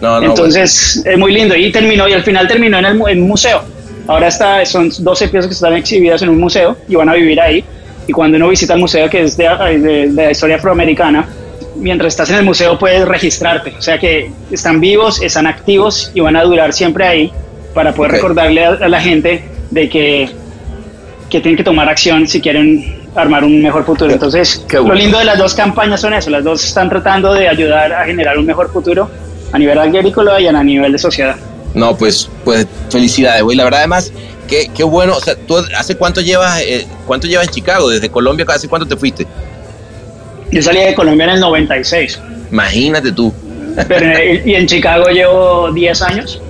No, 0.00 0.20
no, 0.20 0.28
Entonces 0.28 1.02
es 1.04 1.18
muy 1.18 1.32
lindo 1.32 1.56
y 1.56 1.72
terminó 1.72 2.08
y 2.08 2.12
al 2.12 2.22
final 2.22 2.46
terminó 2.46 2.78
en 2.78 2.84
el 2.86 3.00
en 3.08 3.20
museo. 3.26 3.62
Ahora 4.06 4.28
está, 4.28 4.64
son 4.64 4.90
12 4.96 5.28
piezas 5.28 5.48
que 5.48 5.54
están 5.54 5.74
exhibidas 5.74 6.22
en 6.22 6.28
un 6.28 6.38
museo 6.38 6.76
y 6.88 6.94
van 6.94 7.08
a 7.08 7.14
vivir 7.14 7.40
ahí. 7.40 7.64
Y 8.06 8.12
cuando 8.12 8.36
uno 8.36 8.48
visita 8.48 8.74
el 8.74 8.80
museo, 8.80 9.10
que 9.10 9.22
es 9.24 9.36
de, 9.36 9.44
de- 9.48 10.08
de 10.08 10.24
la 10.24 10.30
historia 10.30 10.56
afroamericana, 10.56 11.26
mientras 11.78 12.12
estás 12.12 12.30
en 12.30 12.36
el 12.36 12.44
museo 12.44 12.78
puedes 12.78 13.06
registrarte. 13.06 13.74
O 13.78 13.82
sea 13.82 13.98
que 13.98 14.30
están 14.50 14.80
vivos, 14.80 15.22
están 15.22 15.46
activos 15.46 16.10
y 16.14 16.20
van 16.20 16.36
a 16.36 16.42
durar 16.42 16.72
siempre 16.72 17.06
ahí 17.06 17.32
para 17.74 17.94
poder 17.94 18.12
recordarle 18.12 18.64
a, 18.64 18.70
a 18.70 18.88
la 18.88 19.00
gente 19.00 19.44
de 19.70 19.88
que, 19.88 20.30
que 21.30 21.40
tienen 21.40 21.56
que 21.56 21.64
tomar 21.64 21.88
acción 21.88 22.26
si 22.26 22.40
quieren 22.40 22.98
armar 23.14 23.44
un 23.44 23.62
mejor 23.62 23.84
futuro. 23.84 24.12
Entonces, 24.12 24.64
bueno. 24.70 24.88
lo 24.88 24.94
lindo 24.94 25.18
de 25.18 25.24
las 25.24 25.38
dos 25.38 25.54
campañas 25.54 26.00
son 26.00 26.14
eso. 26.14 26.30
Las 26.30 26.44
dos 26.44 26.64
están 26.64 26.88
tratando 26.88 27.34
de 27.34 27.48
ayudar 27.48 27.92
a 27.92 28.04
generar 28.04 28.38
un 28.38 28.46
mejor 28.46 28.70
futuro 28.72 29.10
a 29.52 29.58
nivel 29.58 29.78
agrícola 29.78 30.40
y 30.40 30.46
a 30.46 30.62
nivel 30.62 30.92
de 30.92 30.98
sociedad. 30.98 31.36
No, 31.74 31.96
pues, 31.96 32.28
pues 32.44 32.66
felicidades, 32.90 33.42
güey. 33.42 33.56
La 33.56 33.64
verdad, 33.64 33.80
además, 33.80 34.12
qué, 34.46 34.70
qué 34.74 34.84
bueno. 34.84 35.16
O 35.16 35.20
sea, 35.20 35.36
¿tú 35.36 35.56
hace 35.76 35.96
cuánto 35.96 36.20
llevas, 36.20 36.60
eh, 36.62 36.86
cuánto 37.06 37.26
llevas 37.26 37.46
en 37.46 37.54
Chicago? 37.54 37.88
Desde 37.88 38.08
Colombia, 38.08 38.46
¿hace 38.48 38.68
cuánto 38.68 38.86
te 38.86 38.96
fuiste? 38.96 39.26
Yo 40.50 40.62
salí 40.62 40.80
de 40.80 40.94
Colombia 40.94 41.24
en 41.24 41.30
el 41.32 41.40
96, 41.40 42.20
Imagínate 42.50 43.12
tú. 43.12 43.32
pero 43.86 44.06
en- 44.18 44.48
y 44.48 44.54
en 44.54 44.66
Chicago 44.66 45.08
llevo 45.10 45.70
10 45.72 46.02
años. 46.02 46.40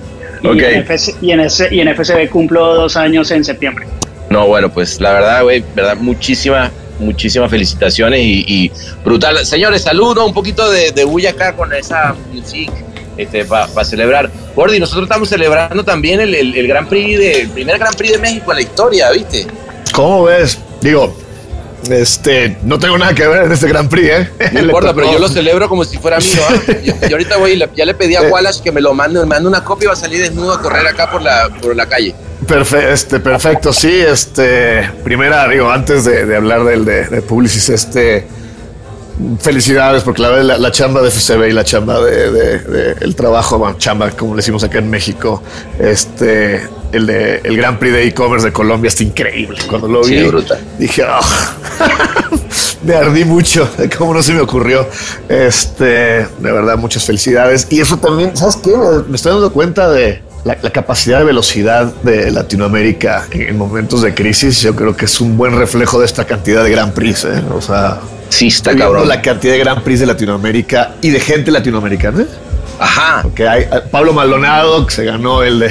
Y, 0.41 0.47
Ok. 0.47 0.61
en 0.61 0.79
FS 0.83 1.15
y, 1.21 1.31
en 1.31 1.41
ese- 1.41 1.67
y 1.73 1.81
en 1.81 1.89
FCB 1.89 2.29
cumplo 2.29 2.73
dos 2.75 2.95
años 2.95 3.29
en 3.31 3.43
septiembre. 3.43 3.85
No, 4.29 4.47
bueno, 4.47 4.69
pues 4.69 5.01
la 5.01 5.11
verdad, 5.13 5.43
güey, 5.43 5.63
verdad, 5.75 5.97
muchísimas, 5.97 6.71
muchísimas 6.99 7.49
felicitaciones 7.51 8.21
y, 8.21 8.45
y 8.47 8.71
brutal. 9.03 9.45
Señores, 9.45 9.81
saludos, 9.81 10.25
un 10.25 10.33
poquito 10.33 10.71
de, 10.71 10.91
de 10.91 11.03
bulla 11.03 11.31
acá 11.31 11.53
con 11.55 11.73
esa 11.73 12.15
music 12.31 12.71
este, 13.17 13.43
para 13.43 13.67
celebrar. 13.83 14.29
Gordy, 14.55 14.79
nosotros 14.79 15.03
estamos 15.03 15.27
celebrando 15.27 15.83
también 15.83 16.21
el, 16.21 16.33
el, 16.33 16.55
el 16.55 16.67
Gran 16.67 16.87
Prix 16.87 17.19
de, 17.19 17.41
el 17.41 17.49
primer 17.49 17.77
Gran 17.77 17.93
Prix 17.93 18.13
de 18.13 18.17
México 18.19 18.51
en 18.51 18.55
la 18.55 18.61
historia, 18.61 19.11
¿viste? 19.11 19.45
¿Cómo 19.93 20.23
ves? 20.23 20.57
Digo, 20.81 21.17
este, 21.89 22.57
no 22.63 22.77
tengo 22.79 22.97
nada 22.97 23.13
que 23.13 23.25
ver 23.27 23.43
en 23.43 23.51
este 23.51 23.67
Gran 23.67 23.87
Prix, 23.89 24.09
¿eh? 24.09 24.29
No 24.53 24.59
importa, 24.63 24.93
pero 24.93 25.11
yo 25.11 25.19
lo 25.19 25.27
celebro 25.27 25.67
como 25.69 25.83
si 25.83 25.97
fuera 25.97 26.17
mío. 26.19 26.41
¿ah? 26.49 26.53
Yo, 26.83 26.93
yo 27.07 27.11
ahorita 27.15 27.37
voy, 27.37 27.51
y 27.51 27.55
le- 27.57 27.69
ya 27.75 27.85
le 27.85 27.93
pedí 27.93 28.15
a 28.15 28.21
Wallace 28.23 28.61
que 28.63 28.71
me 28.71 28.81
lo 28.81 28.93
mande, 28.93 29.19
me 29.19 29.25
mande 29.25 29.47
una 29.47 29.63
copia 29.63 29.85
y 29.85 29.87
va 29.87 29.93
a 29.93 29.95
salir 29.97 30.19
desnudo 30.19 30.53
a 30.53 30.61
correr 30.61 30.85
acá 30.87 31.09
por 31.09 31.21
la, 31.21 31.49
por 31.61 31.75
la 31.75 31.85
calle. 31.87 32.13
Perfe- 32.47 32.91
este, 32.91 33.19
perfecto, 33.19 33.71
sí, 33.73 33.91
este, 33.91 34.89
primera, 35.03 35.47
digo, 35.47 35.69
antes 35.69 36.05
de, 36.05 36.25
de 36.25 36.35
hablar 36.35 36.63
del 36.63 36.85
de, 36.85 37.05
de 37.07 37.21
Publicis, 37.21 37.69
este, 37.69 38.25
felicidades, 39.41 40.03
porque 40.03 40.21
la, 40.21 40.29
la, 40.43 40.57
la 40.57 40.71
chamba 40.71 41.01
de 41.01 41.11
FCB 41.11 41.49
y 41.49 41.51
la 41.51 41.63
chamba 41.65 41.99
de, 42.01 42.95
el 43.01 43.15
trabajo, 43.15 43.57
bueno, 43.59 43.77
chamba, 43.77 44.09
como 44.11 44.33
le 44.33 44.37
decimos 44.37 44.63
acá 44.63 44.79
en 44.79 44.89
México, 44.89 45.43
este, 45.79 46.61
el 46.93 47.05
de 47.05 47.41
el 47.43 47.57
Gran 47.57 47.77
Prix 47.77 47.93
de 47.93 48.07
e-commerce 48.07 48.47
de 48.47 48.53
Colombia 48.53 48.87
está 48.87 49.03
increíble. 49.03 49.59
Cuando 49.67 49.87
lo 49.89 50.01
vi, 50.03 50.19
Sí, 50.19 50.31
dije, 50.79 51.03
"Ah". 51.05 51.19
Me 52.89 52.95
ardí 52.95 53.23
mucho, 53.23 53.69
de 53.77 53.87
cómo 53.87 54.13
no 54.15 54.23
se 54.23 54.33
me 54.33 54.41
ocurrió. 54.41 54.87
Este, 55.29 55.85
de 55.85 56.51
verdad, 56.51 56.75
muchas 56.77 57.05
felicidades. 57.05 57.67
Y 57.69 57.79
eso 57.79 57.97
también, 57.97 58.35
¿sabes 58.35 58.57
qué? 58.57 58.71
Me 59.07 59.15
estoy 59.15 59.33
dando 59.33 59.51
cuenta 59.53 59.89
de 59.89 60.23
la, 60.43 60.57
la 60.59 60.71
capacidad 60.71 61.19
de 61.19 61.25
velocidad 61.25 61.93
de 62.01 62.31
Latinoamérica 62.31 63.27
en 63.31 63.57
momentos 63.57 64.01
de 64.01 64.15
crisis. 64.15 64.61
Yo 64.61 64.75
creo 64.75 64.97
que 64.97 65.05
es 65.05 65.21
un 65.21 65.37
buen 65.37 65.55
reflejo 65.55 65.99
de 65.99 66.05
esta 66.07 66.25
cantidad 66.25 66.63
de 66.63 66.71
Gran 66.71 66.91
Prix. 66.91 67.25
¿eh? 67.25 67.43
O 67.53 67.61
sea, 67.61 67.99
Sí, 68.29 68.47
está 68.47 68.75
cabrón. 68.75 69.07
la 69.07 69.21
cantidad 69.21 69.53
de 69.53 69.59
Gran 69.59 69.83
Prix 69.83 69.99
de 69.99 70.05
Latinoamérica 70.07 70.95
y 71.01 71.11
de 71.11 71.19
gente 71.19 71.51
latinoamericana. 71.51 72.25
Ajá. 72.79 73.23
Que 73.35 73.47
hay 73.47 73.65
Pablo 73.91 74.13
Maldonado, 74.13 74.85
que 74.87 74.95
se 74.95 75.03
ganó 75.03 75.43
el 75.43 75.59
de 75.59 75.69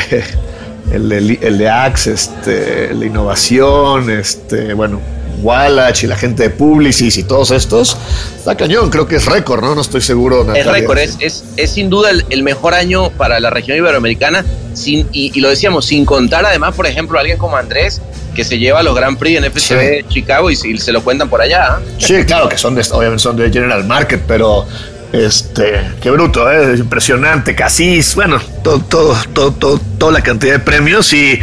el 0.93 1.09
de, 1.09 1.39
el 1.43 1.59
de 1.59 1.69
Axe, 1.69 2.13
este, 2.13 2.95
de 2.95 3.07
innovación, 3.07 4.09
este, 4.11 4.73
bueno, 4.75 5.01
Wallach 5.43 6.03
y 6.03 6.07
la 6.07 6.17
gente 6.17 6.43
de 6.45 6.51
Publicis 6.51 7.17
y 7.17 7.23
todos 7.25 7.51
estos. 7.51 7.97
Está 8.37 8.57
cañón, 8.57 8.91
creo 8.91 9.07
que 9.07 9.17
es 9.17 9.27
récord, 9.27 9.63
¿no? 9.63 9.75
No 9.75 9.81
estoy 9.81 10.01
seguro. 10.01 10.41
Es 10.43 10.47
Natalia. 10.49 10.73
récord, 10.73 10.99
es, 10.99 11.17
es, 11.21 11.45
es 11.57 11.71
sin 11.71 11.91
duda 11.91 12.11
el, 12.11 12.25
el 12.31 12.43
mejor 12.43 12.75
año 12.75 13.11
para 13.11 13.41
la 13.41 13.51
región 13.51 13.77
iberoamericana, 13.79 14.45
sin, 14.75 15.09
y, 15.13 15.31
y 15.37 15.41
lo 15.41 15.49
decíamos, 15.49 15.87
sin 15.87 16.05
contar 16.05 16.45
además, 16.47 16.75
por 16.75 16.87
ejemplo, 16.87 17.19
alguien 17.19 17.39
como 17.39 17.57
Andrés, 17.57 18.01
que 18.35 18.45
se 18.45 18.59
lleva 18.59 18.83
los 18.83 18.95
Grand 18.95 19.19
Prix 19.19 19.39
en 19.39 19.45
FCB 19.51 20.09
Chicago 20.09 20.51
y, 20.51 20.57
se- 20.57 20.69
y 20.69 20.79
se 20.79 20.93
lo 20.93 21.03
cuentan 21.03 21.29
por 21.29 21.41
allá. 21.41 21.67
¿ah? 21.75 21.81
Sí, 21.99 22.25
claro 22.25 22.49
que 22.49 22.57
son 22.59 22.75
de, 22.75 22.83
obviamente 22.93 23.23
son 23.23 23.37
de 23.37 23.51
General 23.51 23.85
Market, 23.85 24.23
pero 24.29 24.67
este, 25.13 25.81
qué 26.03 26.11
bruto, 26.11 26.51
¿eh? 26.51 26.77
impresionante, 26.77 27.55
Casís, 27.55 28.15
bueno, 28.15 28.39
todo, 28.63 28.81
todo, 28.81 29.17
todo, 29.33 29.53
todo, 29.53 29.81
toda 29.99 30.13
la 30.13 30.21
cantidad 30.23 30.53
de 30.53 30.59
premios 30.59 31.13
y 31.13 31.39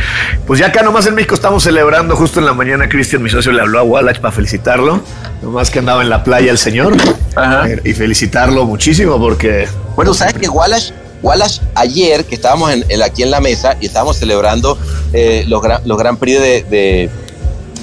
pues 0.45 0.59
ya 0.59 0.67
acá 0.67 0.83
nomás 0.83 1.05
en 1.07 1.15
México 1.15 1.33
estamos 1.35 1.63
celebrando 1.63 2.15
justo 2.15 2.39
en 2.39 2.45
la 2.45 2.53
mañana, 2.53 2.87
Cristian, 2.87 3.23
mi 3.23 3.29
socio, 3.29 3.51
le 3.51 3.61
habló 3.61 3.79
a 3.79 3.83
Wallach 3.83 4.19
para 4.19 4.31
felicitarlo, 4.31 5.01
nomás 5.41 5.69
que 5.71 5.79
andaba 5.79 6.01
en 6.03 6.09
la 6.09 6.23
playa 6.23 6.51
el 6.51 6.57
señor 6.59 6.95
Ajá. 7.35 7.67
eh, 7.69 7.81
y 7.83 7.93
felicitarlo 7.93 8.65
muchísimo 8.65 9.17
porque 9.19 9.67
Bueno, 9.95 10.13
sabes 10.13 10.35
que 10.35 10.47
Wallace, 10.47 10.93
Wallace 11.23 11.61
ayer 11.73 12.23
que 12.25 12.35
estábamos 12.35 12.71
en, 12.71 12.85
en- 12.89 13.01
aquí 13.01 13.23
en 13.23 13.31
la 13.31 13.39
mesa 13.39 13.75
y 13.81 13.87
estábamos 13.87 14.17
celebrando 14.17 14.77
eh, 15.11 15.43
los, 15.47 15.61
gran, 15.61 15.81
los 15.85 15.97
Grand 15.97 16.19
Prix 16.19 16.39
de, 16.39 16.63
de, 16.69 17.09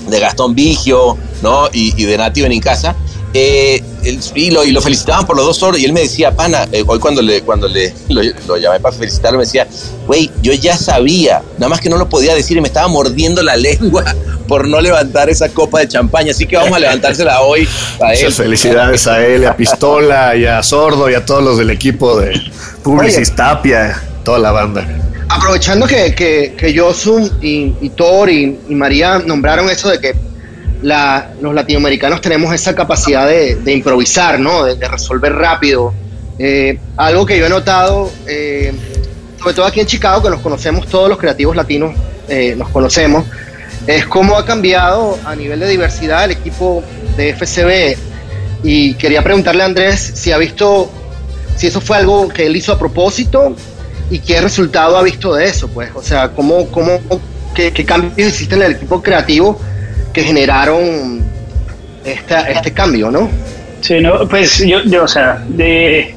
de 0.08 0.20
Gastón 0.20 0.54
Vigio 0.54 1.16
¿no? 1.42 1.68
y, 1.72 1.92
y 2.00 2.04
de 2.06 2.18
Nati 2.18 2.42
Benincasa, 2.42 2.94
eh, 3.34 3.82
el- 4.04 4.20
y, 4.34 4.50
lo, 4.50 4.64
y 4.64 4.72
lo 4.72 4.80
felicitaban 4.80 5.26
por 5.26 5.36
los 5.36 5.46
dos 5.46 5.62
oros 5.62 5.78
y 5.80 5.84
él 5.84 5.92
me 5.92 6.00
decía, 6.00 6.34
pana, 6.34 6.66
eh, 6.72 6.82
hoy 6.86 6.98
cuando 6.98 7.22
le 7.22 7.42
cuando 7.42 7.68
le 7.68 7.94
lo, 8.08 8.22
lo 8.46 8.56
llamé 8.56 8.80
para 8.80 8.94
felicitarlo 8.96 9.38
me 9.38 9.44
decía, 9.44 9.66
güey, 10.06 10.30
yo 10.42 10.52
ya 10.52 10.76
sabía, 10.76 11.42
nada 11.58 11.68
más 11.68 11.80
que 11.80 11.88
no 11.88 11.96
lo 11.96 12.08
podía 12.08 12.34
decir 12.34 12.56
y 12.56 12.60
me 12.60 12.68
estaba 12.68 12.88
mordiendo 12.88 13.42
la 13.42 13.56
lengua 13.68 14.04
por 14.48 14.68
no 14.68 14.80
levantar 14.80 15.30
esa 15.30 15.48
copa 15.48 15.80
de 15.80 15.88
champaña, 15.88 16.32
así 16.32 16.46
que 16.46 16.56
vamos 16.56 16.72
a 16.76 16.78
levantársela 16.80 17.40
hoy 17.42 17.66
a 18.00 18.12
él. 18.12 18.18
Muchas 18.18 18.34
felicidades 18.36 19.06
a 19.06 19.24
él, 19.24 19.46
a 19.46 19.56
Pistola, 19.56 20.36
y 20.36 20.44
a 20.44 20.62
Sordo, 20.62 21.08
y 21.08 21.14
a 21.14 21.24
todos 21.24 21.42
los 21.42 21.56
del 21.58 21.70
equipo 21.70 22.18
de 22.20 22.32
Publicis 22.82 23.28
Oye. 23.28 23.36
Tapia, 23.36 24.02
toda 24.24 24.38
la 24.40 24.50
banda. 24.50 24.86
Aprovechando 25.28 25.86
que, 25.86 26.14
que, 26.14 26.54
que 26.58 26.78
Josu 26.78 27.30
y, 27.40 27.72
y 27.80 27.90
Thor 27.90 28.28
y, 28.28 28.58
y 28.68 28.74
María 28.74 29.20
nombraron 29.20 29.70
eso 29.70 29.88
de 29.88 29.98
que 29.98 30.14
los 30.82 31.54
latinoamericanos 31.54 32.20
tenemos 32.20 32.54
esa 32.54 32.74
capacidad 32.74 33.26
de, 33.26 33.72
improvisar, 33.72 34.38
¿no? 34.38 34.64
De, 34.64 34.74
de 34.74 34.88
resolver 34.88 35.32
rápido. 35.32 35.94
Eh, 36.38 36.78
algo 36.96 37.24
que 37.24 37.38
yo 37.38 37.46
he 37.46 37.48
notado, 37.48 38.10
eh, 38.26 38.72
sobre 39.38 39.54
todo 39.54 39.66
aquí 39.66 39.80
en 39.80 39.86
Chicago, 39.86 40.22
que 40.22 40.30
nos 40.30 40.40
conocemos 40.40 40.88
todos 40.88 41.08
los 41.08 41.18
creativos 41.18 41.54
latinos, 41.54 41.94
eh, 42.28 42.54
nos 42.56 42.68
conocemos, 42.70 43.24
es 43.86 44.06
cómo 44.06 44.36
ha 44.36 44.44
cambiado 44.44 45.18
a 45.24 45.36
nivel 45.36 45.60
de 45.60 45.68
diversidad 45.68 46.24
el 46.24 46.32
equipo 46.32 46.82
de 47.16 47.34
FCB. 47.34 47.96
Y 48.64 48.94
quería 48.94 49.22
preguntarle 49.22 49.62
a 49.62 49.66
Andrés 49.66 50.12
si 50.14 50.32
ha 50.32 50.38
visto, 50.38 50.90
si 51.56 51.66
eso 51.66 51.80
fue 51.80 51.96
algo 51.98 52.28
que 52.28 52.46
él 52.46 52.56
hizo 52.56 52.72
a 52.72 52.78
propósito 52.78 53.54
y 54.10 54.20
qué 54.20 54.40
resultado 54.40 54.96
ha 54.96 55.02
visto 55.02 55.34
de 55.34 55.46
eso, 55.46 55.68
pues. 55.68 55.90
O 55.94 56.02
sea, 56.02 56.30
cómo, 56.30 56.68
cómo, 56.68 57.00
qué, 57.54 57.72
qué 57.72 57.84
cambios 57.84 58.28
hiciste 58.28 58.54
en 58.54 58.62
el 58.62 58.72
equipo 58.72 59.02
creativo 59.02 59.60
que 60.12 60.22
generaron 60.22 61.22
esta, 62.04 62.48
este 62.50 62.72
cambio, 62.72 63.10
¿no? 63.10 63.28
Sí, 63.80 64.00
no, 64.00 64.28
pues 64.28 64.58
yo, 64.58 64.82
yo, 64.84 65.04
o 65.04 65.08
sea, 65.08 65.42
de 65.48 66.14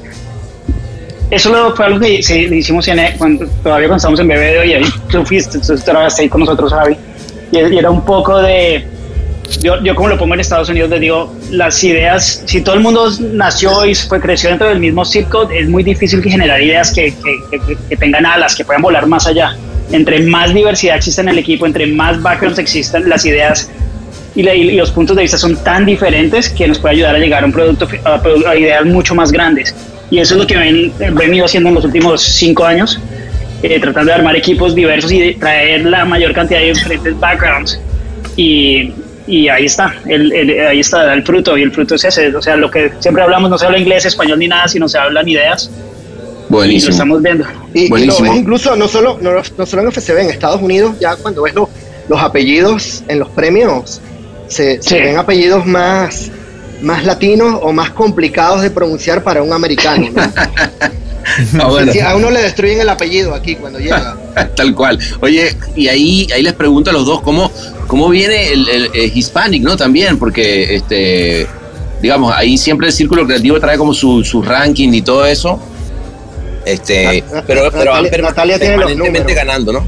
eso 1.30 1.50
lo, 1.50 1.74
fue 1.74 1.86
algo 1.86 1.98
que 1.98 2.22
sí, 2.22 2.48
hicimos 2.52 2.86
en, 2.88 3.00
cuando, 3.18 3.46
todavía 3.62 3.88
cuando 3.88 3.96
estábamos 3.96 4.20
en 4.20 4.28
Bebedo 4.28 4.64
y 4.64 4.74
ahí 4.74 4.84
tú 5.10 5.24
fuiste, 5.24 5.58
tú 5.58 5.74
trabajaste 5.76 6.22
ahí 6.22 6.28
con 6.28 6.40
nosotros, 6.40 6.72
Javi, 6.72 6.96
y, 7.50 7.58
y 7.58 7.78
era 7.78 7.90
un 7.90 8.04
poco 8.04 8.40
de, 8.40 8.86
yo, 9.60 9.82
yo 9.82 9.94
como 9.94 10.08
lo 10.08 10.18
pongo 10.18 10.34
en 10.34 10.40
Estados 10.40 10.68
Unidos, 10.68 10.90
les 10.90 11.00
digo, 11.00 11.34
las 11.50 11.82
ideas, 11.82 12.42
si 12.46 12.60
todo 12.60 12.76
el 12.76 12.80
mundo 12.80 13.10
nació 13.32 13.84
y 13.84 13.94
fue, 13.94 14.20
creció 14.20 14.50
dentro 14.50 14.68
del 14.68 14.78
mismo 14.78 15.04
circo, 15.04 15.48
es 15.50 15.68
muy 15.68 15.82
difícil 15.82 16.22
que 16.22 16.30
generar 16.30 16.60
ideas 16.60 16.92
que, 16.92 17.12
que, 17.14 17.58
que, 17.66 17.76
que 17.88 17.96
tengan 17.96 18.24
alas, 18.26 18.54
que 18.54 18.64
puedan 18.64 18.82
volar 18.82 19.06
más 19.06 19.26
allá. 19.26 19.56
Entre 19.92 20.20
más 20.20 20.52
diversidad 20.52 20.96
exista 20.96 21.22
en 21.22 21.28
el 21.28 21.38
equipo, 21.38 21.64
entre 21.66 21.86
más 21.86 22.20
backgrounds 22.20 22.58
existan, 22.58 23.08
las 23.08 23.24
ideas 23.24 23.70
y, 24.34 24.42
los 24.72 24.90
puntos 24.90 25.16
de 25.16 25.22
vista 25.22 25.38
son 25.38 25.56
tan 25.62 25.86
diferentes 25.86 26.50
que 26.50 26.66
nos 26.68 26.78
puede 26.78 26.96
ayudar 26.96 27.14
a 27.14 27.18
llegar 27.18 27.42
a 27.42 27.46
un 27.46 27.52
producto, 27.52 27.88
a, 28.04 28.56
ideas 28.56 28.84
mucho 28.84 29.14
más 29.14 29.32
grandes. 29.32 29.74
Y 30.10 30.18
eso 30.18 30.34
es 30.34 30.40
lo 30.40 30.46
que 30.46 30.56
ven- 30.56 30.92
he 31.00 31.10
venido 31.10 31.46
haciendo 31.46 31.68
en 31.70 31.74
los 31.76 31.84
últimos 31.84 32.22
cinco 32.22 32.64
años, 32.64 33.00
eh, 33.62 33.80
tratando 33.80 34.10
de 34.10 34.14
armar 34.18 34.36
equipos 34.36 34.74
diversos 34.74 35.10
y 35.10 35.34
traer 35.34 35.86
la 35.86 36.04
mayor 36.04 36.32
cantidad 36.34 36.60
de 36.60 36.66
diferentes 36.66 37.18
backgrounds. 37.18 37.80
Y, 38.36 38.92
ahí 39.48 39.64
está, 39.64 39.94
el- 40.06 40.32
ahí 40.68 40.80
está 40.80 41.12
el 41.14 41.22
fruto, 41.24 41.56
y 41.56 41.62
el 41.62 41.72
fruto 41.72 41.94
es 41.94 42.04
ese. 42.04 42.34
O 42.36 42.42
sea, 42.42 42.56
lo 42.56 42.70
que 42.70 42.92
siempre 43.00 43.22
hablamos, 43.22 43.48
no 43.50 43.56
se 43.58 43.66
habla 43.66 43.78
inglés, 43.78 44.04
español 44.04 44.38
ni 44.38 44.48
nada, 44.48 44.68
sino 44.68 44.88
se 44.88 44.98
hablan 44.98 45.26
ideas. 45.28 45.70
Y 46.48 46.52
lo 46.52 46.56
Buenísimo. 46.58 46.92
estamos 46.92 47.22
viendo. 47.22 47.44
Y, 47.74 47.80
y 47.80 47.82
lo 47.84 47.88
Buenísimo. 47.90 48.30
ves 48.30 48.38
incluso, 48.40 48.76
no 48.76 48.88
solo, 48.88 49.18
no, 49.20 49.30
no 49.58 49.66
solo 49.66 49.82
en 49.82 49.92
FCB, 49.92 50.18
en 50.18 50.30
Estados 50.30 50.62
Unidos, 50.62 50.94
ya 51.00 51.16
cuando 51.16 51.42
ves 51.42 51.54
los, 51.54 51.68
los 52.08 52.20
apellidos 52.20 53.02
en 53.08 53.18
los 53.18 53.28
premios, 53.30 54.00
se, 54.48 54.78
ven 54.92 55.18
apellidos 55.18 55.66
más, 55.66 56.30
más 56.82 57.04
latinos 57.04 57.58
o 57.62 57.72
más 57.72 57.90
complicados 57.90 58.62
de 58.62 58.70
pronunciar 58.70 59.22
para 59.24 59.42
un 59.42 59.52
americano. 59.52 60.06
¿no? 60.14 60.22
Ah, 61.60 61.66
bueno. 61.68 61.92
Sí, 61.92 61.98
a 61.98 62.14
uno 62.14 62.30
le 62.30 62.40
destruyen 62.40 62.80
el 62.80 62.88
apellido 62.88 63.34
aquí 63.34 63.56
cuando 63.56 63.80
llega. 63.80 64.16
Tal 64.56 64.72
cual. 64.76 64.96
Oye, 65.20 65.54
y 65.74 65.88
ahí, 65.88 66.26
ahí 66.32 66.40
les 66.42 66.52
pregunto 66.54 66.90
a 66.90 66.92
los 66.92 67.04
dos 67.04 67.20
cómo, 67.20 67.50
cómo 67.88 68.08
viene 68.08 68.52
el, 68.52 68.68
el- 68.68 68.90
el 68.94 69.12
Hispanic, 69.18 69.60
¿no? 69.64 69.76
También, 69.76 70.18
porque 70.20 70.76
este, 70.76 71.48
digamos, 72.00 72.32
ahí 72.34 72.56
siempre 72.56 72.86
el 72.86 72.92
círculo 72.92 73.26
creativo 73.26 73.58
trae 73.58 73.76
como 73.76 73.92
su, 73.92 74.22
su 74.22 74.40
ranking 74.40 74.90
y 74.94 75.02
todo 75.02 75.26
eso. 75.26 75.60
Este, 76.66 77.24
pero, 77.46 77.70
pero 77.70 77.92
van 77.92 78.04
Natalia- 78.04 78.22
Natalia 78.22 78.58
tiene 78.58 78.76
los 78.76 78.86
permanentemente 78.86 79.20
números. 79.20 79.34
ganando, 79.46 79.72
¿no? 79.72 79.84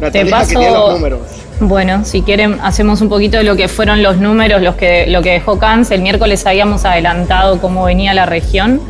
Natalia 0.00 0.30
la 0.30 0.38
paso- 0.38 0.48
tiene 0.50 0.70
los 0.70 0.92
números. 0.94 1.20
Bueno, 1.60 2.04
si 2.04 2.22
quieren, 2.22 2.58
hacemos 2.62 3.00
un 3.00 3.08
poquito 3.08 3.36
de 3.36 3.42
lo 3.42 3.56
que 3.56 3.66
fueron 3.66 4.00
los 4.02 4.18
números, 4.18 4.62
los 4.62 4.76
que, 4.76 5.06
lo 5.08 5.22
que 5.22 5.30
dejó 5.32 5.58
Cans. 5.58 5.90
El 5.90 6.02
miércoles 6.02 6.46
habíamos 6.46 6.84
adelantado 6.84 7.60
cómo 7.60 7.82
venía 7.84 8.14
la 8.14 8.24
región 8.26 8.80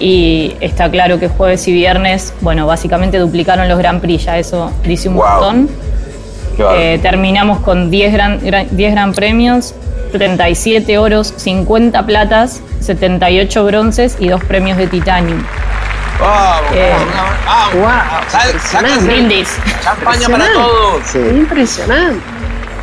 y 0.00 0.54
está 0.60 0.90
claro 0.90 1.18
que 1.20 1.28
jueves 1.28 1.68
y 1.68 1.72
viernes, 1.72 2.32
bueno, 2.40 2.66
básicamente 2.66 3.18
duplicaron 3.18 3.68
los 3.68 3.78
Grand 3.78 4.00
Prix, 4.00 4.24
ya 4.24 4.38
eso 4.38 4.72
dice 4.84 5.10
un 5.10 5.16
Wow. 5.16 5.24
montón. 5.28 5.68
Eh, 6.78 6.98
terminamos 7.02 7.60
con 7.60 7.90
10 7.90 8.14
gran, 8.14 8.40
gran- 8.42 8.68
10 8.74 8.92
gran 8.92 9.12
premios, 9.12 9.74
37 10.12 10.96
oros, 10.96 11.34
50 11.36 12.06
platas, 12.06 12.62
78 12.80 13.62
bronces 13.66 14.16
y 14.18 14.28
dos 14.28 14.42
premios 14.42 14.78
de 14.78 14.86
titanio. 14.86 15.36
Vamos, 16.20 16.70
Eh, 16.74 16.94
vamos, 17.46 17.74
wow, 17.74 18.60
sáquense 18.70 19.04
Brindis. 19.06 19.48
champaña 19.84 20.28
para 20.28 20.52
todos. 20.52 21.02
Sí. 21.06 21.18
Impresionante. 21.18 22.20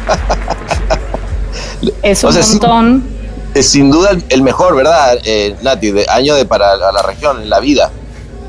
Es 2.01 2.23
O 2.23 2.27
un 2.27 2.33
sea, 2.33 2.43
montón. 2.47 3.03
Es 3.53 3.69
sin 3.69 3.91
duda 3.91 4.11
el, 4.11 4.23
el 4.29 4.41
mejor, 4.41 4.75
¿verdad, 4.75 5.17
eh, 5.25 5.55
Nati? 5.61 5.91
De 5.91 6.05
año 6.09 6.35
de 6.35 6.45
para 6.45 6.75
la, 6.77 6.91
la 6.91 7.01
región, 7.01 7.41
en 7.41 7.49
la 7.49 7.59
vida. 7.59 7.91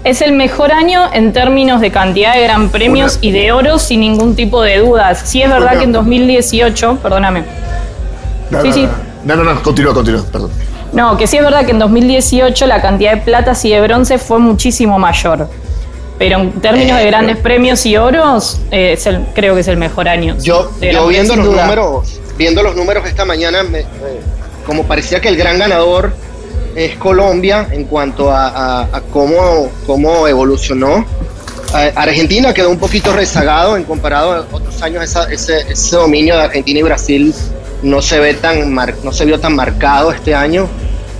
Es 0.04 0.20
el 0.22 0.32
mejor 0.32 0.70
año 0.72 1.08
en 1.12 1.32
términos 1.32 1.80
de 1.80 1.90
cantidad 1.90 2.34
de 2.34 2.42
gran 2.42 2.68
premios 2.68 3.18
y 3.22 3.32
de 3.32 3.52
oro 3.52 3.78
sin 3.78 4.00
ningún 4.00 4.36
tipo 4.36 4.62
de 4.62 4.78
dudas. 4.78 5.22
Sí 5.24 5.42
es 5.42 5.48
verdad 5.50 5.78
que 5.78 5.84
en 5.84 5.92
2018, 5.92 6.98
perdóname, 7.02 7.44
No, 8.50 8.60
Sí, 8.62 8.68
no, 8.68 8.74
sí. 8.74 8.88
No, 9.24 9.36
no, 9.36 9.44
no, 9.44 9.62
continúa, 9.62 9.94
continúa, 9.94 10.22
perdón. 10.30 10.50
No, 10.94 11.16
que 11.16 11.26
sí 11.26 11.36
es 11.36 11.44
verdad 11.44 11.64
que 11.66 11.72
en 11.72 11.78
2018 11.78 12.66
la 12.66 12.80
cantidad 12.80 13.12
de 13.12 13.16
platas 13.18 13.64
y 13.64 13.70
de 13.72 13.80
bronce 13.80 14.18
fue 14.18 14.38
muchísimo 14.38 14.98
mayor. 14.98 15.48
Pero 16.18 16.38
en 16.38 16.52
términos 16.60 16.98
de 16.98 17.06
grandes 17.06 17.36
premios 17.38 17.84
y 17.86 17.96
oros, 17.96 18.60
eh, 18.70 18.92
es 18.92 19.04
el- 19.06 19.26
creo 19.34 19.54
que 19.54 19.60
es 19.62 19.68
el 19.68 19.76
mejor 19.76 20.08
año. 20.08 20.36
Yo, 20.40 20.70
viendo 20.80 21.34
los 21.34 21.44
duda. 21.46 21.62
números, 21.64 22.20
viendo 22.38 22.62
los 22.62 22.76
números 22.76 23.04
esta 23.08 23.24
mañana, 23.24 23.64
me- 23.64 23.80
me- 23.80 23.84
como 24.64 24.84
parecía 24.84 25.20
que 25.20 25.28
el 25.28 25.36
gran 25.36 25.58
ganador 25.58 26.12
es 26.76 26.96
Colombia 26.96 27.66
en 27.72 27.84
cuanto 27.84 28.30
a, 28.30 28.46
a- 28.48 28.82
a 28.92 29.00
cómo, 29.12 29.68
cómo 29.86 30.28
evolucionó. 30.28 31.04
Argentina 31.96 32.54
quedó 32.54 32.70
un 32.70 32.78
poquito 32.78 33.12
rezagado 33.12 33.76
en 33.76 33.82
comparado 33.82 34.32
a 34.32 34.40
otros 34.52 34.80
años. 34.82 35.02
esa- 35.02 35.24
ese, 35.32 35.62
ese 35.68 35.96
dominio 35.96 36.36
de 36.36 36.42
Argentina 36.44 36.78
y 36.78 36.82
Brasil 36.84 37.34
no 37.82 38.00
se 38.00 38.20
ve 38.20 38.34
tan 38.34 38.72
mar- 38.72 38.94
no 39.02 39.12
se 39.12 39.24
vio 39.24 39.40
tan 39.40 39.56
marcado 39.56 40.12
este 40.12 40.34
año. 40.36 40.68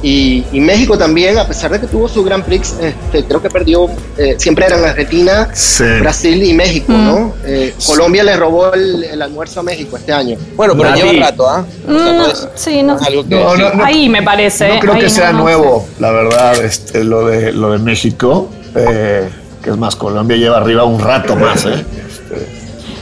Y, 0.07 0.45
y 0.53 0.61
México 0.61 0.99
también, 0.99 1.39
a 1.39 1.47
pesar 1.49 1.71
de 1.71 1.81
que 1.81 1.87
tuvo 1.87 2.09
su 2.09 2.23
Grand 2.23 2.45
Prix, 2.45 2.75
este, 2.79 3.25
creo 3.25 3.41
que 3.41 3.49
perdió. 3.49 3.89
eh, 4.19 4.35
siempre 4.39 4.67
eran 4.67 4.85
Argentina, 4.85 5.49
Sí. 5.55 5.85
Brasil 6.01 6.43
y 6.43 6.53
México, 6.53 6.93
Mm. 6.93 7.05
¿no? 7.07 7.35
Eh, 7.47 7.75
Colombia 7.87 8.23
le 8.23 8.37
robó 8.37 8.73
el, 8.75 9.03
el 9.05 9.23
almuerzo 9.23 9.61
a 9.61 9.63
México 9.63 9.97
este 9.97 10.13
año. 10.13 10.37
Bueno, 10.57 10.75
pero 10.77 10.95
lleva 10.95 11.13
rato, 11.27 11.49
¿ah? 11.49 11.65
O 11.89 11.93
sea, 11.99 12.13
Mm, 12.13 12.17
no 12.19 12.27
es- 12.27 12.49
sí, 12.55 12.83
no. 12.83 12.99
algo 13.01 13.23
que. 13.27 13.35
No, 13.35 13.57
no, 13.57 13.73
no. 13.75 13.85
Ahí 13.85 14.09
me 14.11 14.23
parece. 14.23 14.69
No 14.69 14.79
creo 14.81 14.93
Ahí 14.95 15.01
que 15.01 15.09
sea 15.11 15.33
no, 15.33 15.39
no 15.39 15.45
nuevo, 15.45 15.89
la 15.99 16.11
verdad, 16.11 16.63
este, 16.63 17.03
lo, 17.03 17.27
de, 17.27 17.53
lo 17.53 17.73
de 17.73 17.79
México. 17.79 18.51
eh, 18.77 19.29
que 19.63 19.71
es 19.71 19.77
más, 19.79 19.97
Colombia 19.97 20.37
lleva 20.37 20.59
arriba 20.59 20.85
un 20.85 21.01
rato 21.01 21.35
más, 21.37 21.65
¿eh? 21.65 21.83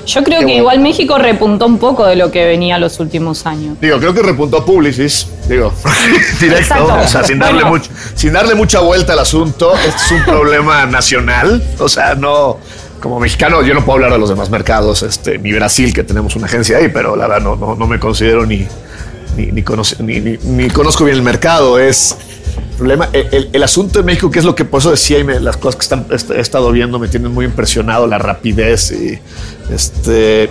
Yo 0.06 0.22
creo 0.24 0.40
Qué 0.40 0.46
que 0.46 0.52
bueno. 0.52 0.58
igual 0.60 0.80
México 0.80 1.18
repuntó 1.18 1.66
un 1.66 1.78
poco 1.78 2.04
de 2.06 2.16
lo 2.16 2.30
que 2.30 2.44
venía 2.44 2.78
los 2.78 2.98
últimos 3.00 3.46
años. 3.46 3.76
Digo, 3.80 3.98
creo 3.98 4.12
que 4.14 4.22
repuntó 4.22 4.64
Publicis, 4.64 5.26
digo, 5.48 5.72
directo, 6.40 6.74
Exacto. 6.74 6.94
o 7.04 7.08
sea, 7.08 7.22
sin 7.24 7.38
darle, 7.38 7.62
Bueno. 7.62 7.70
mucho, 7.78 7.90
sin 8.14 8.32
darle 8.32 8.54
mucha 8.54 8.80
vuelta 8.80 9.12
al 9.12 9.20
asunto, 9.20 9.72
este 9.76 9.90
es 10.06 10.10
un 10.12 10.24
problema 10.26 10.86
nacional, 10.86 11.62
o 11.78 11.88
sea, 11.88 12.14
no, 12.14 12.58
como 13.00 13.18
mexicano 13.20 13.62
yo 13.62 13.74
no 13.74 13.84
puedo 13.84 13.96
hablar 13.96 14.12
de 14.12 14.18
los 14.18 14.28
demás 14.28 14.50
mercados, 14.50 15.02
este, 15.02 15.38
ni 15.38 15.52
Brasil, 15.52 15.92
que 15.94 16.02
tenemos 16.04 16.34
una 16.36 16.46
agencia 16.46 16.78
ahí, 16.78 16.88
pero 16.88 17.14
la 17.16 17.26
verdad 17.28 17.42
no, 17.42 17.56
no, 17.56 17.74
no 17.76 17.86
me 17.86 17.98
considero 17.98 18.44
ni, 18.46 18.66
ni, 19.36 19.46
ni, 19.46 19.62
conoce- 19.62 19.98
ni- 20.00 20.20
ni- 20.20 20.38
ni 20.42 20.68
conozco 20.70 21.04
bien 21.04 21.16
el 21.16 21.22
mercado, 21.22 21.78
es 21.78 22.16
problema, 22.82 23.08
el, 23.12 23.26
el- 23.32 23.50
el 23.52 23.62
asunto 23.62 23.98
de 23.98 24.04
México, 24.04 24.30
que 24.30 24.38
es 24.40 24.44
lo 24.44 24.54
que 24.54 24.64
por 24.64 24.80
eso 24.80 24.90
decía 24.90 25.18
y 25.18 25.24
me- 25.24 25.40
las 25.40 25.56
cosas 25.56 25.76
que 25.76 25.82
están, 25.82 26.06
he 26.36 26.40
estado 26.40 26.70
viendo 26.72 26.98
me 26.98 27.08
tienen 27.08 27.32
muy 27.32 27.44
impresionado, 27.44 28.06
la 28.06 28.18
rapidez 28.18 28.92
y 28.92 29.18
este, 29.72 30.48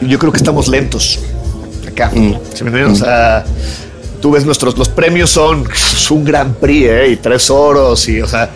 yo 0.00 0.18
creo 0.18 0.32
que 0.32 0.38
estamos 0.38 0.68
lentos 0.68 1.18
acá. 1.86 2.10
¿sí 2.12 2.64
me 2.64 2.70
entiendes? 2.70 3.00
O 3.00 3.04
sea, 3.04 3.44
tú 4.20 4.30
ves 4.32 4.44
nuestros, 4.44 4.76
los 4.78 4.88
premios 4.88 5.30
son 5.30 5.64
es 5.94 6.10
un 6.10 6.24
gran 6.24 6.54
prix, 6.54 6.86
¿eh? 6.88 7.08
Y 7.12 7.16
tres 7.16 7.50
oros, 7.50 8.08
y, 8.08 8.20
o 8.20 8.26
sea, 8.28 8.50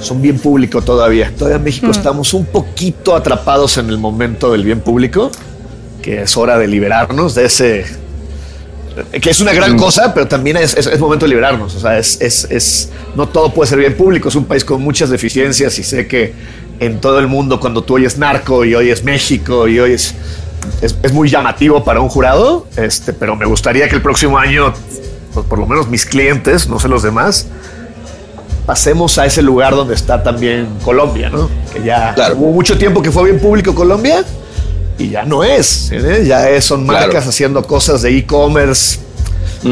son 0.00 0.20
bien 0.20 0.38
público 0.38 0.82
todavía. 0.82 1.32
Todavía 1.36 1.58
en 1.58 1.64
México 1.64 1.90
estamos 1.90 2.34
un 2.34 2.44
poquito 2.46 3.14
atrapados 3.14 3.78
en 3.78 3.88
el 3.88 3.98
momento 3.98 4.50
del 4.52 4.64
bien 4.64 4.80
público, 4.80 5.30
que 6.02 6.22
es 6.22 6.36
hora 6.36 6.58
de 6.58 6.66
liberarnos 6.66 7.34
de 7.36 7.44
ese, 7.46 7.84
que 9.20 9.30
es 9.30 9.40
una 9.40 9.52
gran 9.52 9.76
cosa, 9.76 10.12
pero 10.14 10.26
también 10.28 10.56
es, 10.56 10.76
es- 10.76 10.86
es 10.86 10.98
momento 11.00 11.24
de 11.26 11.30
liberarnos. 11.30 11.74
O 11.74 11.80
sea, 11.80 11.98
es, 11.98 12.20
es- 12.20 12.46
es- 12.50 12.90
no 13.14 13.28
todo 13.28 13.52
puede 13.52 13.68
ser 13.68 13.78
bien 13.78 13.96
público. 13.96 14.28
Es 14.28 14.34
un 14.34 14.44
país 14.44 14.64
con 14.64 14.82
muchas 14.82 15.10
deficiencias 15.10 15.78
y 15.78 15.82
sé 15.84 16.06
que 16.06 16.34
en 16.80 17.00
todo 17.00 17.18
el 17.18 17.28
mundo, 17.28 17.60
cuando 17.60 17.82
tú 17.82 17.94
oyes 17.94 18.18
narco 18.18 18.64
y 18.64 18.74
oyes 18.74 19.04
México 19.04 19.68
y 19.68 19.78
oyes. 19.80 20.14
Es, 20.80 20.94
es 21.02 21.12
muy 21.12 21.28
llamativo 21.28 21.82
para 21.82 22.00
un 22.00 22.08
jurado, 22.08 22.66
este, 22.76 23.12
pero 23.12 23.34
me 23.34 23.46
gustaría 23.46 23.88
que 23.88 23.96
el 23.96 24.02
próximo 24.02 24.38
año, 24.38 24.72
pues, 25.34 25.44
por 25.46 25.58
lo 25.58 25.66
menos 25.66 25.88
mis 25.88 26.06
clientes, 26.06 26.68
no 26.68 26.78
sé 26.78 26.86
los 26.88 27.02
demás, 27.02 27.48
pasemos 28.66 29.18
a 29.18 29.26
ese 29.26 29.42
lugar 29.42 29.74
donde 29.74 29.94
está 29.94 30.22
también 30.22 30.68
Colombia, 30.84 31.30
¿no? 31.30 31.50
Que 31.72 31.82
ya 31.82 32.14
Claro. 32.14 32.36
hubo 32.36 32.52
mucho 32.52 32.78
tiempo 32.78 33.02
que 33.02 33.10
fue 33.10 33.24
bien 33.24 33.40
público 33.40 33.74
Colombia 33.74 34.24
y 34.98 35.10
ya 35.10 35.24
no 35.24 35.42
es. 35.44 35.90
¿eh? 35.92 36.24
Ya 36.26 36.48
es- 36.50 36.64
son 36.64 36.84
Claro. 36.86 37.06
marcas 37.06 37.26
haciendo 37.26 37.62
cosas 37.66 38.02
de 38.02 38.16
e-commerce. 38.16 38.98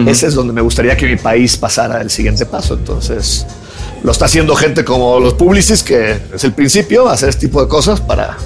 Ese 0.06 0.28
es 0.28 0.34
donde 0.34 0.52
me 0.52 0.60
gustaría 0.60 0.96
que 0.96 1.06
mi 1.06 1.16
país 1.16 1.56
pasara 1.56 2.00
el 2.00 2.10
siguiente 2.10 2.46
paso. 2.46 2.74
Entonces, 2.74 3.44
lo 4.04 4.12
está 4.12 4.26
haciendo 4.26 4.54
gente 4.54 4.84
como 4.84 5.18
los 5.18 5.34
Publicis, 5.34 5.82
que 5.82 6.16
es 6.34 6.44
el 6.44 6.52
principio, 6.52 7.08
hacer 7.08 7.28
este 7.30 7.46
tipo 7.48 7.60
de 7.60 7.68
cosas 7.68 8.00
para, 8.00 8.36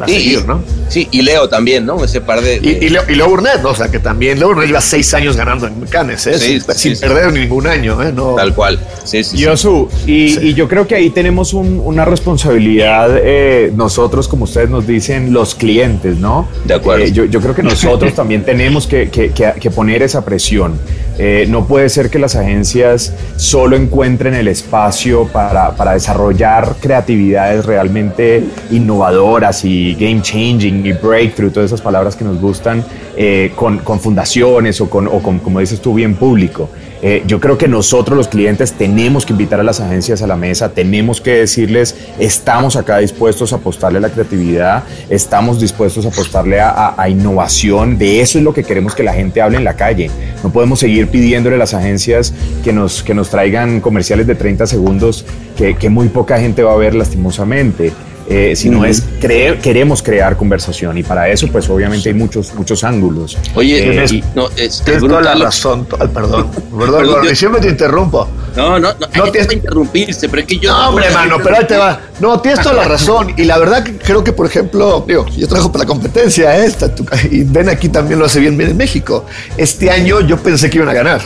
para 0.00 0.10
Y- 0.10 0.14
seguir, 0.14 0.46
¿no? 0.46 0.62
Sí, 0.88 1.08
y 1.10 1.22
Leo 1.22 1.48
también, 1.48 1.84
¿no? 1.84 2.02
Ese 2.04 2.20
par 2.20 2.40
de. 2.40 2.56
Y, 2.62 2.84
y 2.86 2.88
Leo, 2.90 3.02
y 3.08 3.14
Leo 3.16 3.28
Burnett, 3.28 3.60
¿no? 3.62 3.70
o 3.70 3.74
sea, 3.74 3.90
que 3.90 3.98
también 3.98 4.38
Leo 4.38 4.48
Burnett 4.48 4.68
lleva 4.68 4.80
seis 4.80 5.12
años 5.14 5.36
ganando 5.36 5.66
en 5.66 5.80
Cannes, 5.86 6.26
¿eh? 6.26 6.38
Sí, 6.38 6.60
sin, 6.60 6.60
sí, 6.60 6.66
sin 6.76 6.96
sí. 6.96 7.02
perder 7.02 7.32
ningún 7.32 7.66
año, 7.66 8.00
¿eh? 8.02 8.12
No, 8.14 8.34
Tal 8.36 8.54
cual. 8.54 8.78
Sí, 9.04 9.24
sí. 9.24 9.36
sí. 9.36 9.38
Yosu, 9.38 9.88
y, 10.06 10.28
Sí. 10.30 10.38
y 10.48 10.54
yo 10.54 10.68
creo 10.68 10.86
que 10.86 10.94
ahí 10.94 11.10
tenemos 11.10 11.52
un- 11.54 11.80
una 11.84 12.04
responsabilidad, 12.04 13.10
eh, 13.22 13.72
nosotros, 13.74 14.28
como 14.28 14.44
ustedes 14.44 14.70
nos 14.70 14.86
dicen, 14.86 15.32
los 15.32 15.54
clientes, 15.54 16.18
¿no? 16.18 16.46
De 16.64 16.74
acuerdo. 16.74 17.04
Eh, 17.04 17.12
yo, 17.12 17.24
yo 17.24 17.40
creo 17.40 17.54
que 17.54 17.62
nosotros 17.62 18.14
también 18.14 18.44
tenemos 18.44 18.86
que, 18.86 19.10
que- 19.10 19.30
que- 19.32 19.54
que 19.60 19.70
poner 19.70 20.02
esa 20.02 20.24
presión. 20.24 20.78
Eh, 21.18 21.46
no 21.48 21.66
puede 21.66 21.88
ser 21.88 22.10
que 22.10 22.18
las 22.18 22.36
agencias 22.36 23.12
solo 23.36 23.76
encuentren 23.76 24.34
el 24.34 24.48
espacio 24.48 25.26
para, 25.28 25.74
para 25.74 25.92
desarrollar 25.92 26.76
creatividades 26.80 27.64
realmente 27.64 28.44
innovadoras 28.70 29.64
y 29.64 29.94
game 29.94 30.20
changing 30.20 30.84
y 30.84 30.92
breakthrough, 30.92 31.50
todas 31.50 31.68
esas 31.68 31.80
palabras 31.80 32.16
que 32.16 32.24
nos 32.24 32.40
gustan, 32.40 32.84
eh, 33.16 33.52
con, 33.54 33.78
con 33.78 33.98
fundaciones 34.00 34.80
o 34.80 34.90
con, 34.90 35.06
o 35.08 35.20
con, 35.22 35.38
como 35.38 35.60
dices 35.60 35.80
tú, 35.80 35.94
bien 35.94 36.14
público. 36.16 36.68
Eh, 37.02 37.22
yo 37.26 37.40
creo 37.40 37.58
que 37.58 37.68
nosotros 37.68 38.16
los 38.16 38.28
clientes 38.28 38.72
tenemos 38.72 39.26
que 39.26 39.32
invitar 39.32 39.60
a 39.60 39.62
las 39.62 39.80
agencias 39.80 40.22
a 40.22 40.26
la 40.26 40.36
mesa, 40.36 40.70
tenemos 40.70 41.20
que 41.20 41.32
decirles, 41.32 41.94
estamos 42.18 42.76
acá 42.76 42.98
dispuestos 42.98 43.52
a 43.52 43.56
apostarle 43.56 43.98
a 43.98 44.00
la 44.00 44.10
creatividad, 44.10 44.84
estamos 45.10 45.60
dispuestos 45.60 46.06
a 46.06 46.08
apostarle 46.08 46.60
a, 46.60 46.94
innovación, 47.08 47.98
de 47.98 48.20
eso 48.20 48.38
es 48.38 48.44
lo 48.44 48.52
que 48.52 48.64
queremos 48.64 48.94
que 48.94 49.02
la 49.02 49.12
gente 49.12 49.40
hable 49.40 49.58
en 49.58 49.64
la 49.64 49.74
calle. 49.74 50.10
No 50.42 50.50
podemos 50.50 50.80
seguir 50.80 51.08
pidiéndole 51.08 51.56
a 51.56 51.58
las 51.58 51.74
agencias 51.74 52.32
que 52.64 52.72
nos, 52.72 53.02
que 53.02 53.14
nos 53.14 53.30
traigan 53.30 53.80
comerciales 53.80 54.26
de 54.26 54.34
30 54.34 54.66
segundos 54.66 55.24
que 55.56 55.88
muy 55.88 56.08
poca 56.08 56.38
gente 56.38 56.62
va 56.62 56.72
a 56.72 56.76
ver 56.76 56.94
lastimosamente. 56.94 57.92
Eh, 58.28 58.54
sino 58.56 58.84
es 58.84 59.04
creer, 59.20 59.60
queremos 59.60 60.02
crear 60.02 60.36
conversación 60.36 60.98
y 60.98 61.04
para 61.04 61.28
eso 61.28 61.46
pues 61.46 61.68
obviamente 61.70 62.08
hay 62.08 62.14
muchos, 62.16 62.52
muchos 62.54 62.82
ángulos. 62.82 63.38
Oye, 63.54 64.02
Eh, 64.02 64.06
y- 64.10 64.24
no, 64.34 64.48
es, 64.56 64.82
Tienes 64.82 65.00
es 65.02 65.08
toda 65.08 65.20
la 65.20 65.34
razón. 65.36 65.86
to- 65.86 65.96
ay, 66.00 66.08
perdón. 66.08 66.50
Perdón, 66.50 66.78
Perdón, 66.78 66.98
perdón, 67.00 67.24
yo- 67.24 67.30
y 67.30 67.36
siempre 67.36 67.60
te 67.60 67.68
interrumpo. 67.68 68.28
No, 68.56 68.70
no, 68.70 68.78
no, 68.80 68.88
No 68.94 68.94
no 68.98 69.08
tienes- 69.08 69.30
tienes 69.32 69.46
que 69.48 69.54
interrumpirse, 69.54 70.28
pero 70.28 70.40
es 70.42 70.48
que 70.48 70.58
yo. 70.58 70.72
No, 70.72 70.88
hombre, 70.88 71.08
mano, 71.10 71.36
pero 71.40 71.56
ahí 71.56 71.66
te 71.66 71.76
va. 71.76 72.00
No, 72.18 72.40
tienes 72.40 72.62
toda 72.62 72.74
la 72.74 72.84
razón. 72.88 73.32
Y 73.36 73.44
la 73.44 73.58
verdad 73.58 73.84
que 73.84 73.96
creo 73.96 74.24
que, 74.24 74.32
por 74.32 74.46
ejemplo, 74.46 75.04
digo, 75.06 75.24
yo 75.26 75.46
trabajo 75.46 75.70
para 75.70 75.84
la 75.84 75.88
competencia 75.88 76.56
esta, 76.64 76.92
tú- 76.92 77.06
y 77.30 77.44
ven 77.44 77.68
aquí 77.68 77.88
también 77.90 78.18
lo 78.18 78.24
hace 78.26 78.40
bien, 78.40 78.56
bien 78.58 78.70
en 78.70 78.76
México. 78.76 79.24
Este 79.56 79.88
año 79.90 80.20
yo 80.22 80.36
pensé 80.38 80.68
que 80.68 80.78
iban 80.78 80.88
a 80.88 80.94
ganar. 80.94 81.20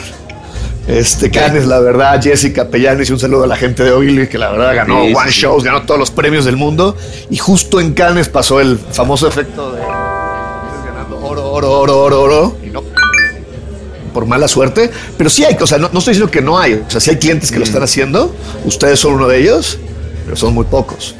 Este 0.90 1.30
Cannes, 1.30 1.66
la 1.66 1.78
verdad, 1.80 2.20
Jessica 2.20 2.68
Pellanes, 2.68 3.08
y 3.08 3.12
un 3.12 3.18
saludo 3.20 3.44
a 3.44 3.46
la 3.46 3.56
gente 3.56 3.84
de 3.84 3.92
Ogilvy, 3.92 4.26
que 4.26 4.38
la 4.38 4.50
verdad 4.50 4.74
ganó 4.74 5.04
Sí, 5.04 5.14
One 5.14 5.30
sí. 5.30 5.40
Shows, 5.40 5.62
ganó 5.62 5.82
todos 5.82 6.00
los 6.00 6.10
premios 6.10 6.44
del 6.44 6.56
mundo. 6.56 6.96
Y 7.30 7.36
justo 7.36 7.80
en 7.80 7.92
Cannes 7.94 8.28
pasó 8.28 8.60
el 8.60 8.78
famoso 8.78 9.28
efecto 9.28 9.72
de 9.72 9.80
ganando 9.82 11.18
oro, 11.22 11.52
oro, 11.52 11.70
oro, 11.80 12.00
oro, 12.02 12.22
oro. 12.22 12.56
Y 12.66 12.70
no, 12.70 12.82
por 14.12 14.26
mala 14.26 14.48
suerte. 14.48 14.90
Pero 15.16 15.30
sí 15.30 15.44
hay, 15.44 15.56
o 15.60 15.66
sea, 15.66 15.78
no, 15.78 15.90
no 15.92 16.00
estoy 16.00 16.14
diciendo 16.14 16.30
que 16.32 16.40
no 16.42 16.58
hay. 16.58 16.74
O 16.74 16.90
sea, 16.90 17.00
sí 17.00 17.10
hay 17.10 17.18
clientes 17.18 17.52
que 17.52 17.58
lo 17.58 17.64
están 17.64 17.82
haciendo. 17.84 18.34
Ustedes 18.64 18.98
son 18.98 19.14
uno 19.14 19.28
de 19.28 19.38
ellos, 19.38 19.78
pero 20.24 20.36
son 20.36 20.52
muy 20.54 20.64
pocos. 20.64 21.14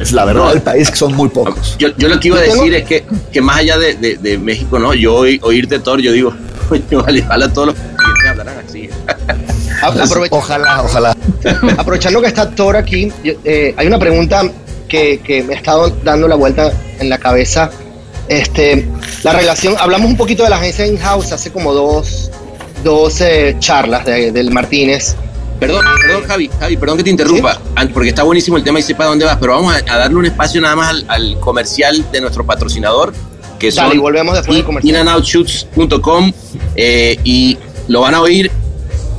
Es 0.00 0.12
la 0.12 0.24
verdad 0.24 0.50
del 0.52 0.62
país 0.62 0.88
que 0.90 0.96
son 0.96 1.14
muy 1.14 1.28
pocos. 1.30 1.76
Yo, 1.78 1.88
yo 1.96 2.08
lo 2.08 2.20
que 2.20 2.28
iba 2.28 2.38
a 2.38 2.46
Yo 2.46 2.54
decir 2.54 2.74
es 2.74 2.84
que, 2.84 3.04
que 3.32 3.40
más 3.40 3.58
allá 3.58 3.78
de, 3.78 3.94
de- 3.94 4.16
de 4.18 4.38
México, 4.38 4.78
¿no? 4.78 4.94
Yo 4.94 5.14
oí- 5.16 5.40
oírte 5.42 5.78
Thor, 5.80 6.00
yo 6.00 6.12
digo, 6.12 6.32
coño, 6.68 7.02
vale, 7.02 7.22
ojalá 7.24 7.52
todos 7.52 7.68
los 7.68 7.76
clientes 7.76 8.28
hablaran 8.30 8.64
así. 8.68 8.88
A- 9.86 10.04
aprovecha- 10.04 10.34
Ojalá, 10.36 10.82
ojalá. 10.82 11.16
aprovechando 11.78 12.20
que 12.20 12.26
está 12.28 12.50
Thor 12.50 12.76
aquí, 12.76 13.12
eh, 13.24 13.74
hay 13.76 13.86
una 13.86 13.98
pregunta 13.98 14.42
que, 14.88 15.20
que 15.20 15.42
me 15.42 15.54
ha 15.54 15.56
estado 15.56 15.90
dando 16.04 16.28
la 16.28 16.34
vuelta 16.36 16.72
en 16.98 17.08
la 17.08 17.18
cabeza. 17.18 17.70
Este, 18.28 18.88
la 19.22 19.32
relación, 19.32 19.74
hablamos 19.78 20.08
un 20.10 20.16
poquito 20.16 20.42
de 20.42 20.50
la 20.50 20.56
agencia 20.56 20.86
in-house 20.86 21.30
hace 21.32 21.50
como 21.52 21.72
dos, 21.72 22.30
dos 22.82 23.20
eh, 23.20 23.56
charlas 23.60 24.04
de- 24.04 24.32
del 24.32 24.50
Martínez. 24.50 25.14
Perdón, 25.60 25.84
perdón, 26.02 26.24
Javi, 26.26 26.50
Javi, 26.60 26.76
perdón 26.76 26.98
que 26.98 27.04
te 27.04 27.10
interrumpa, 27.10 27.58
an- 27.76 27.88
porque 27.94 28.10
está 28.10 28.24
buenísimo 28.24 28.56
el 28.58 28.64
tema 28.64 28.78
y 28.78 28.82
sepa 28.82 29.06
dónde 29.06 29.24
vas, 29.24 29.38
pero 29.40 29.52
vamos 29.54 29.74
a, 29.74 29.78
a 29.92 29.98
darle 29.98 30.16
un 30.16 30.26
espacio 30.26 30.60
nada 30.60 30.76
más 30.76 30.90
al, 30.90 31.04
al 31.08 31.40
comercial 31.40 32.04
de 32.12 32.20
nuestro 32.20 32.44
patrocinador, 32.44 33.14
que 33.58 33.72
son 33.72 33.84
Dale, 33.84 33.94
y 33.96 33.98
volvemos 33.98 34.34
después 34.34 34.56
del 34.56 34.66
comercial. 34.66 34.96
inandoutshoots.com 34.96 36.32
eh, 36.74 37.18
y 37.24 37.56
lo 37.88 38.00
van 38.02 38.14
a 38.14 38.20
oír 38.20 38.50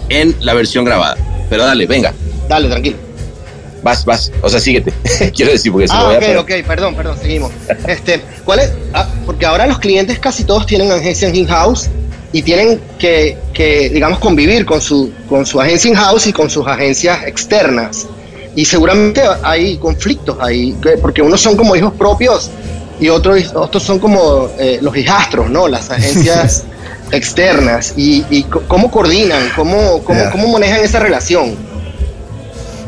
en 0.10 0.36
la 0.42 0.54
versión 0.54 0.86
grabada. 0.86 1.18
Pero 1.50 1.64
dale, 1.66 1.86
venga, 1.86 2.14
Dale, 2.50 2.68
tranquilo. 2.70 2.98
vas, 3.84 4.04
vas, 4.06 4.32
o 4.42 4.50
sea, 4.50 4.60
síguete. 4.60 4.92
Quiero 5.36 5.52
decir, 5.52 5.72
porque 5.72 5.88
se 5.88 5.94
lo 5.94 6.00
Ah, 6.02 6.06
voy 6.06 6.16
a 6.16 6.40
ok, 6.42 6.50
ok, 6.50 6.66
perdón, 6.68 6.96
perdón, 6.96 7.18
seguimos. 7.22 7.52
Este, 7.88 8.22
¿cuál 8.44 8.60
es? 8.60 8.72
Ah, 8.94 9.08
porque 9.26 9.46
ahora 9.46 9.66
los 9.68 9.80
clientes 9.80 10.20
casi 10.20 10.44
todos 10.44 10.66
tienen 10.66 10.92
agencias 10.92 11.34
in-house 11.34 11.88
y 12.34 12.42
tienen 12.42 12.82
que, 13.00 13.38
que, 13.54 13.90
digamos, 13.90 14.20
convivir 14.20 14.66
con 14.66 14.82
su, 14.82 15.12
con 15.30 15.46
su 15.46 15.62
agencia 15.62 15.90
in-house 15.90 16.28
y 16.28 16.34
con 16.34 16.50
sus 16.50 16.68
agencias 16.68 17.24
externas. 17.26 18.06
Y 18.56 18.66
seguramente 18.66 19.22
hay 19.44 19.78
conflictos 19.78 20.38
ahí, 20.42 20.76
que- 20.82 20.98
porque 20.98 21.22
unos 21.22 21.40
son 21.40 21.56
como 21.56 21.76
hijos 21.76 21.94
propios 21.94 22.50
y 23.00 23.08
otros, 23.10 23.52
otros 23.54 23.84
son 23.84 24.00
como 24.00 24.50
eh, 24.58 24.80
los 24.82 24.98
hijastros, 24.98 25.50
¿no? 25.50 25.68
Las 25.68 25.90
agencias 25.92 26.64
externas. 27.12 27.94
¿Y, 27.98 28.44
cómo 28.68 28.92
coordinan? 28.92 29.42
¿Cómo, 29.56 30.04
cómo, 30.04 30.20
Yeah. 30.20 30.32
cómo 30.32 30.52
manejan 30.52 30.82
esa 30.82 31.00
relación? 31.00 31.56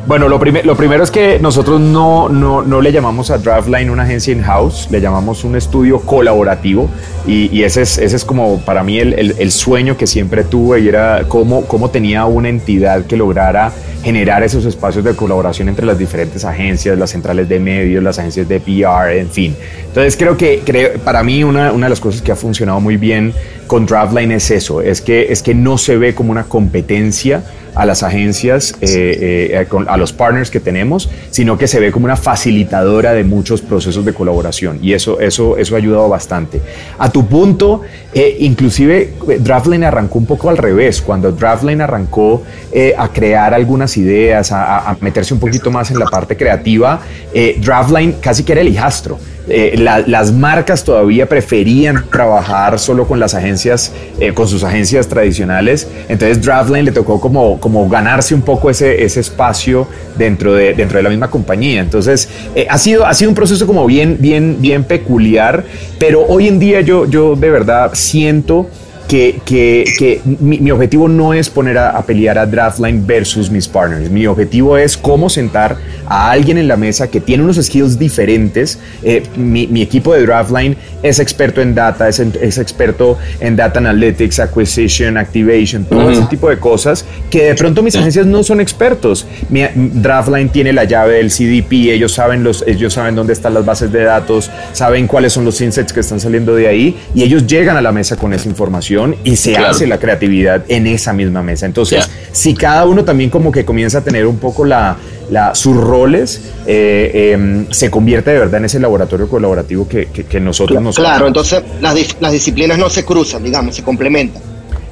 Bueno, 0.08 0.28
lo, 0.28 0.40
lo 0.40 0.76
primero 0.76 1.04
es 1.04 1.12
que 1.12 1.38
nosotros 1.40 1.80
no, 1.80 2.30
no, 2.30 2.64
no 2.64 2.82
le 2.82 2.92
llamamos 2.92 3.30
a 3.30 3.38
Draftline 3.38 3.92
una 3.92 4.04
agencia 4.04 4.34
in-house, 4.34 4.88
le 4.90 5.02
llamamos 5.02 5.44
un 5.44 5.56
estudio 5.56 6.00
colaborativo 6.00 6.90
y, 7.28 7.56
y 7.56 7.64
ese, 7.64 7.84
es, 7.84 8.00
ese 8.00 8.16
es 8.16 8.26
como 8.26 8.60
para 8.62 8.84
mí 8.84 8.98
el, 8.98 9.14
el- 9.14 9.36
el 9.38 9.52
sueño 9.52 9.98
que 9.98 10.08
siempre 10.08 10.44
tuve 10.44 10.80
y 10.80 10.88
era 10.88 11.26
cómo, 11.28 11.66
cómo 11.66 11.92
tenía 11.92 12.26
una 12.26 12.50
entidad 12.50 13.06
que 13.06 13.18
lograra 13.18 13.72
generar 14.04 14.44
esos 14.44 14.66
espacios 14.66 15.04
de 15.04 15.14
colaboración 15.16 15.68
entre 15.70 15.86
las 15.86 15.98
diferentes 15.98 16.46
agencias, 16.46 16.98
las 16.98 17.10
centrales 17.10 17.50
de 17.50 17.60
medios, 17.60 18.02
las 18.04 18.18
agencias 18.20 18.48
de 18.48 18.60
PR, 18.60 19.18
en 19.18 19.30
fin. 19.30 19.56
Entonces 19.88 20.16
creo 20.16 20.38
que 20.38 20.62
creo, 20.66 20.94
para 21.00 21.24
mí 21.24 21.44
una, 21.44 21.72
una 21.72 21.88
de 21.88 21.90
las 21.90 22.00
cosas 22.00 22.22
que 22.22 22.32
ha 22.32 22.36
funcionado 22.36 22.80
muy 22.80 22.98
bien 22.98 23.34
con 23.68 23.86
Draftline 23.86 24.32
es 24.32 24.50
eso, 24.52 24.82
es 24.82 25.02
que, 25.02 25.32
es 25.32 25.44
que 25.44 25.54
no 25.54 25.78
se 25.78 25.98
ve 25.98 26.16
como 26.16 26.32
una 26.32 26.46
competencia 26.46 27.44
a 27.76 27.86
las 27.86 28.02
agencias, 28.02 28.74
eh, 28.82 29.52
eh, 29.54 29.66
con- 29.70 29.88
a 29.88 29.96
los 29.96 30.12
partners 30.12 30.50
que 30.50 30.60
tenemos, 30.60 31.08
sino 31.30 31.58
que 31.58 31.68
se 31.68 31.80
ve 31.80 31.92
como 31.92 32.06
una 32.06 32.18
facilitadora 32.18 33.14
de 33.14 33.24
muchos 33.24 33.62
procesos 33.62 34.04
de 34.06 34.12
colaboración 34.14 34.80
y 34.82 34.94
eso, 34.94 35.20
eso, 35.20 35.56
eso 35.56 35.76
ha 35.76 35.78
ayudado 35.78 36.10
bastante. 36.10 36.60
A 36.98 37.12
tu 37.12 37.28
punto, 37.28 37.82
eh, 38.12 38.38
inclusive 38.40 39.14
eh, 39.30 39.38
Draftline 39.40 39.84
arrancó 39.84 40.18
un 40.18 40.26
poco 40.26 40.50
al 40.50 40.58
revés, 40.58 41.00
cuando 41.02 41.32
Draftline 41.32 41.82
arrancó 41.82 42.42
eh, 42.72 42.96
a 42.98 43.08
crear 43.10 43.54
algunas 43.54 43.89
ideas, 43.98 44.52
a, 44.52 44.90
a- 44.90 44.98
meterse 45.02 45.34
un 45.34 45.40
poquito 45.40 45.72
más 45.72 45.92
en 45.92 46.00
la 46.00 46.06
parte 46.06 46.36
creativa, 46.38 47.02
eh, 47.34 47.58
Draftline 47.62 48.16
casi 48.22 48.44
que 48.44 48.52
era 48.54 48.62
el 48.62 48.68
hijastro. 48.68 49.18
Eh, 49.52 49.76
la- 49.80 50.00
las 50.06 50.32
marcas 50.32 50.84
todavía 50.84 51.28
preferían 51.28 52.06
trabajar 52.12 52.78
solo 52.78 53.08
con 53.08 53.20
las 53.20 53.34
agencias, 53.34 53.92
eh, 54.20 54.32
con 54.34 54.48
sus 54.48 54.64
agencias 54.64 55.08
tradicionales. 55.08 55.88
Entonces 56.08 56.40
Draftline 56.44 56.86
le 56.86 56.92
tocó 56.92 57.20
como, 57.20 57.60
como 57.60 57.90
ganarse 57.90 58.36
un 58.36 58.44
poco 58.44 58.70
ese, 58.70 59.04
ese 59.04 59.20
espacio 59.22 59.88
dentro 60.18 60.54
de, 60.54 60.74
dentro 60.76 60.98
de 60.98 61.04
la 61.04 61.10
misma 61.10 61.32
compañía. 61.32 61.82
Entonces 61.82 62.30
ha, 62.70 62.78
sido, 62.78 63.08
ha 63.08 63.14
sido 63.16 63.30
un 63.32 63.36
proceso 63.36 63.66
como 63.66 63.88
bien, 63.88 64.18
bien, 64.20 64.58
bien 64.60 64.84
peculiar, 64.84 65.64
pero 65.98 66.24
hoy 66.28 66.48
en 66.48 66.60
día 66.60 66.82
yo, 66.82 67.06
yo 67.08 67.36
de 67.36 67.50
verdad 67.50 67.90
siento 67.94 68.70
que, 69.10 69.42
que, 69.44 69.86
que 69.98 70.22
mi, 70.40 70.60
mi, 70.60 70.70
objetivo 70.70 71.08
no 71.08 71.34
es 71.34 71.50
poner 71.50 71.80
a, 71.80 71.90
a, 71.98 72.04
pelear 72.04 72.38
a 72.38 72.46
Draftline 72.46 73.08
versus 73.08 73.50
mis 73.50 73.68
partners. 73.68 74.08
Mi 74.08 74.28
objetivo 74.28 74.78
es 74.78 74.96
cómo 74.96 75.32
sentar 75.32 75.78
a 76.06 76.30
alguien 76.30 76.60
en 76.60 76.68
la 76.68 76.78
mesa 76.78 77.10
que 77.10 77.20
tiene 77.20 77.44
unos 77.44 77.56
skills 77.58 77.98
diferentes. 77.98 78.78
Eh, 79.02 79.24
mi, 79.36 79.66
mi, 79.66 79.82
equipo 79.82 80.14
de 80.14 80.28
Draftline 80.28 80.78
es 81.02 81.18
experto 81.18 81.60
en 81.60 81.74
data, 81.74 82.08
es, 82.08 82.20
es, 82.20 82.60
experto 82.60 83.18
en 83.40 83.56
data 83.56 83.80
analytics, 83.80 84.40
acquisition, 84.40 85.18
activation, 85.18 85.86
todo 85.86 86.02
uh 86.02 86.10
-huh. 86.10 86.12
ese 86.12 86.22
tipo 86.28 86.48
de 86.48 86.60
cosas 86.60 87.04
que 87.32 87.46
de 87.46 87.56
pronto 87.56 87.82
mis 87.82 87.96
agencias 87.96 88.28
no 88.28 88.44
son 88.44 88.62
expertos. 88.62 89.26
Mi, 89.50 89.64
Draftline 89.74 90.50
tiene 90.50 90.72
la 90.72 90.84
llave 90.84 91.16
del 91.16 91.32
CDP, 91.32 91.94
ellos 91.94 92.12
saben, 92.12 92.44
los, 92.44 92.64
ellos 92.68 92.94
saben 92.94 93.16
dónde 93.16 93.34
están 93.34 93.56
las 93.56 93.66
bases 93.66 93.92
de 93.92 94.04
datos, 94.04 94.52
saben 94.74 95.08
cuáles 95.08 95.34
son 95.34 95.46
los 95.46 95.60
insights 95.62 95.94
que 95.94 96.02
están 96.02 96.20
saliendo 96.20 96.54
de 96.54 96.68
ahí 96.68 96.96
y 97.16 97.24
ellos 97.24 97.48
llegan 97.48 97.76
a 97.76 97.82
la 97.82 97.92
mesa 97.92 98.16
con 98.16 98.34
esa 98.34 98.48
información 98.48 98.99
y 99.24 99.36
se 99.36 99.52
claro. 99.52 99.70
hace 99.70 99.88
la 99.88 100.00
creatividad 100.00 100.64
en 100.68 100.88
esa 100.88 101.14
misma 101.14 101.44
mesa. 101.44 101.66
Entonces, 101.66 102.06
yeah. 102.06 102.16
si 102.32 102.54
cada 102.54 102.86
uno 102.86 103.04
también 103.04 103.30
como 103.30 103.52
que 103.52 103.66
comienza 103.66 104.00
a 104.00 104.02
tener 104.02 104.26
un 104.26 104.38
poco 104.38 104.66
la, 104.66 104.98
la, 105.30 105.56
sus 105.56 105.76
roles, 105.76 106.42
eh, 106.66 107.36
eh, 107.38 107.66
se 107.72 107.90
convierte 107.90 108.32
de 108.32 108.40
verdad 108.40 108.60
en 108.60 108.66
ese 108.66 108.80
laboratorio 108.80 109.28
colaborativo 109.28 109.88
que, 109.88 110.08
que, 110.08 110.26
que 110.26 110.40
nosotros 110.40 110.76
claro, 110.76 110.84
nos... 110.84 110.96
Claro, 110.96 111.28
entonces 111.28 111.64
las, 111.82 111.96
las 112.20 112.32
disciplinas 112.32 112.78
no 112.78 112.90
se 112.90 113.06
cruzan, 113.06 113.44
digamos, 113.44 113.76
se 113.76 113.84
complementan. 113.84 114.42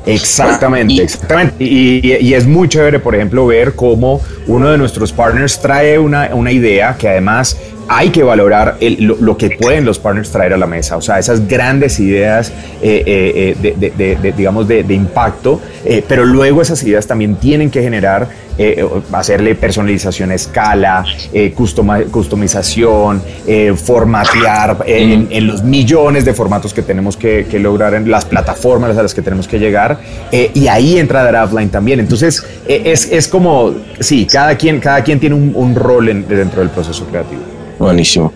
Exactamente, 0.05 0.93
y, 0.93 0.99
exactamente. 1.01 1.63
Y, 1.63 1.99
y, 2.01 2.17
y, 2.21 2.33
es 2.33 2.47
muy 2.47 2.69
chévere, 2.69 2.99
por 2.99 3.13
ejemplo, 3.13 3.45
ver 3.45 3.73
cómo 3.73 4.21
uno 4.47 4.69
de 4.69 4.77
nuestros 4.77 5.11
partners 5.13 5.59
trae 5.59 5.99
una, 5.99 6.29
una 6.33 6.51
idea 6.51 6.95
que 6.97 7.09
además 7.09 7.57
hay 7.87 8.09
que 8.09 8.23
valorar 8.23 8.77
el, 8.79 9.03
lo, 9.03 9.15
lo, 9.19 9.37
que 9.37 9.51
pueden 9.51 9.85
los 9.85 9.99
partners 9.99 10.31
traer 10.31 10.53
a 10.53 10.57
la 10.57 10.67
mesa, 10.67 10.97
o 10.97 11.01
sea, 11.01 11.19
esas 11.19 11.47
grandes 11.47 11.99
ideas, 11.99 12.51
eh, 12.81 13.03
eh, 13.05 13.55
de, 13.59 13.91
de, 13.91 14.15
de, 14.15 14.31
digamos, 14.33 14.67
de, 14.67 14.81
impacto, 14.93 15.61
eh, 15.85 16.03
pero 16.07 16.25
luego 16.25 16.61
esas 16.61 16.83
ideas 16.83 17.07
también 17.07 17.35
tienen 17.35 17.69
que 17.69 17.81
generar, 17.81 18.27
eh, 18.57 18.83
hacerle 19.11 19.53
personalización 19.53 20.31
a 20.31 20.35
escala, 20.35 21.05
customa, 21.55 22.01
customización, 22.05 23.21
formatear 23.75 24.77
en, 24.87 25.27
en, 25.29 25.47
los 25.47 25.63
millones 25.63 26.25
de 26.25 26.33
formatos 26.33 26.73
que 26.73 26.81
tenemos 26.81 27.15
que, 27.15 27.45
que, 27.49 27.59
lograr 27.59 27.93
en 27.93 28.09
las 28.09 28.25
plataformas 28.25 28.97
a 28.97 29.03
las 29.03 29.13
que 29.13 29.21
tenemos 29.21 29.47
que 29.47 29.59
llegar, 29.59 29.99
y 30.31 30.67
ahí 30.67 30.97
entra 30.97 31.23
Draftline 31.23 31.69
también. 31.69 31.99
Entonces, 31.99 32.43
es, 32.67 33.11
es 33.11 33.27
como, 33.27 33.75
sí, 33.99 34.25
cada 34.37 34.55
quien, 34.55 34.79
cada 34.79 35.03
quien 35.03 35.19
tiene 35.19 35.33
un, 35.33 35.73
rol 35.73 36.09
en, 36.09 36.27
dentro 36.27 36.59
del 36.59 36.69
proceso 36.69 37.03
creativo. 37.05 37.41
Buenísimo. 37.79 38.31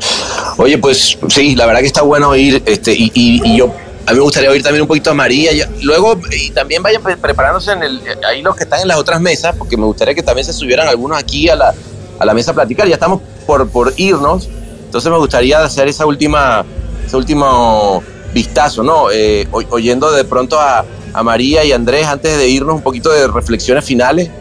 Oye, 0.57 0.79
pues 0.79 1.15
sí, 1.29 1.55
la 1.55 1.67
verdad 1.67 1.81
que 1.81 1.85
está 1.85 2.01
bueno 2.01 2.29
oír, 2.29 2.59
este, 2.65 2.91
y, 2.97 3.55
yo 3.55 3.71
a 4.07 4.11
mí 4.11 4.17
me 4.17 4.23
gustaría 4.23 4.49
oír 4.49 4.63
también 4.63 4.81
un 4.81 4.87
poquito 4.87 5.11
a 5.11 5.13
María. 5.13 5.51
Y 5.51 5.83
luego, 5.83 6.19
y 6.31 6.49
también 6.49 6.81
vayan 6.81 7.03
preparándose 7.03 7.73
en 7.73 7.83
el, 7.83 8.01
ahí 8.27 8.41
los 8.41 8.55
que 8.55 8.63
están 8.63 8.81
en 8.81 8.87
las 8.87 8.97
otras 8.97 9.21
mesas, 9.21 9.55
porque 9.55 9.77
me 9.77 9.85
gustaría 9.85 10.15
que 10.15 10.23
también 10.23 10.43
se 10.43 10.53
subieran 10.53 10.87
algunos 10.87 11.19
aquí 11.19 11.49
a 11.49 11.55
la, 11.55 11.71
a 12.17 12.25
la 12.25 12.33
mesa 12.33 12.49
a 12.49 12.55
platicar. 12.55 12.87
Ya 12.87 12.95
estamos 12.95 13.21
por, 13.45 13.69
por 13.69 13.93
irnos, 13.97 14.49
entonces 14.85 15.11
me 15.11 15.19
gustaría 15.19 15.63
hacer 15.63 15.87
esa 15.87 16.07
última, 16.07 16.65
ese 17.05 17.15
último 17.15 18.01
vistazo, 18.33 18.81
¿no? 18.81 19.11
Eh, 19.11 19.47
oyendo 19.51 20.11
de 20.11 20.23
pronto 20.25 20.59
a 20.59 20.83
María 21.23 21.63
y 21.63 21.73
Andrés 21.73 22.07
antes 22.07 22.39
de 22.39 22.49
irnos 22.49 22.73
un 22.73 22.81
poquito 22.81 23.11
de 23.11 23.27
reflexiones 23.27 23.85
finales. 23.85 24.31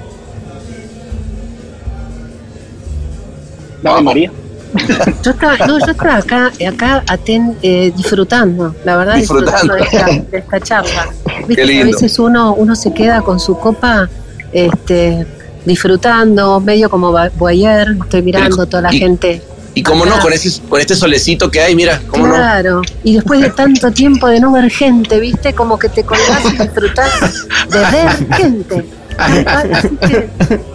Dale, 3.82 4.02
María. 4.02 4.30
Yo 5.24 5.32
estaba, 5.32 5.56
no, 5.66 5.78
yo 5.80 5.90
estaba 5.90 6.16
acá, 6.18 6.52
acá 6.68 7.02
aten, 7.08 7.56
eh, 7.60 7.92
disfrutando, 7.96 8.72
la 8.84 8.96
verdad, 8.98 9.16
disfrutando, 9.16 9.74
disfrutando 9.74 9.74
de, 9.74 9.82
esta, 9.82 10.30
de, 10.30 10.38
esta, 10.38 10.60
charla. 10.60 11.08
¿Viste? 11.48 11.66
Que 11.66 11.82
a 11.82 11.84
veces 11.84 12.18
uno, 12.20 12.54
uno 12.54 12.76
se 12.76 12.94
queda 12.94 13.20
con 13.22 13.40
su 13.40 13.58
copa 13.58 14.08
este, 14.52 15.26
disfrutando, 15.64 16.60
medio 16.60 16.88
como 16.88 17.12
Boyer, 17.36 17.96
estoy 18.02 18.22
mirando 18.22 18.66
toda 18.66 18.82
la 18.82 18.94
y, 18.94 18.98
gente. 18.98 19.42
Y 19.74 19.82
cómo 19.82 20.04
acá. 20.04 20.16
no, 20.16 20.22
con, 20.22 20.32
ese, 20.32 20.60
con 20.68 20.80
este 20.80 20.94
solecito 20.94 21.50
que 21.50 21.60
hay, 21.60 21.74
mira, 21.74 22.00
cómo 22.08 22.26
claro. 22.26 22.76
no. 22.76 22.82
y 23.02 23.14
después 23.14 23.40
de 23.40 23.50
tanto 23.50 23.90
tiempo 23.92 24.28
de 24.28 24.40
no 24.40 24.52
ver 24.52 24.70
gente, 24.70 25.18
¿viste? 25.20 25.52
Como 25.52 25.78
que 25.78 25.88
te 25.88 26.04
colgás 26.04 26.44
y 26.44 26.56
disfrutás 26.58 27.46
de 27.70 27.78
ver 27.78 28.34
gente. 28.36 28.84
Así 29.18 29.88
que, 29.96 30.28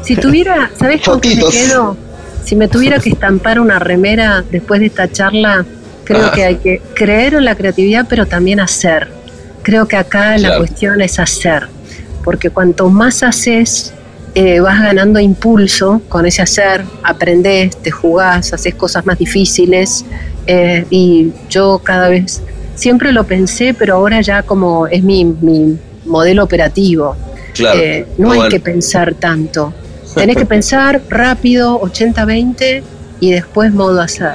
si 0.03 0.15
tuviera, 0.15 0.69
¿sabés 0.77 1.01
con 1.01 1.19
qué 1.19 1.35
me 1.35 1.49
quedo? 1.49 1.97
Si 2.45 2.55
me 2.55 2.67
tuviera 2.67 2.99
que 2.99 3.09
estampar 3.09 3.59
una 3.59 3.79
remera 3.79 4.43
después 4.49 4.79
de 4.79 4.85
esta 4.85 5.11
charla, 5.11 5.65
creo 6.03 6.27
ah. 6.27 6.31
que 6.33 6.43
hay 6.43 6.55
que 6.57 6.81
creer 6.93 7.33
en 7.33 7.45
la 7.45 7.55
creatividad, 7.55 8.05
pero 8.07 8.27
también 8.27 8.59
hacer. 8.59 9.07
Creo 9.63 9.87
que 9.87 9.97
acá 9.97 10.35
claro. 10.35 10.41
la 10.41 10.57
cuestión 10.59 11.01
es 11.01 11.19
hacer, 11.19 11.67
porque 12.23 12.51
cuanto 12.51 12.87
más 12.89 13.23
haces, 13.23 13.93
eh, 14.35 14.59
vas 14.59 14.79
ganando 14.79 15.19
impulso 15.19 16.01
con 16.07 16.27
ese 16.27 16.43
hacer, 16.43 16.85
aprendes, 17.03 17.77
te 17.77 17.89
jugás, 17.89 18.53
haces 18.53 18.75
cosas 18.75 19.05
más 19.07 19.17
difíciles, 19.17 20.05
eh, 20.45 20.85
y 20.91 21.31
yo 21.49 21.81
cada 21.83 22.09
vez, 22.09 22.43
siempre 22.75 23.11
lo 23.11 23.23
pensé, 23.23 23.73
pero 23.73 23.95
ahora 23.95 24.21
ya 24.21 24.43
como 24.43 24.85
es 24.85 25.03
mi, 25.03 25.25
mi 25.25 25.79
modelo 26.05 26.43
operativo. 26.43 27.15
Claro. 27.55 27.79
Eh, 27.79 28.05
no 28.19 28.33
hay 28.33 28.49
que 28.49 28.59
pensar 28.59 29.15
tanto 29.15 29.73
Tenés 30.15 30.37
que 30.37 30.45
pensar 30.45 31.01
rápido, 31.09 31.79
80-20 31.81 32.81
y 33.19 33.31
después 33.31 33.73
modo 33.73 34.01
hacer. 34.01 34.33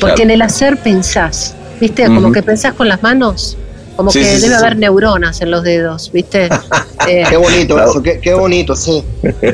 Porque 0.00 0.14
claro. 0.14 0.22
en 0.22 0.30
el 0.30 0.42
hacer 0.42 0.76
pensás, 0.76 1.54
¿viste? 1.80 2.04
Como 2.06 2.20
uh 2.20 2.24
-huh. 2.24 2.34
que 2.34 2.42
pensás 2.42 2.74
con 2.74 2.88
las 2.88 3.02
manos, 3.02 3.56
como 3.98 4.12
sí, 4.12 4.20
que 4.20 4.26
sí, 4.26 4.42
debe 4.42 4.54
sí, 4.54 4.60
haber 4.60 4.76
neuronas 4.76 5.40
en 5.40 5.50
los 5.50 5.64
dedos, 5.64 6.12
¿viste? 6.12 6.48
Eh, 7.06 7.24
qué 7.26 7.38
bonito 7.38 7.82
eso, 7.82 8.02
qué, 8.02 8.20
qué, 8.20 8.34
bonito, 8.34 8.76
sí. 8.76 9.02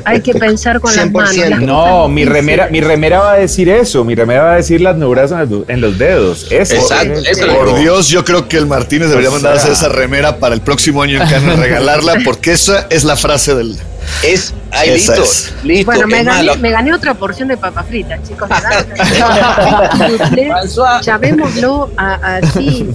Hay 0.05 0.23
que 0.23 0.35
pensar 0.35 0.81
con 0.81 0.93
100%. 0.93 0.97
las 0.97 1.13
manos. 1.13 1.37
Las 1.37 1.61
no, 1.61 2.09
mi 2.09 2.25
remera, 2.25 2.69
mi 2.69 2.81
remera 2.81 3.21
va 3.21 3.33
a 3.35 3.37
decir 3.37 3.69
eso, 3.69 4.03
mi 4.03 4.17
remera 4.17 4.43
va 4.43 4.53
a 4.55 4.57
decir 4.57 4.81
las 4.81 4.97
neuronas 4.97 5.31
en 5.69 5.81
los 5.81 5.97
dedos. 5.97 6.51
Eso. 6.51 6.75
Exacto. 6.75 7.21
Eso 7.21 7.47
Por 7.47 7.79
Dios, 7.79 8.09
yo 8.09 8.25
creo 8.25 8.49
que 8.49 8.57
el 8.57 8.67
Martínez 8.67 9.09
debería 9.09 9.29
o 9.29 9.33
sea, 9.33 9.39
mandar 9.39 9.53
a 9.53 9.57
hacer 9.59 9.73
esa 9.73 9.89
remera 9.89 10.39
para 10.39 10.57
el 10.57 10.63
próximo 10.63 11.03
año 11.03 11.23
en 11.23 11.29
Cannes, 11.29 11.59
regalarla, 11.61 12.15
porque 12.25 12.53
esa 12.53 12.89
es 12.91 13.05
la 13.05 13.15
frase 13.15 13.55
del... 13.55 13.79
Es, 14.23 14.55
ahí 14.71 14.91
listo, 14.91 15.23
es. 15.23 15.53
listo. 15.63 15.87
Bueno, 15.87 16.07
me 16.07 16.25
gané, 16.25 16.57
me 16.57 16.71
gané, 16.71 16.95
otra 16.95 17.15
porción 17.15 17.49
de 17.49 17.57
papas 17.57 17.87
fritas, 17.87 18.21
chicos. 18.27 18.49
Llamémoslo 21.03 21.91
así. 21.97 22.91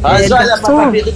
François, 0.00 0.44
la 0.44 0.60
papa 0.60 0.90
frita. 0.90 1.10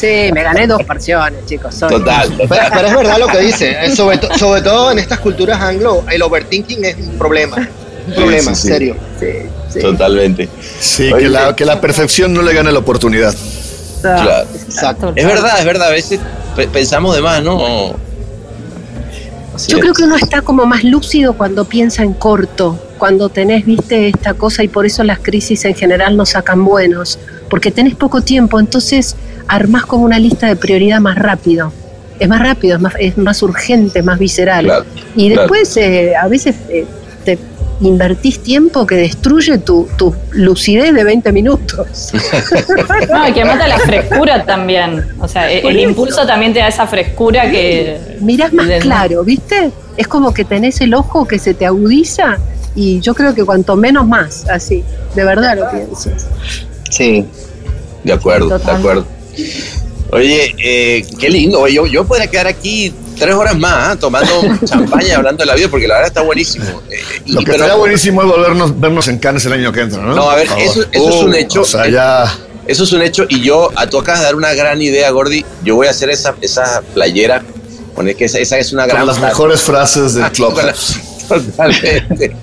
Sí, 0.00 0.30
me 0.32 0.42
gané 0.42 0.66
dos 0.66 0.82
porciones, 0.84 1.44
chicos. 1.44 1.74
Soy. 1.74 1.90
Total. 1.90 2.32
Pero, 2.48 2.62
pero, 2.72 2.88
es 2.88 2.96
verdad 2.96 3.18
lo 3.18 3.26
que 3.26 3.40
dice. 3.40 3.70
Eh, 3.80 3.94
sobre, 3.94 4.18
to, 4.18 4.36
sobre, 4.38 4.62
todo 4.62 4.92
en 4.92 4.98
estas 4.98 5.20
culturas 5.20 5.60
anglo, 5.60 6.04
el 6.10 6.22
overthinking 6.22 6.84
es 6.84 6.96
un 6.96 7.18
problema. 7.18 7.56
Un 8.06 8.14
problema, 8.14 8.54
sí, 8.54 8.62
sí, 8.62 8.68
serio. 8.68 8.96
Sí, 9.18 9.80
Totalmente. 9.80 10.48
Sí, 10.80 11.12
Oye, 11.12 11.24
que, 11.24 11.28
la, 11.28 11.54
que 11.54 11.64
la 11.64 11.80
perfección 11.80 12.32
no 12.32 12.42
le 12.42 12.54
gane 12.54 12.72
la 12.72 12.78
oportunidad. 12.78 13.34
Claro. 14.00 14.48
Exacto. 14.54 15.12
Es 15.14 15.26
verdad, 15.26 15.58
es 15.58 15.64
verdad. 15.64 15.88
A 15.88 15.92
veces 15.92 16.20
pensamos 16.72 17.14
de 17.14 17.22
más, 17.22 17.42
¿no? 17.42 17.94
Así 19.60 19.72
Yo 19.72 19.76
es. 19.76 19.82
creo 19.82 19.94
que 19.94 20.04
uno 20.04 20.16
está 20.16 20.40
como 20.40 20.64
más 20.64 20.84
lúcido 20.84 21.34
cuando 21.34 21.66
piensa 21.66 22.02
en 22.02 22.14
corto, 22.14 22.78
cuando 22.96 23.28
tenés, 23.28 23.66
viste, 23.66 24.08
esta 24.08 24.32
cosa 24.32 24.62
y 24.62 24.68
por 24.68 24.86
eso 24.86 25.04
las 25.04 25.18
crisis 25.18 25.66
en 25.66 25.74
general 25.74 26.16
no 26.16 26.24
sacan 26.24 26.64
buenos, 26.64 27.18
porque 27.50 27.70
tenés 27.70 27.94
poco 27.94 28.22
tiempo, 28.22 28.58
entonces 28.58 29.16
armás 29.48 29.84
como 29.84 30.04
una 30.04 30.18
lista 30.18 30.46
de 30.46 30.56
prioridad 30.56 30.98
más 31.00 31.16
rápido. 31.18 31.74
Es 32.18 32.26
más 32.28 32.40
rápido, 32.40 32.76
es 32.76 32.80
más, 32.82 32.94
es 32.98 33.18
más 33.18 33.42
urgente, 33.42 34.02
más 34.02 34.18
visceral. 34.18 34.64
Claro, 34.64 34.84
y 35.14 35.28
después 35.28 35.74
claro. 35.74 35.88
eh, 35.92 36.16
a 36.16 36.28
veces 36.28 36.56
eh, 36.70 36.86
invertís 37.80 38.40
tiempo 38.40 38.86
que 38.86 38.96
destruye 38.96 39.58
tu, 39.58 39.88
tu 39.96 40.14
lucidez 40.32 40.94
de 40.94 41.04
20 41.04 41.32
minutos. 41.32 42.12
no, 43.10 43.28
y 43.28 43.32
que 43.32 43.44
mata 43.44 43.66
la 43.66 43.78
frescura 43.78 44.44
también. 44.44 45.06
O 45.20 45.28
sea, 45.28 45.50
el, 45.50 45.66
el 45.66 45.80
impulso 45.80 46.26
también 46.26 46.52
te 46.52 46.60
da 46.60 46.68
esa 46.68 46.86
frescura 46.86 47.50
que... 47.50 48.18
Mirás 48.20 48.52
más 48.52 48.68
claro, 48.80 49.24
¿viste? 49.24 49.70
Es 49.96 50.08
como 50.08 50.32
que 50.34 50.44
tenés 50.44 50.80
el 50.80 50.94
ojo 50.94 51.26
que 51.26 51.38
se 51.38 51.54
te 51.54 51.66
agudiza 51.66 52.38
y 52.74 53.00
yo 53.00 53.14
creo 53.14 53.34
que 53.34 53.44
cuanto 53.44 53.76
menos 53.76 54.06
más, 54.06 54.46
así, 54.48 54.84
de 55.14 55.24
verdad 55.24 55.56
lo 55.58 55.70
pienso. 55.70 56.10
Sí, 56.88 57.24
de 58.04 58.12
acuerdo, 58.12 58.48
Total. 58.48 58.66
de 58.66 58.78
acuerdo. 58.78 59.06
Oye, 60.12 60.54
eh, 60.58 61.04
qué 61.18 61.28
lindo. 61.28 61.66
Yo, 61.68 61.86
yo 61.86 62.04
podría 62.04 62.26
quedar 62.26 62.46
aquí 62.46 62.92
tres 63.20 63.34
horas 63.34 63.56
más 63.56 63.94
¿eh? 63.94 63.98
tomando 64.00 64.32
champaña 64.64 65.16
hablando 65.16 65.42
de 65.42 65.46
la 65.46 65.54
vida 65.54 65.68
porque 65.70 65.86
la 65.86 65.94
verdad 65.94 66.08
está 66.08 66.22
buenísimo. 66.22 66.82
Eh, 66.90 66.98
y, 67.26 67.32
Lo 67.32 67.42
que 67.42 67.52
estaría 67.52 67.74
buenísimo 67.74 68.22
es 68.22 68.28
volvernos 68.28 68.80
vernos 68.80 69.06
en 69.08 69.18
Cannes 69.18 69.44
el 69.46 69.52
año 69.52 69.72
que 69.72 69.82
entra, 69.82 70.02
¿no? 70.02 70.14
No, 70.14 70.30
a 70.30 70.36
ver, 70.36 70.48
eso, 70.58 70.84
eso 70.90 71.04
uh, 71.04 71.08
es 71.08 71.22
un 71.22 71.34
hecho. 71.34 71.60
O 71.60 71.64
sea, 71.64 71.88
ya... 71.88 72.24
Eso 72.66 72.84
es 72.84 72.92
un 72.92 73.02
hecho 73.02 73.26
y 73.28 73.40
yo, 73.40 73.70
a 73.74 73.88
tu 73.88 73.98
acabas 73.98 74.20
de 74.20 74.26
dar 74.26 74.36
una 74.36 74.54
gran 74.54 74.80
idea, 74.80 75.10
Gordy. 75.10 75.44
Yo 75.64 75.74
voy 75.74 75.88
a 75.88 75.90
hacer 75.90 76.08
esa, 76.10 76.34
esa 76.40 76.82
playera. 76.94 77.42
Poner 77.96 78.14
que 78.14 78.26
esa, 78.26 78.38
esa 78.38 78.58
es 78.58 78.72
una 78.72 78.86
gran. 78.86 78.98
Con 78.98 79.06
las 79.08 79.18
frase. 79.18 79.32
mejores 79.32 79.60
frases 79.60 80.14
del 80.14 80.30
club. 80.32 80.54
Totalmente. 81.26 82.36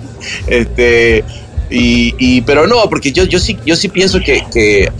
este, 0.46 1.24
y, 1.70 2.14
y, 2.18 2.42
pero 2.42 2.66
no, 2.66 2.90
porque 2.90 3.12
yo, 3.12 3.24
yo 3.24 3.38
sí, 3.38 3.58
yo 3.64 3.74
sí 3.74 3.88
pienso 3.88 4.20
que, 4.20 4.44
que 4.52 4.92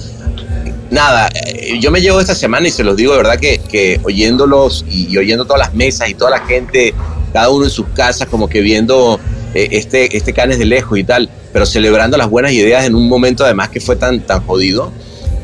nada, 0.91 1.29
eh, 1.47 1.79
yo 1.81 1.91
me 1.91 2.01
llevo 2.01 2.21
esta 2.21 2.35
semana 2.35 2.69
y 2.69 2.71
se 2.71 2.85
los 2.85 2.97
digo 2.97 3.13
de 3.13 3.19
verdad 3.19 3.39
que, 3.39 4.01
oyéndolos 4.03 4.85
y, 4.89 5.17
oyendo 5.17 5.45
todas 5.45 5.61
las 5.61 5.75
mesas 5.75 6.09
y 6.09 6.15
toda 6.15 6.31
la 6.31 6.41
gente, 6.47 6.95
cada 7.33 7.51
uno 7.51 7.65
en 7.65 7.71
sus 7.71 7.87
casas, 7.89 8.29
como 8.29 8.49
que 8.49 8.61
viendo 8.61 9.21
eh, 9.55 9.69
este, 9.73 10.17
este 10.17 10.33
Canes 10.33 10.59
de 10.59 10.65
lejos 10.65 10.99
y 10.99 11.05
tal, 11.05 11.29
pero 11.53 11.67
celebrando 11.67 12.17
las 12.17 12.29
buenas 12.29 12.53
ideas 12.53 12.85
en 12.85 12.95
un 12.95 13.09
momento 13.09 13.45
además 13.45 13.69
que 13.69 13.81
fue 13.81 13.97
tan, 13.97 14.21
tan 14.21 14.45
jodido. 14.47 14.93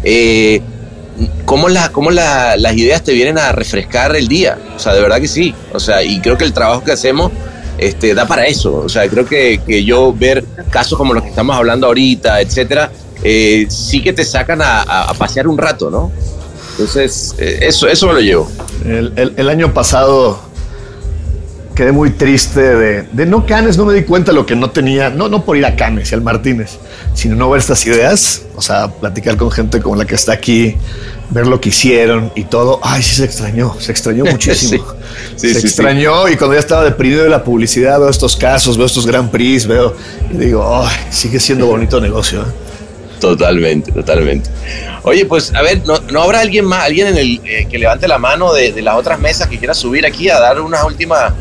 Eh, 0.02 0.60
¿Cómo, 1.44 1.68
cómo 1.92 2.10
la- 2.10 2.56
las 2.56 2.76
ideas 2.76 3.02
te 3.04 3.12
vienen 3.12 3.38
a 3.38 3.52
refrescar 3.52 4.16
el 4.16 4.26
día? 4.26 4.58
O 4.74 4.78
sea, 4.78 4.94
de 4.94 5.00
verdad 5.00 5.20
que 5.20 5.28
sí. 5.28 5.54
O 5.72 5.78
sea, 5.78 6.02
y 6.02 6.20
creo 6.20 6.36
que 6.36 6.44
el 6.44 6.52
trabajo 6.52 6.82
que 6.82 6.90
hacemos 6.92 7.30
este, 7.78 8.14
da 8.14 8.26
para 8.26 8.46
eso. 8.46 8.74
O 8.76 8.88
sea, 8.88 9.08
creo 9.08 9.24
que, 9.24 9.60
que 9.66 9.84
yo 9.84 10.12
ver 10.12 10.44
casos 10.70 10.98
como 10.98 11.14
los 11.14 11.22
que 11.22 11.28
estamos 11.28 11.56
hablando 11.56 11.86
ahorita, 11.86 12.40
etcétera, 12.40 12.90
eh, 13.24 13.66
sí 13.68 14.02
que 14.02 14.12
te 14.12 14.24
sacan 14.24 14.60
a, 14.62 15.12
pasear 15.18 15.48
un 15.48 15.58
rato, 15.58 15.90
¿no? 15.90 16.12
Entonces, 16.72 17.34
eh, 17.38 17.58
eso, 17.62 17.88
eso 17.88 18.06
me 18.08 18.14
lo 18.14 18.20
llevo. 18.20 18.50
El, 18.84 19.12
el- 19.16 19.32
el 19.36 19.48
año 19.48 19.72
pasado 19.72 20.40
quedé 21.74 21.90
muy 21.90 22.10
triste 22.10 22.60
de, 22.60 23.02
de 23.02 23.26
no 23.26 23.46
Canes, 23.46 23.76
no 23.76 23.84
me 23.84 23.94
di 23.94 24.04
cuenta 24.04 24.30
lo 24.32 24.46
que 24.46 24.54
no 24.54 24.70
tenía, 24.70 25.10
no, 25.10 25.28
no 25.28 25.44
por 25.44 25.56
ir 25.56 25.66
a 25.66 25.74
Canes 25.74 26.12
y 26.12 26.14
al 26.14 26.20
Martínez, 26.22 26.78
sino 27.14 27.34
no 27.34 27.50
ver 27.50 27.58
estas 27.60 27.84
ideas, 27.86 28.42
o 28.54 28.62
sea, 28.62 28.88
platicar 28.88 29.36
con 29.36 29.50
gente 29.50 29.80
como 29.80 29.96
la 29.96 30.04
que 30.04 30.14
está 30.14 30.32
aquí, 30.32 30.76
ver 31.30 31.48
lo 31.48 31.60
que 31.60 31.70
hicieron 31.70 32.30
y 32.36 32.44
todo. 32.44 32.78
Ay, 32.82 33.02
sí 33.02 33.16
se 33.16 33.24
extrañó, 33.24 33.74
se 33.80 33.90
extrañó 33.90 34.24
muchísimo. 34.30 34.84
Sí, 35.36 35.52
se 35.52 35.60
sí. 35.62 35.66
extrañó 35.66 36.28
y 36.28 36.36
cuando 36.36 36.54
ya 36.54 36.60
estaba 36.60 36.84
deprimido 36.84 37.24
de 37.24 37.30
la 37.30 37.42
publicidad, 37.42 37.98
veo 37.98 38.08
estos 38.08 38.36
casos, 38.36 38.76
veo 38.76 38.86
estos 38.86 39.04
Grand 39.06 39.30
Prix, 39.30 39.66
veo 39.66 39.96
y 40.32 40.36
digo, 40.36 40.64
ay, 40.86 40.96
sigue 41.10 41.40
siendo 41.40 41.66
bonito 41.66 42.00
negocio. 42.00 42.42
¿eh? 42.42 42.44
Totalmente, 43.24 43.90
totalmente. 43.90 44.50
Oye, 45.02 45.24
pues 45.24 45.54
a 45.54 45.62
ver, 45.62 45.82
¿no, 45.86 45.98
no 46.12 46.22
habrá 46.22 46.40
alguien 46.40 46.64
más, 46.64 46.84
alguien 46.84 47.06
en 47.08 47.16
el 47.16 47.40
eh, 47.44 47.66
que 47.70 47.78
levante 47.78 48.06
la 48.06 48.18
mano 48.18 48.52
de, 48.52 48.72
de 48.72 48.82
las 48.82 48.96
otras 48.96 49.18
mesas 49.18 49.48
que 49.48 49.58
quiera 49.58 49.72
subir 49.74 50.04
aquí 50.04 50.28
a 50.28 50.38
dar 50.38 50.60
una 50.60 50.84
última 50.84 51.34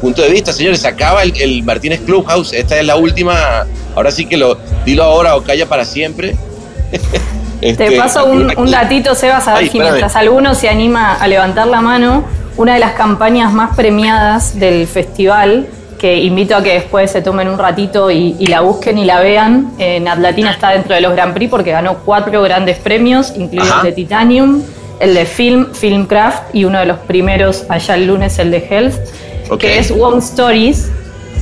punto 0.00 0.22
de 0.22 0.30
vista? 0.30 0.52
Señores, 0.52 0.80
se 0.80 0.88
acaba 0.88 1.22
el, 1.22 1.34
el 1.40 1.62
Martínez 1.62 2.00
Clubhouse, 2.06 2.52
esta 2.52 2.78
es 2.78 2.86
la 2.86 2.96
última, 2.96 3.66
ahora 3.94 4.10
sí 4.10 4.24
que 4.26 4.36
lo 4.36 4.58
dilo 4.84 5.04
ahora 5.04 5.36
o 5.36 5.42
calla 5.42 5.66
para 5.66 5.84
siempre. 5.84 6.36
Te 7.60 7.70
Este, 7.70 7.92
paso 7.92 8.26
un, 8.26 8.52
un 8.58 8.70
datito, 8.70 9.14
Sebas, 9.14 9.48
a 9.48 9.54
ver 9.54 9.62
Ay, 9.64 9.70
si 9.70 9.80
mientras 9.80 10.14
alguno 10.14 10.54
se 10.54 10.68
anima 10.68 11.14
a 11.14 11.26
levantar 11.26 11.66
la 11.66 11.80
mano. 11.80 12.24
Una 12.58 12.74
de 12.74 12.80
las 12.80 12.92
campañas 12.92 13.52
más 13.52 13.76
premiadas 13.76 14.58
del 14.58 14.86
festival, 14.86 15.66
que 15.98 16.16
invito 16.18 16.54
a 16.56 16.62
que 16.62 16.74
después 16.74 17.10
se 17.10 17.22
tomen 17.22 17.48
un 17.48 17.58
ratito 17.58 18.10
y, 18.10 18.36
y 18.38 18.46
la 18.46 18.60
busquen 18.60 18.98
y 18.98 19.04
la 19.04 19.20
vean. 19.20 19.72
En 19.78 20.06
Atlatina 20.08 20.50
está 20.52 20.70
dentro 20.70 20.94
de 20.94 21.00
los 21.00 21.12
Grand 21.12 21.32
Prix 21.34 21.50
porque 21.50 21.70
ganó 21.70 21.96
cuatro 22.04 22.42
grandes 22.42 22.78
premios, 22.78 23.32
incluido 23.36 23.64
Ajá. 23.64 23.78
el 23.80 23.86
de 23.86 23.92
Titanium, 23.92 24.62
el 25.00 25.14
de 25.14 25.24
Film, 25.26 25.72
Filmcraft 25.72 26.54
y 26.54 26.64
uno 26.64 26.78
de 26.78 26.86
los 26.86 26.98
primeros 26.98 27.64
allá 27.68 27.94
el 27.94 28.06
lunes, 28.06 28.38
el 28.38 28.50
de 28.50 28.66
Health, 28.68 28.94
Ok. 29.50 29.60
que 29.60 29.78
es 29.78 29.90
One 29.90 30.18
Stories. 30.18 30.90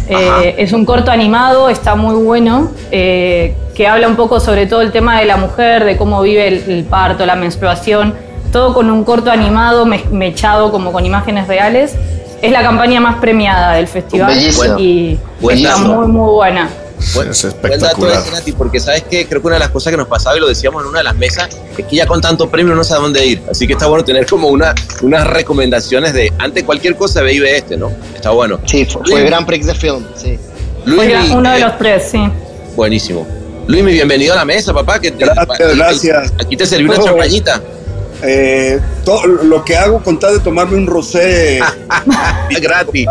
Eh, 0.09 0.57
es 0.59 0.73
un 0.75 0.85
corto 0.85 1.11
animado, 1.11 1.71
está 1.71 1.95
muy 1.95 2.15
bueno, 2.23 2.71
eh, 2.91 3.55
que 3.75 3.87
habla 3.89 4.07
un 4.07 4.17
poco 4.17 4.39
sobre 4.39 4.67
todo 4.67 4.83
el 4.83 4.93
tema 4.93 5.19
de 5.19 5.25
la 5.25 5.39
mujer, 5.39 5.85
de 5.85 5.97
cómo 5.97 6.21
vive 6.21 6.47
el, 6.47 6.71
el 6.71 6.85
parto, 6.85 7.25
la 7.25 7.37
menstruación, 7.37 8.13
todo 8.53 8.75
con 8.75 8.91
un 8.91 9.03
corto 9.05 9.31
animado 9.31 9.87
me- 9.87 10.05
mechado 10.13 10.71
como 10.71 10.93
con 10.93 11.07
imágenes 11.07 11.49
reales. 11.49 11.97
Es 12.43 12.53
la 12.53 12.63
campaña 12.63 13.01
más 13.01 13.17
premiada 13.21 13.73
del 13.75 13.87
festival 13.89 14.35
Bellísimo. 14.35 14.79
y 14.79 15.13
está 15.15 15.27
Buenazo. 15.41 15.79
muy 15.89 16.07
muy 16.09 16.31
buena. 16.33 16.69
Buen, 17.15 17.29
Es 17.31 17.43
buen 17.43 17.53
dato 17.53 17.69
espectacular. 17.69 18.19
ese, 18.23 18.31
Nati, 18.33 18.53
porque 18.53 18.81
sabes 18.81 19.03
que 19.03 19.27
creo 19.27 19.41
que 19.41 19.47
una 19.47 19.57
de 19.57 19.61
las 19.61 19.69
cosas 19.71 19.91
que 19.91 19.97
nos 19.97 20.09
pasaba 20.09 20.37
y 20.37 20.41
lo 20.41 20.47
decíamos 20.49 20.83
en 20.83 20.89
una 20.89 20.99
de 20.99 21.05
las 21.05 21.17
mesas 21.17 21.49
es 21.77 21.85
que 21.85 21.97
ya 21.97 22.07
con 22.07 22.21
tanto 22.21 22.49
premio 22.49 22.75
no 22.75 22.83
sabe 22.85 23.03
dónde 23.03 23.27
ir. 23.27 23.43
Así 23.51 23.67
que 23.67 23.75
está 23.75 23.87
bueno 23.87 24.05
tener 24.05 24.27
como 24.27 24.49
una, 24.49 24.75
unas 25.03 25.27
recomendaciones 25.27 26.15
de 26.15 26.33
ante 26.39 26.65
cualquier 26.65 26.97
cosa 26.97 27.21
ve 27.23 27.35
y 27.35 27.41
ve 27.41 27.59
este, 27.59 27.77
¿no? 27.77 27.91
Está 28.15 28.31
bueno. 28.31 28.59
Sí, 28.65 28.85
fue, 28.87 29.03
fue 29.07 29.23
Grand 29.25 29.47
Prix 29.47 29.67
de 29.67 29.75
film, 29.75 30.05
sí. 30.17 30.39
Luis, 30.87 30.97
Fue 31.29 31.37
uno 31.37 31.51
de 31.51 31.57
eh, 31.59 31.61
los 31.61 31.79
tres, 31.79 32.09
sí. 32.11 32.21
Buenísimo. 32.77 33.27
Luis, 33.67 33.83
mi 33.83 33.93
bienvenido 33.93 34.33
a 34.35 34.37
la 34.37 34.45
mesa, 34.45 34.73
papá. 34.73 34.99
Que 34.99 35.11
te- 35.11 35.25
Gracias, 35.25 35.49
aquí- 35.61 35.77
gracias. 35.79 36.33
Aquí 36.41 36.57
te 36.57 36.67
serví 36.67 36.85
una 36.89 36.99
champañita. 37.03 37.61
Eh, 38.23 38.81
todo 39.05 39.27
lo 39.27 39.65
que 39.65 39.77
hago 39.77 40.03
con 40.03 40.19
tal 40.19 40.35
de 40.35 40.41
tomarme 40.41 40.77
un 40.77 40.87
rosé. 40.87 41.61
Gratis. 42.61 43.07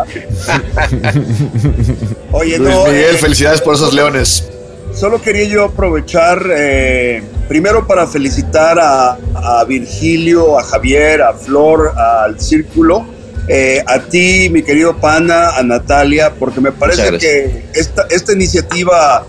Oye, 2.32 2.58
Luis 2.58 2.74
no, 2.74 2.86
Miguel, 2.86 3.16
eh, 3.16 3.18
felicidades 3.18 3.62
por 3.62 3.76
esos 3.76 3.94
leones. 3.94 4.50
solo 4.94 5.22
quería 5.22 5.46
yo 5.46 5.66
aprovechar 5.66 6.46
eh, 6.56 7.24
primero 7.48 7.86
para 7.86 8.08
felicitar 8.08 8.80
a, 8.80 9.18
a 9.36 9.64
Virgilio, 9.66 10.58
a 10.58 10.64
Javier, 10.64 11.22
a 11.22 11.34
Flor, 11.34 11.94
al 11.98 12.40
Círculo, 12.40 13.06
eh, 13.48 13.84
a 13.86 14.00
ti, 14.00 14.50
mi 14.50 14.64
querido 14.64 14.98
pana, 14.98 15.50
a 15.58 15.64
Natalia, 15.64 16.34
porque 16.40 16.62
me 16.62 16.72
parece 16.72 17.18
que 17.18 17.66
esta, 17.74 18.06
esta 18.10 18.34
iniciativa 18.34 19.26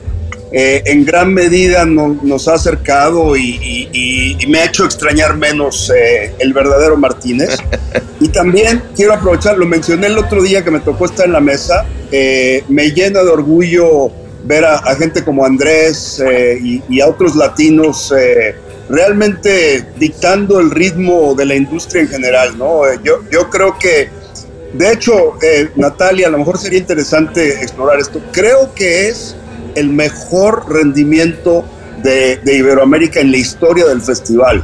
eh, 0.56 0.82
en 0.86 1.04
gran 1.04 1.34
medida 1.34 1.84
no- 1.84 2.16
nos 2.22 2.46
ha 2.46 2.54
acercado 2.54 3.36
y, 3.36 3.58
y- 3.60 4.36
y- 4.40 4.46
me 4.46 4.60
ha 4.60 4.66
hecho 4.66 4.84
extrañar 4.84 5.36
menos 5.36 5.90
eh, 5.90 6.32
el 6.38 6.52
verdadero 6.52 6.96
Martínez. 6.96 7.56
Y 8.20 8.28
también 8.28 8.80
quiero 8.96 9.12
aprovechar, 9.14 9.58
lo 9.58 9.66
mencioné 9.66 10.06
el 10.06 10.16
otro 10.16 10.40
día 10.42 10.62
que 10.64 10.70
me 10.70 10.80
tocó 10.80 11.04
estar 11.06 11.26
en 11.26 11.32
la 11.32 11.40
mesa, 11.40 11.84
eh, 12.12 12.62
me 12.68 12.90
llena 12.90 13.22
de 13.22 13.28
orgullo 13.28 14.10
ver 14.44 14.64
a, 14.64 14.76
a 14.76 14.94
gente 14.94 15.22
como 15.24 15.44
Andrés 15.44 16.22
eh, 16.26 16.56
y, 16.62 16.82
y 16.88 17.00
a 17.00 17.08
otros 17.08 17.34
latinos 17.36 18.14
eh, 18.16 18.54
realmente 18.88 19.84
dictando 19.98 20.60
el 20.60 20.70
ritmo 20.70 21.34
de 21.34 21.44
la 21.44 21.54
industria 21.56 22.02
en 22.02 22.08
general, 22.08 22.56
¿no? 22.56 22.86
Eh, 22.86 22.98
yo, 23.02 23.20
yo 23.30 23.50
creo 23.50 23.76
que, 23.78 24.08
de 24.72 24.92
hecho, 24.92 25.34
eh, 25.42 25.68
Natalia, 25.76 26.28
a 26.28 26.30
lo 26.30 26.38
mejor 26.38 26.56
sería 26.58 26.78
interesante 26.78 27.48
explorar 27.62 27.98
esto. 28.00 28.20
Creo 28.32 28.72
que 28.74 29.08
es 29.08 29.36
el 29.74 29.88
mejor 29.90 30.64
rendimiento 30.72 31.64
de, 32.02 32.36
de 32.38 32.56
Iberoamérica 32.56 33.20
en 33.20 33.30
la 33.30 33.38
historia 33.38 33.86
del 33.86 34.00
festival. 34.02 34.62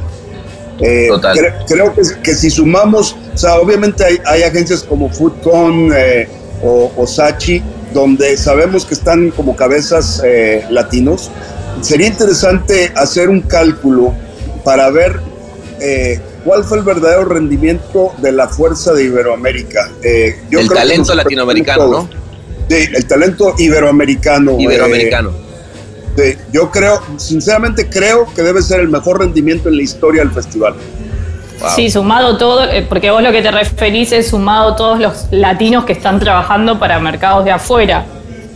Eh, 0.79 1.07
Total. 1.09 1.37
cre- 1.37 1.53
creo 1.67 1.93
que, 1.93 2.01
que 2.23 2.33
si 2.35 2.49
sumamos, 2.49 3.15
o 3.33 3.37
sea, 3.37 3.55
obviamente 3.55 4.03
hay, 4.03 4.17
hay 4.25 4.43
agencias 4.43 4.83
como 4.83 5.09
Foodcon 5.09 5.91
eh, 5.95 6.27
o, 6.63 6.91
o 6.97 7.05
Sachi, 7.07 7.61
donde 7.93 8.37
sabemos 8.37 8.85
que 8.85 8.93
están 8.95 9.31
como 9.31 9.55
cabezas 9.55 10.21
eh, 10.23 10.65
latinos. 10.69 11.29
Sería 11.81 12.07
interesante 12.07 12.91
hacer 12.95 13.29
un 13.29 13.41
cálculo 13.41 14.13
para 14.63 14.89
ver 14.89 15.19
eh, 15.79 16.19
cuál 16.43 16.63
fue 16.63 16.77
el 16.79 16.83
verdadero 16.83 17.25
rendimiento 17.25 18.13
de 18.21 18.31
la 18.31 18.47
fuerza 18.47 18.93
de 18.93 19.03
Iberoamérica. 19.03 19.89
Eh, 20.03 20.35
yo 20.49 20.59
El 20.59 20.67
creo 20.67 20.79
talento 20.79 21.13
latinoamericano. 21.13 21.87
¿no? 21.87 22.09
Sí, 22.71 22.89
el 22.95 23.05
talento 23.05 23.53
iberoamericano. 23.57 24.51
eh, 24.51 24.63
Iberoamericano. 24.63 25.31
Sí, 26.17 26.35
yo 26.51 26.69
creo, 26.71 27.01
sinceramente 27.17 27.89
creo 27.89 28.27
que 28.33 28.41
debe 28.43 28.61
ser 28.61 28.79
el 28.81 28.89
mejor 28.89 29.19
rendimiento 29.19 29.69
en 29.69 29.77
la 29.77 29.83
historia 29.83 30.21
del 30.23 30.31
festival. 30.31 30.73
Wow. 31.61 31.69
Sí, 31.75 31.89
sumado 31.91 32.37
todo, 32.37 32.63
eh, 32.69 32.85
porque 32.87 33.11
vos 33.11 33.21
lo 33.21 33.31
que 33.31 33.41
te 33.41 33.51
referís 33.51 34.11
es 34.11 34.29
sumado 34.29 34.75
todos 34.75 34.99
los 34.99 35.27
latinos 35.31 35.85
que 35.85 35.93
están 35.93 36.19
trabajando 36.19 36.79
para 36.79 36.99
mercados 36.99 37.45
de 37.45 37.51
afuera. 37.51 38.05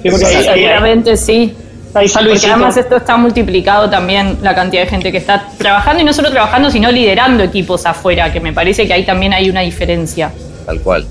Sí, 0.01 0.09
porque 0.09 0.25
ahí- 0.25 0.35
ahí- 0.35 0.43
Seguramente 0.61 1.15
sí. 1.17 1.55
ahí 1.93 2.07
Porque 2.09 2.25
Luisito. 2.29 2.51
además 2.53 2.75
esto 2.77 2.97
está 2.97 3.15
multiplicado 3.15 3.89
también 3.89 4.37
la 4.41 4.53
cantidad 4.55 4.83
de 4.83 4.89
gente 4.89 5.11
que 5.11 5.17
está 5.19 5.47
trabajando 5.57 6.01
y 6.01 6.05
no 6.05 6.13
solo 6.13 6.29
trabajando, 6.31 6.69
sino 6.71 6.91
liderando 6.91 7.43
equipos 7.43 7.85
afuera, 7.85 8.33
que 8.33 8.39
me 8.39 8.51
parece 8.53 8.85
que 8.87 8.93
ahí 8.93 9.05
también 9.05 9.33
hay 9.33 9.49
una 9.49 9.61
diferencia. 9.61 10.31
Tal 10.65 10.81
cual, 10.81 11.05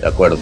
de 0.00 0.06
acuerdo. 0.08 0.38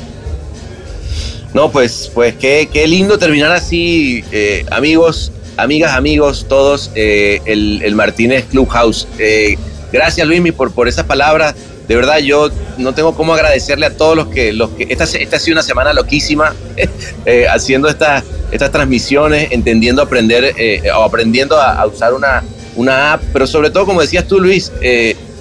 No, 1.59 1.73
pues, 1.73 2.09
pues 2.15 2.37
qué, 2.37 2.69
qué 2.73 2.87
lindo 2.87 3.19
terminar 3.19 3.51
así, 3.51 4.23
eh, 4.31 4.65
amigos, 4.71 5.33
amigas, 5.57 5.93
amigos, 5.97 6.47
todos, 6.49 6.93
eh, 6.95 7.41
el, 7.47 7.83
el 7.83 7.97
Martínez 7.97 8.45
Clubhouse. 8.49 9.09
Eh, 9.19 9.59
gracias, 9.91 10.25
Luismi, 10.25 10.53
por, 10.53 10.71
por 10.71 10.87
esas 10.87 11.05
palabras. 11.07 11.57
De 11.89 11.97
verdad, 11.97 12.19
yo 12.19 12.49
no 12.77 12.95
tengo 12.95 13.13
cómo 13.17 13.35
agradecerle 13.35 13.87
a 13.87 13.97
todos 13.97 14.15
los 14.15 14.29
que, 14.29 14.53
los 14.53 14.71
que 14.71 14.87
esta, 14.89 15.03
esta 15.03 15.37
ha 15.37 15.41
sido 15.41 15.55
una 15.57 15.65
semana 15.65 15.93
loquísima, 15.93 16.55
haciendo 17.51 17.89
estas, 17.89 18.23
estas 18.53 18.71
transmisiones, 18.71 19.51
entendiendo 19.51 20.01
aprender 20.01 20.55
o 20.97 21.03
aprendiendo 21.03 21.61
a, 21.61 21.85
usar 21.89 22.15
una, 22.15 22.45
una 22.77 23.15
app, 23.15 23.23
pero 23.33 23.49
sobre 23.49 23.71
todo, 23.71 23.85
como 23.85 24.01
decías 24.01 24.29
tú, 24.29 24.39
Luis, 24.39 24.71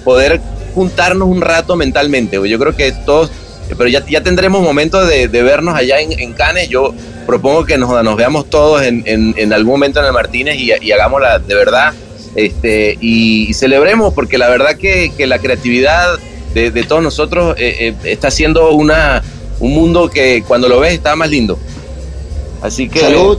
poder 0.02 0.40
juntarnos 0.74 1.28
un 1.28 1.42
rato 1.42 1.76
mentalmente. 1.76 2.40
Yo 2.48 2.58
creo 2.58 2.74
que 2.74 2.90
todos, 3.06 3.30
pero 3.76 3.88
ya, 3.88 4.04
ya 4.06 4.22
tendremos 4.22 4.62
momentos 4.62 5.08
de, 5.08 5.28
de 5.28 5.42
vernos 5.42 5.74
allá 5.74 6.00
en, 6.00 6.18
en 6.18 6.32
Cannes. 6.32 6.68
Yo 6.68 6.94
propongo 7.26 7.64
que 7.64 7.76
nos, 7.78 8.02
nos 8.02 8.16
veamos 8.16 8.48
todos 8.48 8.82
en, 8.82 9.02
en- 9.06 9.52
algún 9.52 9.74
momento 9.74 10.00
en 10.00 10.06
el 10.06 10.12
Martínez 10.12 10.56
y, 10.58 10.70
y 10.80 10.92
hagámosla 10.92 11.38
de 11.38 11.54
verdad. 11.54 11.92
Este, 12.34 12.96
y, 13.00 13.52
celebremos, 13.54 14.14
porque 14.14 14.38
la 14.38 14.48
verdad 14.48 14.76
que, 14.76 15.10
que 15.16 15.26
la 15.26 15.38
creatividad 15.38 16.18
de, 16.54 16.70
de 16.70 16.82
todos 16.84 17.02
nosotros 17.02 17.56
eh, 17.58 17.88
eh, 17.88 17.94
está 18.04 18.28
haciendo 18.28 18.70
una, 18.72 19.22
un 19.60 19.72
mundo 19.74 20.08
que 20.08 20.44
cuando 20.46 20.68
lo 20.68 20.78
ves 20.80 20.92
está 20.94 21.16
más 21.16 21.30
lindo. 21.30 21.58
Así 22.62 22.88
que. 22.88 23.00
Salud. 23.00 23.38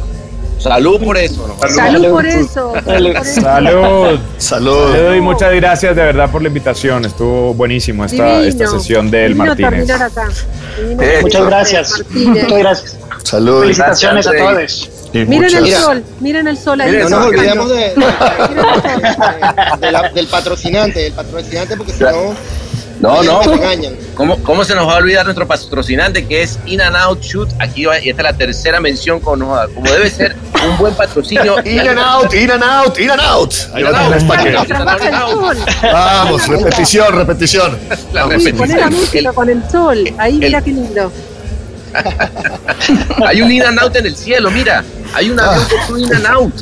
Salud 0.59 1.01
por 1.01 1.17
eso. 1.17 1.47
¿no? 1.47 1.69
Salud 1.69 2.09
por 2.09 2.25
eso. 2.25 2.73
Salud. 2.85 3.13
Salud. 3.23 4.19
Salud. 4.37 4.91
Salud 4.91 5.15
y 5.15 5.21
muchas 5.21 5.53
gracias 5.55 5.95
de 5.95 6.03
verdad 6.03 6.29
por 6.29 6.41
la 6.41 6.47
invitación. 6.49 7.05
Estuvo 7.05 7.53
buenísimo 7.53 8.05
esta, 8.05 8.23
Divino. 8.25 8.43
esta 8.43 8.67
sesión 8.67 9.09
del 9.09 9.33
Divino 9.33 9.45
Martínez. 9.45 9.89
acá. 9.89 10.27
Eh, 10.77 11.19
Muchas 11.21 11.45
gracias. 11.45 11.91
Martínez. 12.09 12.43
Muchas 12.43 12.59
gracias. 12.59 12.97
Salud. 13.23 13.61
Felicitaciones 13.61 14.27
a 14.27 14.31
Gracias, 14.31 14.89
todos. 14.89 14.95
Y 15.13 15.25
Miren 15.25 15.55
el 15.55 15.71
sol, 15.73 16.03
miren 16.19 16.47
el 16.47 16.57
sol 16.57 16.81
ahí. 16.81 16.91
No 16.91 17.09
nos 17.09 17.25
olvidemos 17.27 17.69
de- 17.69 17.75
de- 17.75 17.89
de- 17.95 17.95
de 19.79 19.91
la- 19.91 20.09
del 20.13 20.27
patrocinante, 20.27 20.99
del 20.99 21.13
patrocinante, 21.13 21.75
porque 21.77 21.93
si 21.93 22.03
no, 22.03 22.35
No, 23.01 23.23
no. 23.23 23.41
¿Cómo, 24.15 24.37
¿Cómo 24.43 24.63
se 24.65 24.75
nos 24.75 24.87
va 24.87 24.95
a 24.95 24.97
olvidar 24.97 25.23
nuestro 25.25 25.47
patrocinante 25.47 26.27
que 26.27 26.43
es 26.43 26.59
In 26.65 26.81
and 26.81 26.95
Out 26.95 27.21
Shoot? 27.21 27.49
Aquí 27.59 27.85
va, 27.85 27.97
y 27.99 28.09
esta 28.09 28.21
es 28.21 28.23
la 28.31 28.37
tercera 28.37 28.79
mención 28.81 29.19
con 29.21 29.39
como 29.39 29.57
debe 29.83 30.09
ser 30.09 30.35
un 30.67 30.77
buen 30.77 30.93
patrocinio. 30.93 31.55
In 31.65 31.79
and 31.79 31.99
out, 31.99 32.33
in 32.33 32.51
and 32.51 32.63
out, 32.63 32.97
in 32.99 33.09
and 33.09 33.21
out. 33.21 33.53
Ahí 33.73 33.83
sol. 33.83 35.57
Vamos, 35.81 36.47
repetición, 36.47 37.15
repetición. 37.15 37.77
La 38.13 38.23
Sí, 38.23 38.29
repetición. 38.29 38.57
poné 38.57 38.77
la 38.79 38.89
música 38.89 39.29
El- 39.29 39.35
con 39.35 39.49
el 39.49 39.69
sol. 39.69 40.13
Ahí, 40.17 40.33
el- 40.33 40.39
mira 40.39 40.61
qué 40.61 40.71
lindo. 40.71 41.11
hay 43.25 43.41
un 43.41 43.51
In 43.51 43.63
and 43.63 43.79
Out 43.79 43.95
en 43.95 44.05
el 44.05 44.15
cielo, 44.15 44.51
mira. 44.51 44.83
Hay 45.13 45.29
un 45.31 45.39
avión 45.39 45.65
con 45.87 45.95
un 45.95 46.03
In 46.03 46.13
and 46.15 46.25
Out. 46.27 46.53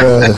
Eh, 0.00 0.32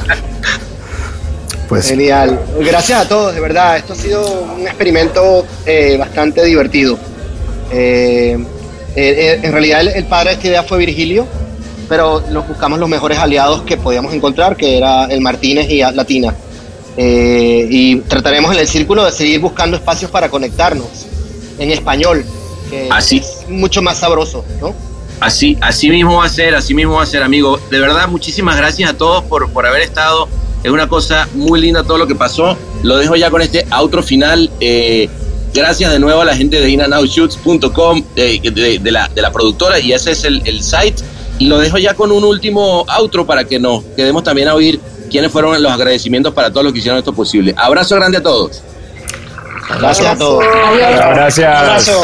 Pues 1.69 1.87
Genial. 1.89 2.41
Gracias 2.61 3.05
a 3.05 3.09
todos, 3.09 3.35
de 3.35 3.41
verdad. 3.41 3.77
Esto 3.77 3.93
ha 3.93 3.97
sido 3.97 4.27
un 4.57 4.67
experimento 4.67 5.47
eh, 5.67 5.97
bastante 5.99 6.45
divertido. 6.45 6.99
Eh, 7.71 8.37
eh, 8.97 9.15
eh, 9.37 9.41
en 9.43 9.53
realidad, 9.53 9.81
el, 9.83 9.89
el 9.89 10.05
padre 10.07 10.31
de 10.31 10.35
esta 10.37 10.49
idea 10.49 10.63
fue 10.65 10.79
Virgilio, 10.79 11.29
pero 11.91 12.23
nos 12.31 12.47
buscamos 12.47 12.79
los 12.79 12.89
mejores 12.89 13.19
aliados 13.19 13.63
que 13.63 13.77
podíamos 13.77 14.15
encontrar, 14.15 14.57
que 14.57 14.79
era 14.79 15.07
el 15.07 15.21
Martínez 15.21 15.69
y 15.69 15.81
Latina. 15.81 16.33
Eh, 16.97 17.67
y 17.69 17.97
trataremos 18.03 18.55
en 18.55 18.61
el 18.61 18.69
círculo 18.69 19.05
de 19.05 19.11
seguir 19.11 19.41
buscando 19.41 19.77
espacios 19.77 20.09
para 20.09 20.29
conectarnos 20.29 20.87
en 21.59 21.73
español, 21.73 22.25
que 22.71 22.89
Así. 22.93 23.17
es 23.17 23.49
mucho 23.49 23.83
más 23.83 23.99
sabroso, 23.99 24.45
¿no? 24.61 24.73
Así, 25.19 25.59
así 25.61 25.91
mismo 25.91 26.19
va 26.19 26.27
a 26.27 26.29
ser, 26.29 26.55
así 26.55 26.75
mismo 26.75 26.95
va 26.95 27.03
a 27.03 27.07
ser, 27.07 27.25
amigo. 27.25 27.59
De 27.73 27.81
verdad, 27.81 28.07
muchísimas 28.07 28.57
gracias 28.57 28.89
a 28.89 28.97
todos 28.97 29.25
por, 29.25 29.51
por 29.51 29.67
haber 29.67 29.83
estado. 29.83 30.29
Es 30.63 30.71
una 30.71 30.89
cosa 30.89 31.29
muy 31.35 31.61
linda 31.61 31.83
todo 31.83 31.99
lo 31.99 32.07
que 32.07 32.15
pasó. 32.15 32.57
Lo 32.85 32.99
dejo 32.99 33.17
ya 33.17 33.31
con 33.31 33.43
este 33.43 33.67
outro 33.69 34.05
final. 34.05 34.49
Eh, 34.61 35.09
gracias 35.53 35.91
de 35.91 35.99
nuevo 35.99 36.21
a 36.21 36.25
la 36.25 36.37
gente 36.37 36.61
de 36.61 36.71
inandoutshoots.com, 36.71 38.05
de, 38.15 38.41
de, 38.45 38.79
de 38.79 38.91
la, 38.93 39.09
de 39.09 39.23
la 39.23 39.33
productora, 39.33 39.81
y 39.81 39.93
ese 39.93 40.13
es 40.13 40.23
el, 40.23 40.41
el 40.45 40.63
site. 40.63 41.03
Y 41.41 41.47
lo 41.47 41.59
dejo 41.59 41.79
ya 41.79 41.95
con 41.95 42.13
un 42.13 42.23
último 42.23 42.85
outro 42.87 43.27
para 43.27 43.45
que 43.45 43.59
nos 43.59 43.83
quedemos 43.97 44.23
también 44.23 44.47
a 44.49 44.55
oír 44.55 44.79
quiénes 45.11 45.33
fueron 45.33 45.61
los 45.63 45.73
agradecimientos 45.73 46.35
para 46.35 46.51
todos 46.51 46.65
los 46.65 46.73
que 46.75 46.81
hicieron 46.81 46.99
esto 46.99 47.15
posible. 47.15 47.55
Abrazo 47.57 47.97
grande 47.97 48.19
a 48.19 48.23
todos. 48.23 48.63
Gracias 49.79 50.07
a 50.07 50.19
todos. 50.19 50.45
Gracias. 50.77 51.57
Abrazo. 51.57 52.03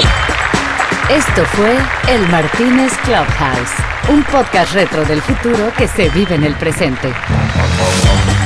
Esto 1.10 1.44
fue 1.52 1.76
El 2.08 2.26
Martínez 2.28 2.92
Clubhouse, 3.04 3.70
un 4.08 4.22
podcast 4.24 4.72
retro 4.72 5.04
del 5.04 5.20
futuro 5.20 5.72
que 5.76 5.88
se 5.88 6.08
vive 6.10 6.34
en 6.34 6.44
el 6.44 6.54
presente. 6.54 7.12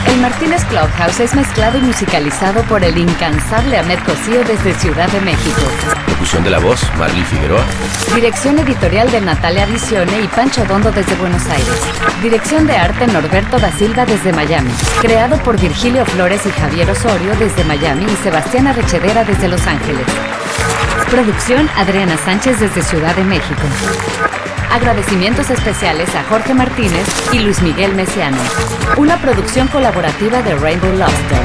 El 0.06 0.20
Martínez 0.20 0.64
Clubhouse 0.64 1.20
es 1.20 1.34
mezclado 1.34 1.78
y 1.78 1.82
musicalizado 1.82 2.62
por 2.62 2.82
el 2.82 2.96
incansable 2.96 3.78
Ahmed 3.78 3.98
Cosío 4.00 4.42
desde 4.44 4.74
Ciudad 4.74 5.08
de 5.10 5.20
México. 5.20 5.60
Locución 6.08 6.44
de 6.44 6.50
la 6.50 6.58
voz, 6.58 6.80
Marley 6.98 7.22
Figueroa. 7.24 7.62
Dirección 8.14 8.58
editorial 8.58 9.10
de 9.10 9.20
Natalia 9.20 9.66
Visione 9.66 10.20
y 10.22 10.28
Pancho 10.28 10.64
Dondo 10.64 10.90
desde 10.92 11.14
Buenos 11.16 11.46
Aires. 11.46 11.80
Dirección 12.22 12.66
de 12.66 12.76
arte 12.76 13.06
Norberto 13.06 13.58
da 13.58 13.70
Silva 13.72 14.06
desde 14.06 14.32
Miami. 14.32 14.70
Creado 15.00 15.36
por 15.38 15.60
Virgilio 15.60 16.06
Flores 16.06 16.44
y 16.46 16.50
Javier 16.50 16.90
Osorio 16.90 17.36
desde 17.38 17.64
Miami 17.64 18.04
y 18.04 18.22
Sebastián 18.22 18.66
Arrechedera 18.66 19.24
desde 19.24 19.48
Los 19.48 19.66
Ángeles. 19.66 20.06
Producción 21.10 21.68
Adriana 21.76 22.16
Sánchez 22.16 22.60
desde 22.60 22.82
Ciudad 22.82 23.16
de 23.16 23.24
México. 23.24 23.62
Agradecimientos 24.70 25.50
especiales 25.50 26.14
a 26.14 26.22
Jorge 26.22 26.54
Martínez 26.54 27.04
y 27.32 27.40
Luis 27.40 27.60
Miguel 27.62 27.96
Mesiano. 27.96 28.38
Una 28.96 29.20
producción 29.20 29.66
colaborativa 29.66 30.40
de 30.40 30.54
Rainbow 30.54 30.92
Lobster. 30.92 31.38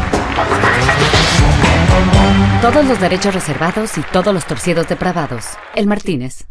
Todos 2.61 2.85
los 2.85 2.99
derechos 2.99 3.33
reservados 3.33 3.97
y 3.97 4.01
todos 4.01 4.31
los 4.31 4.45
torcidos 4.45 4.87
depravados. 4.87 5.57
El 5.73 5.87
Martínez. 5.87 6.45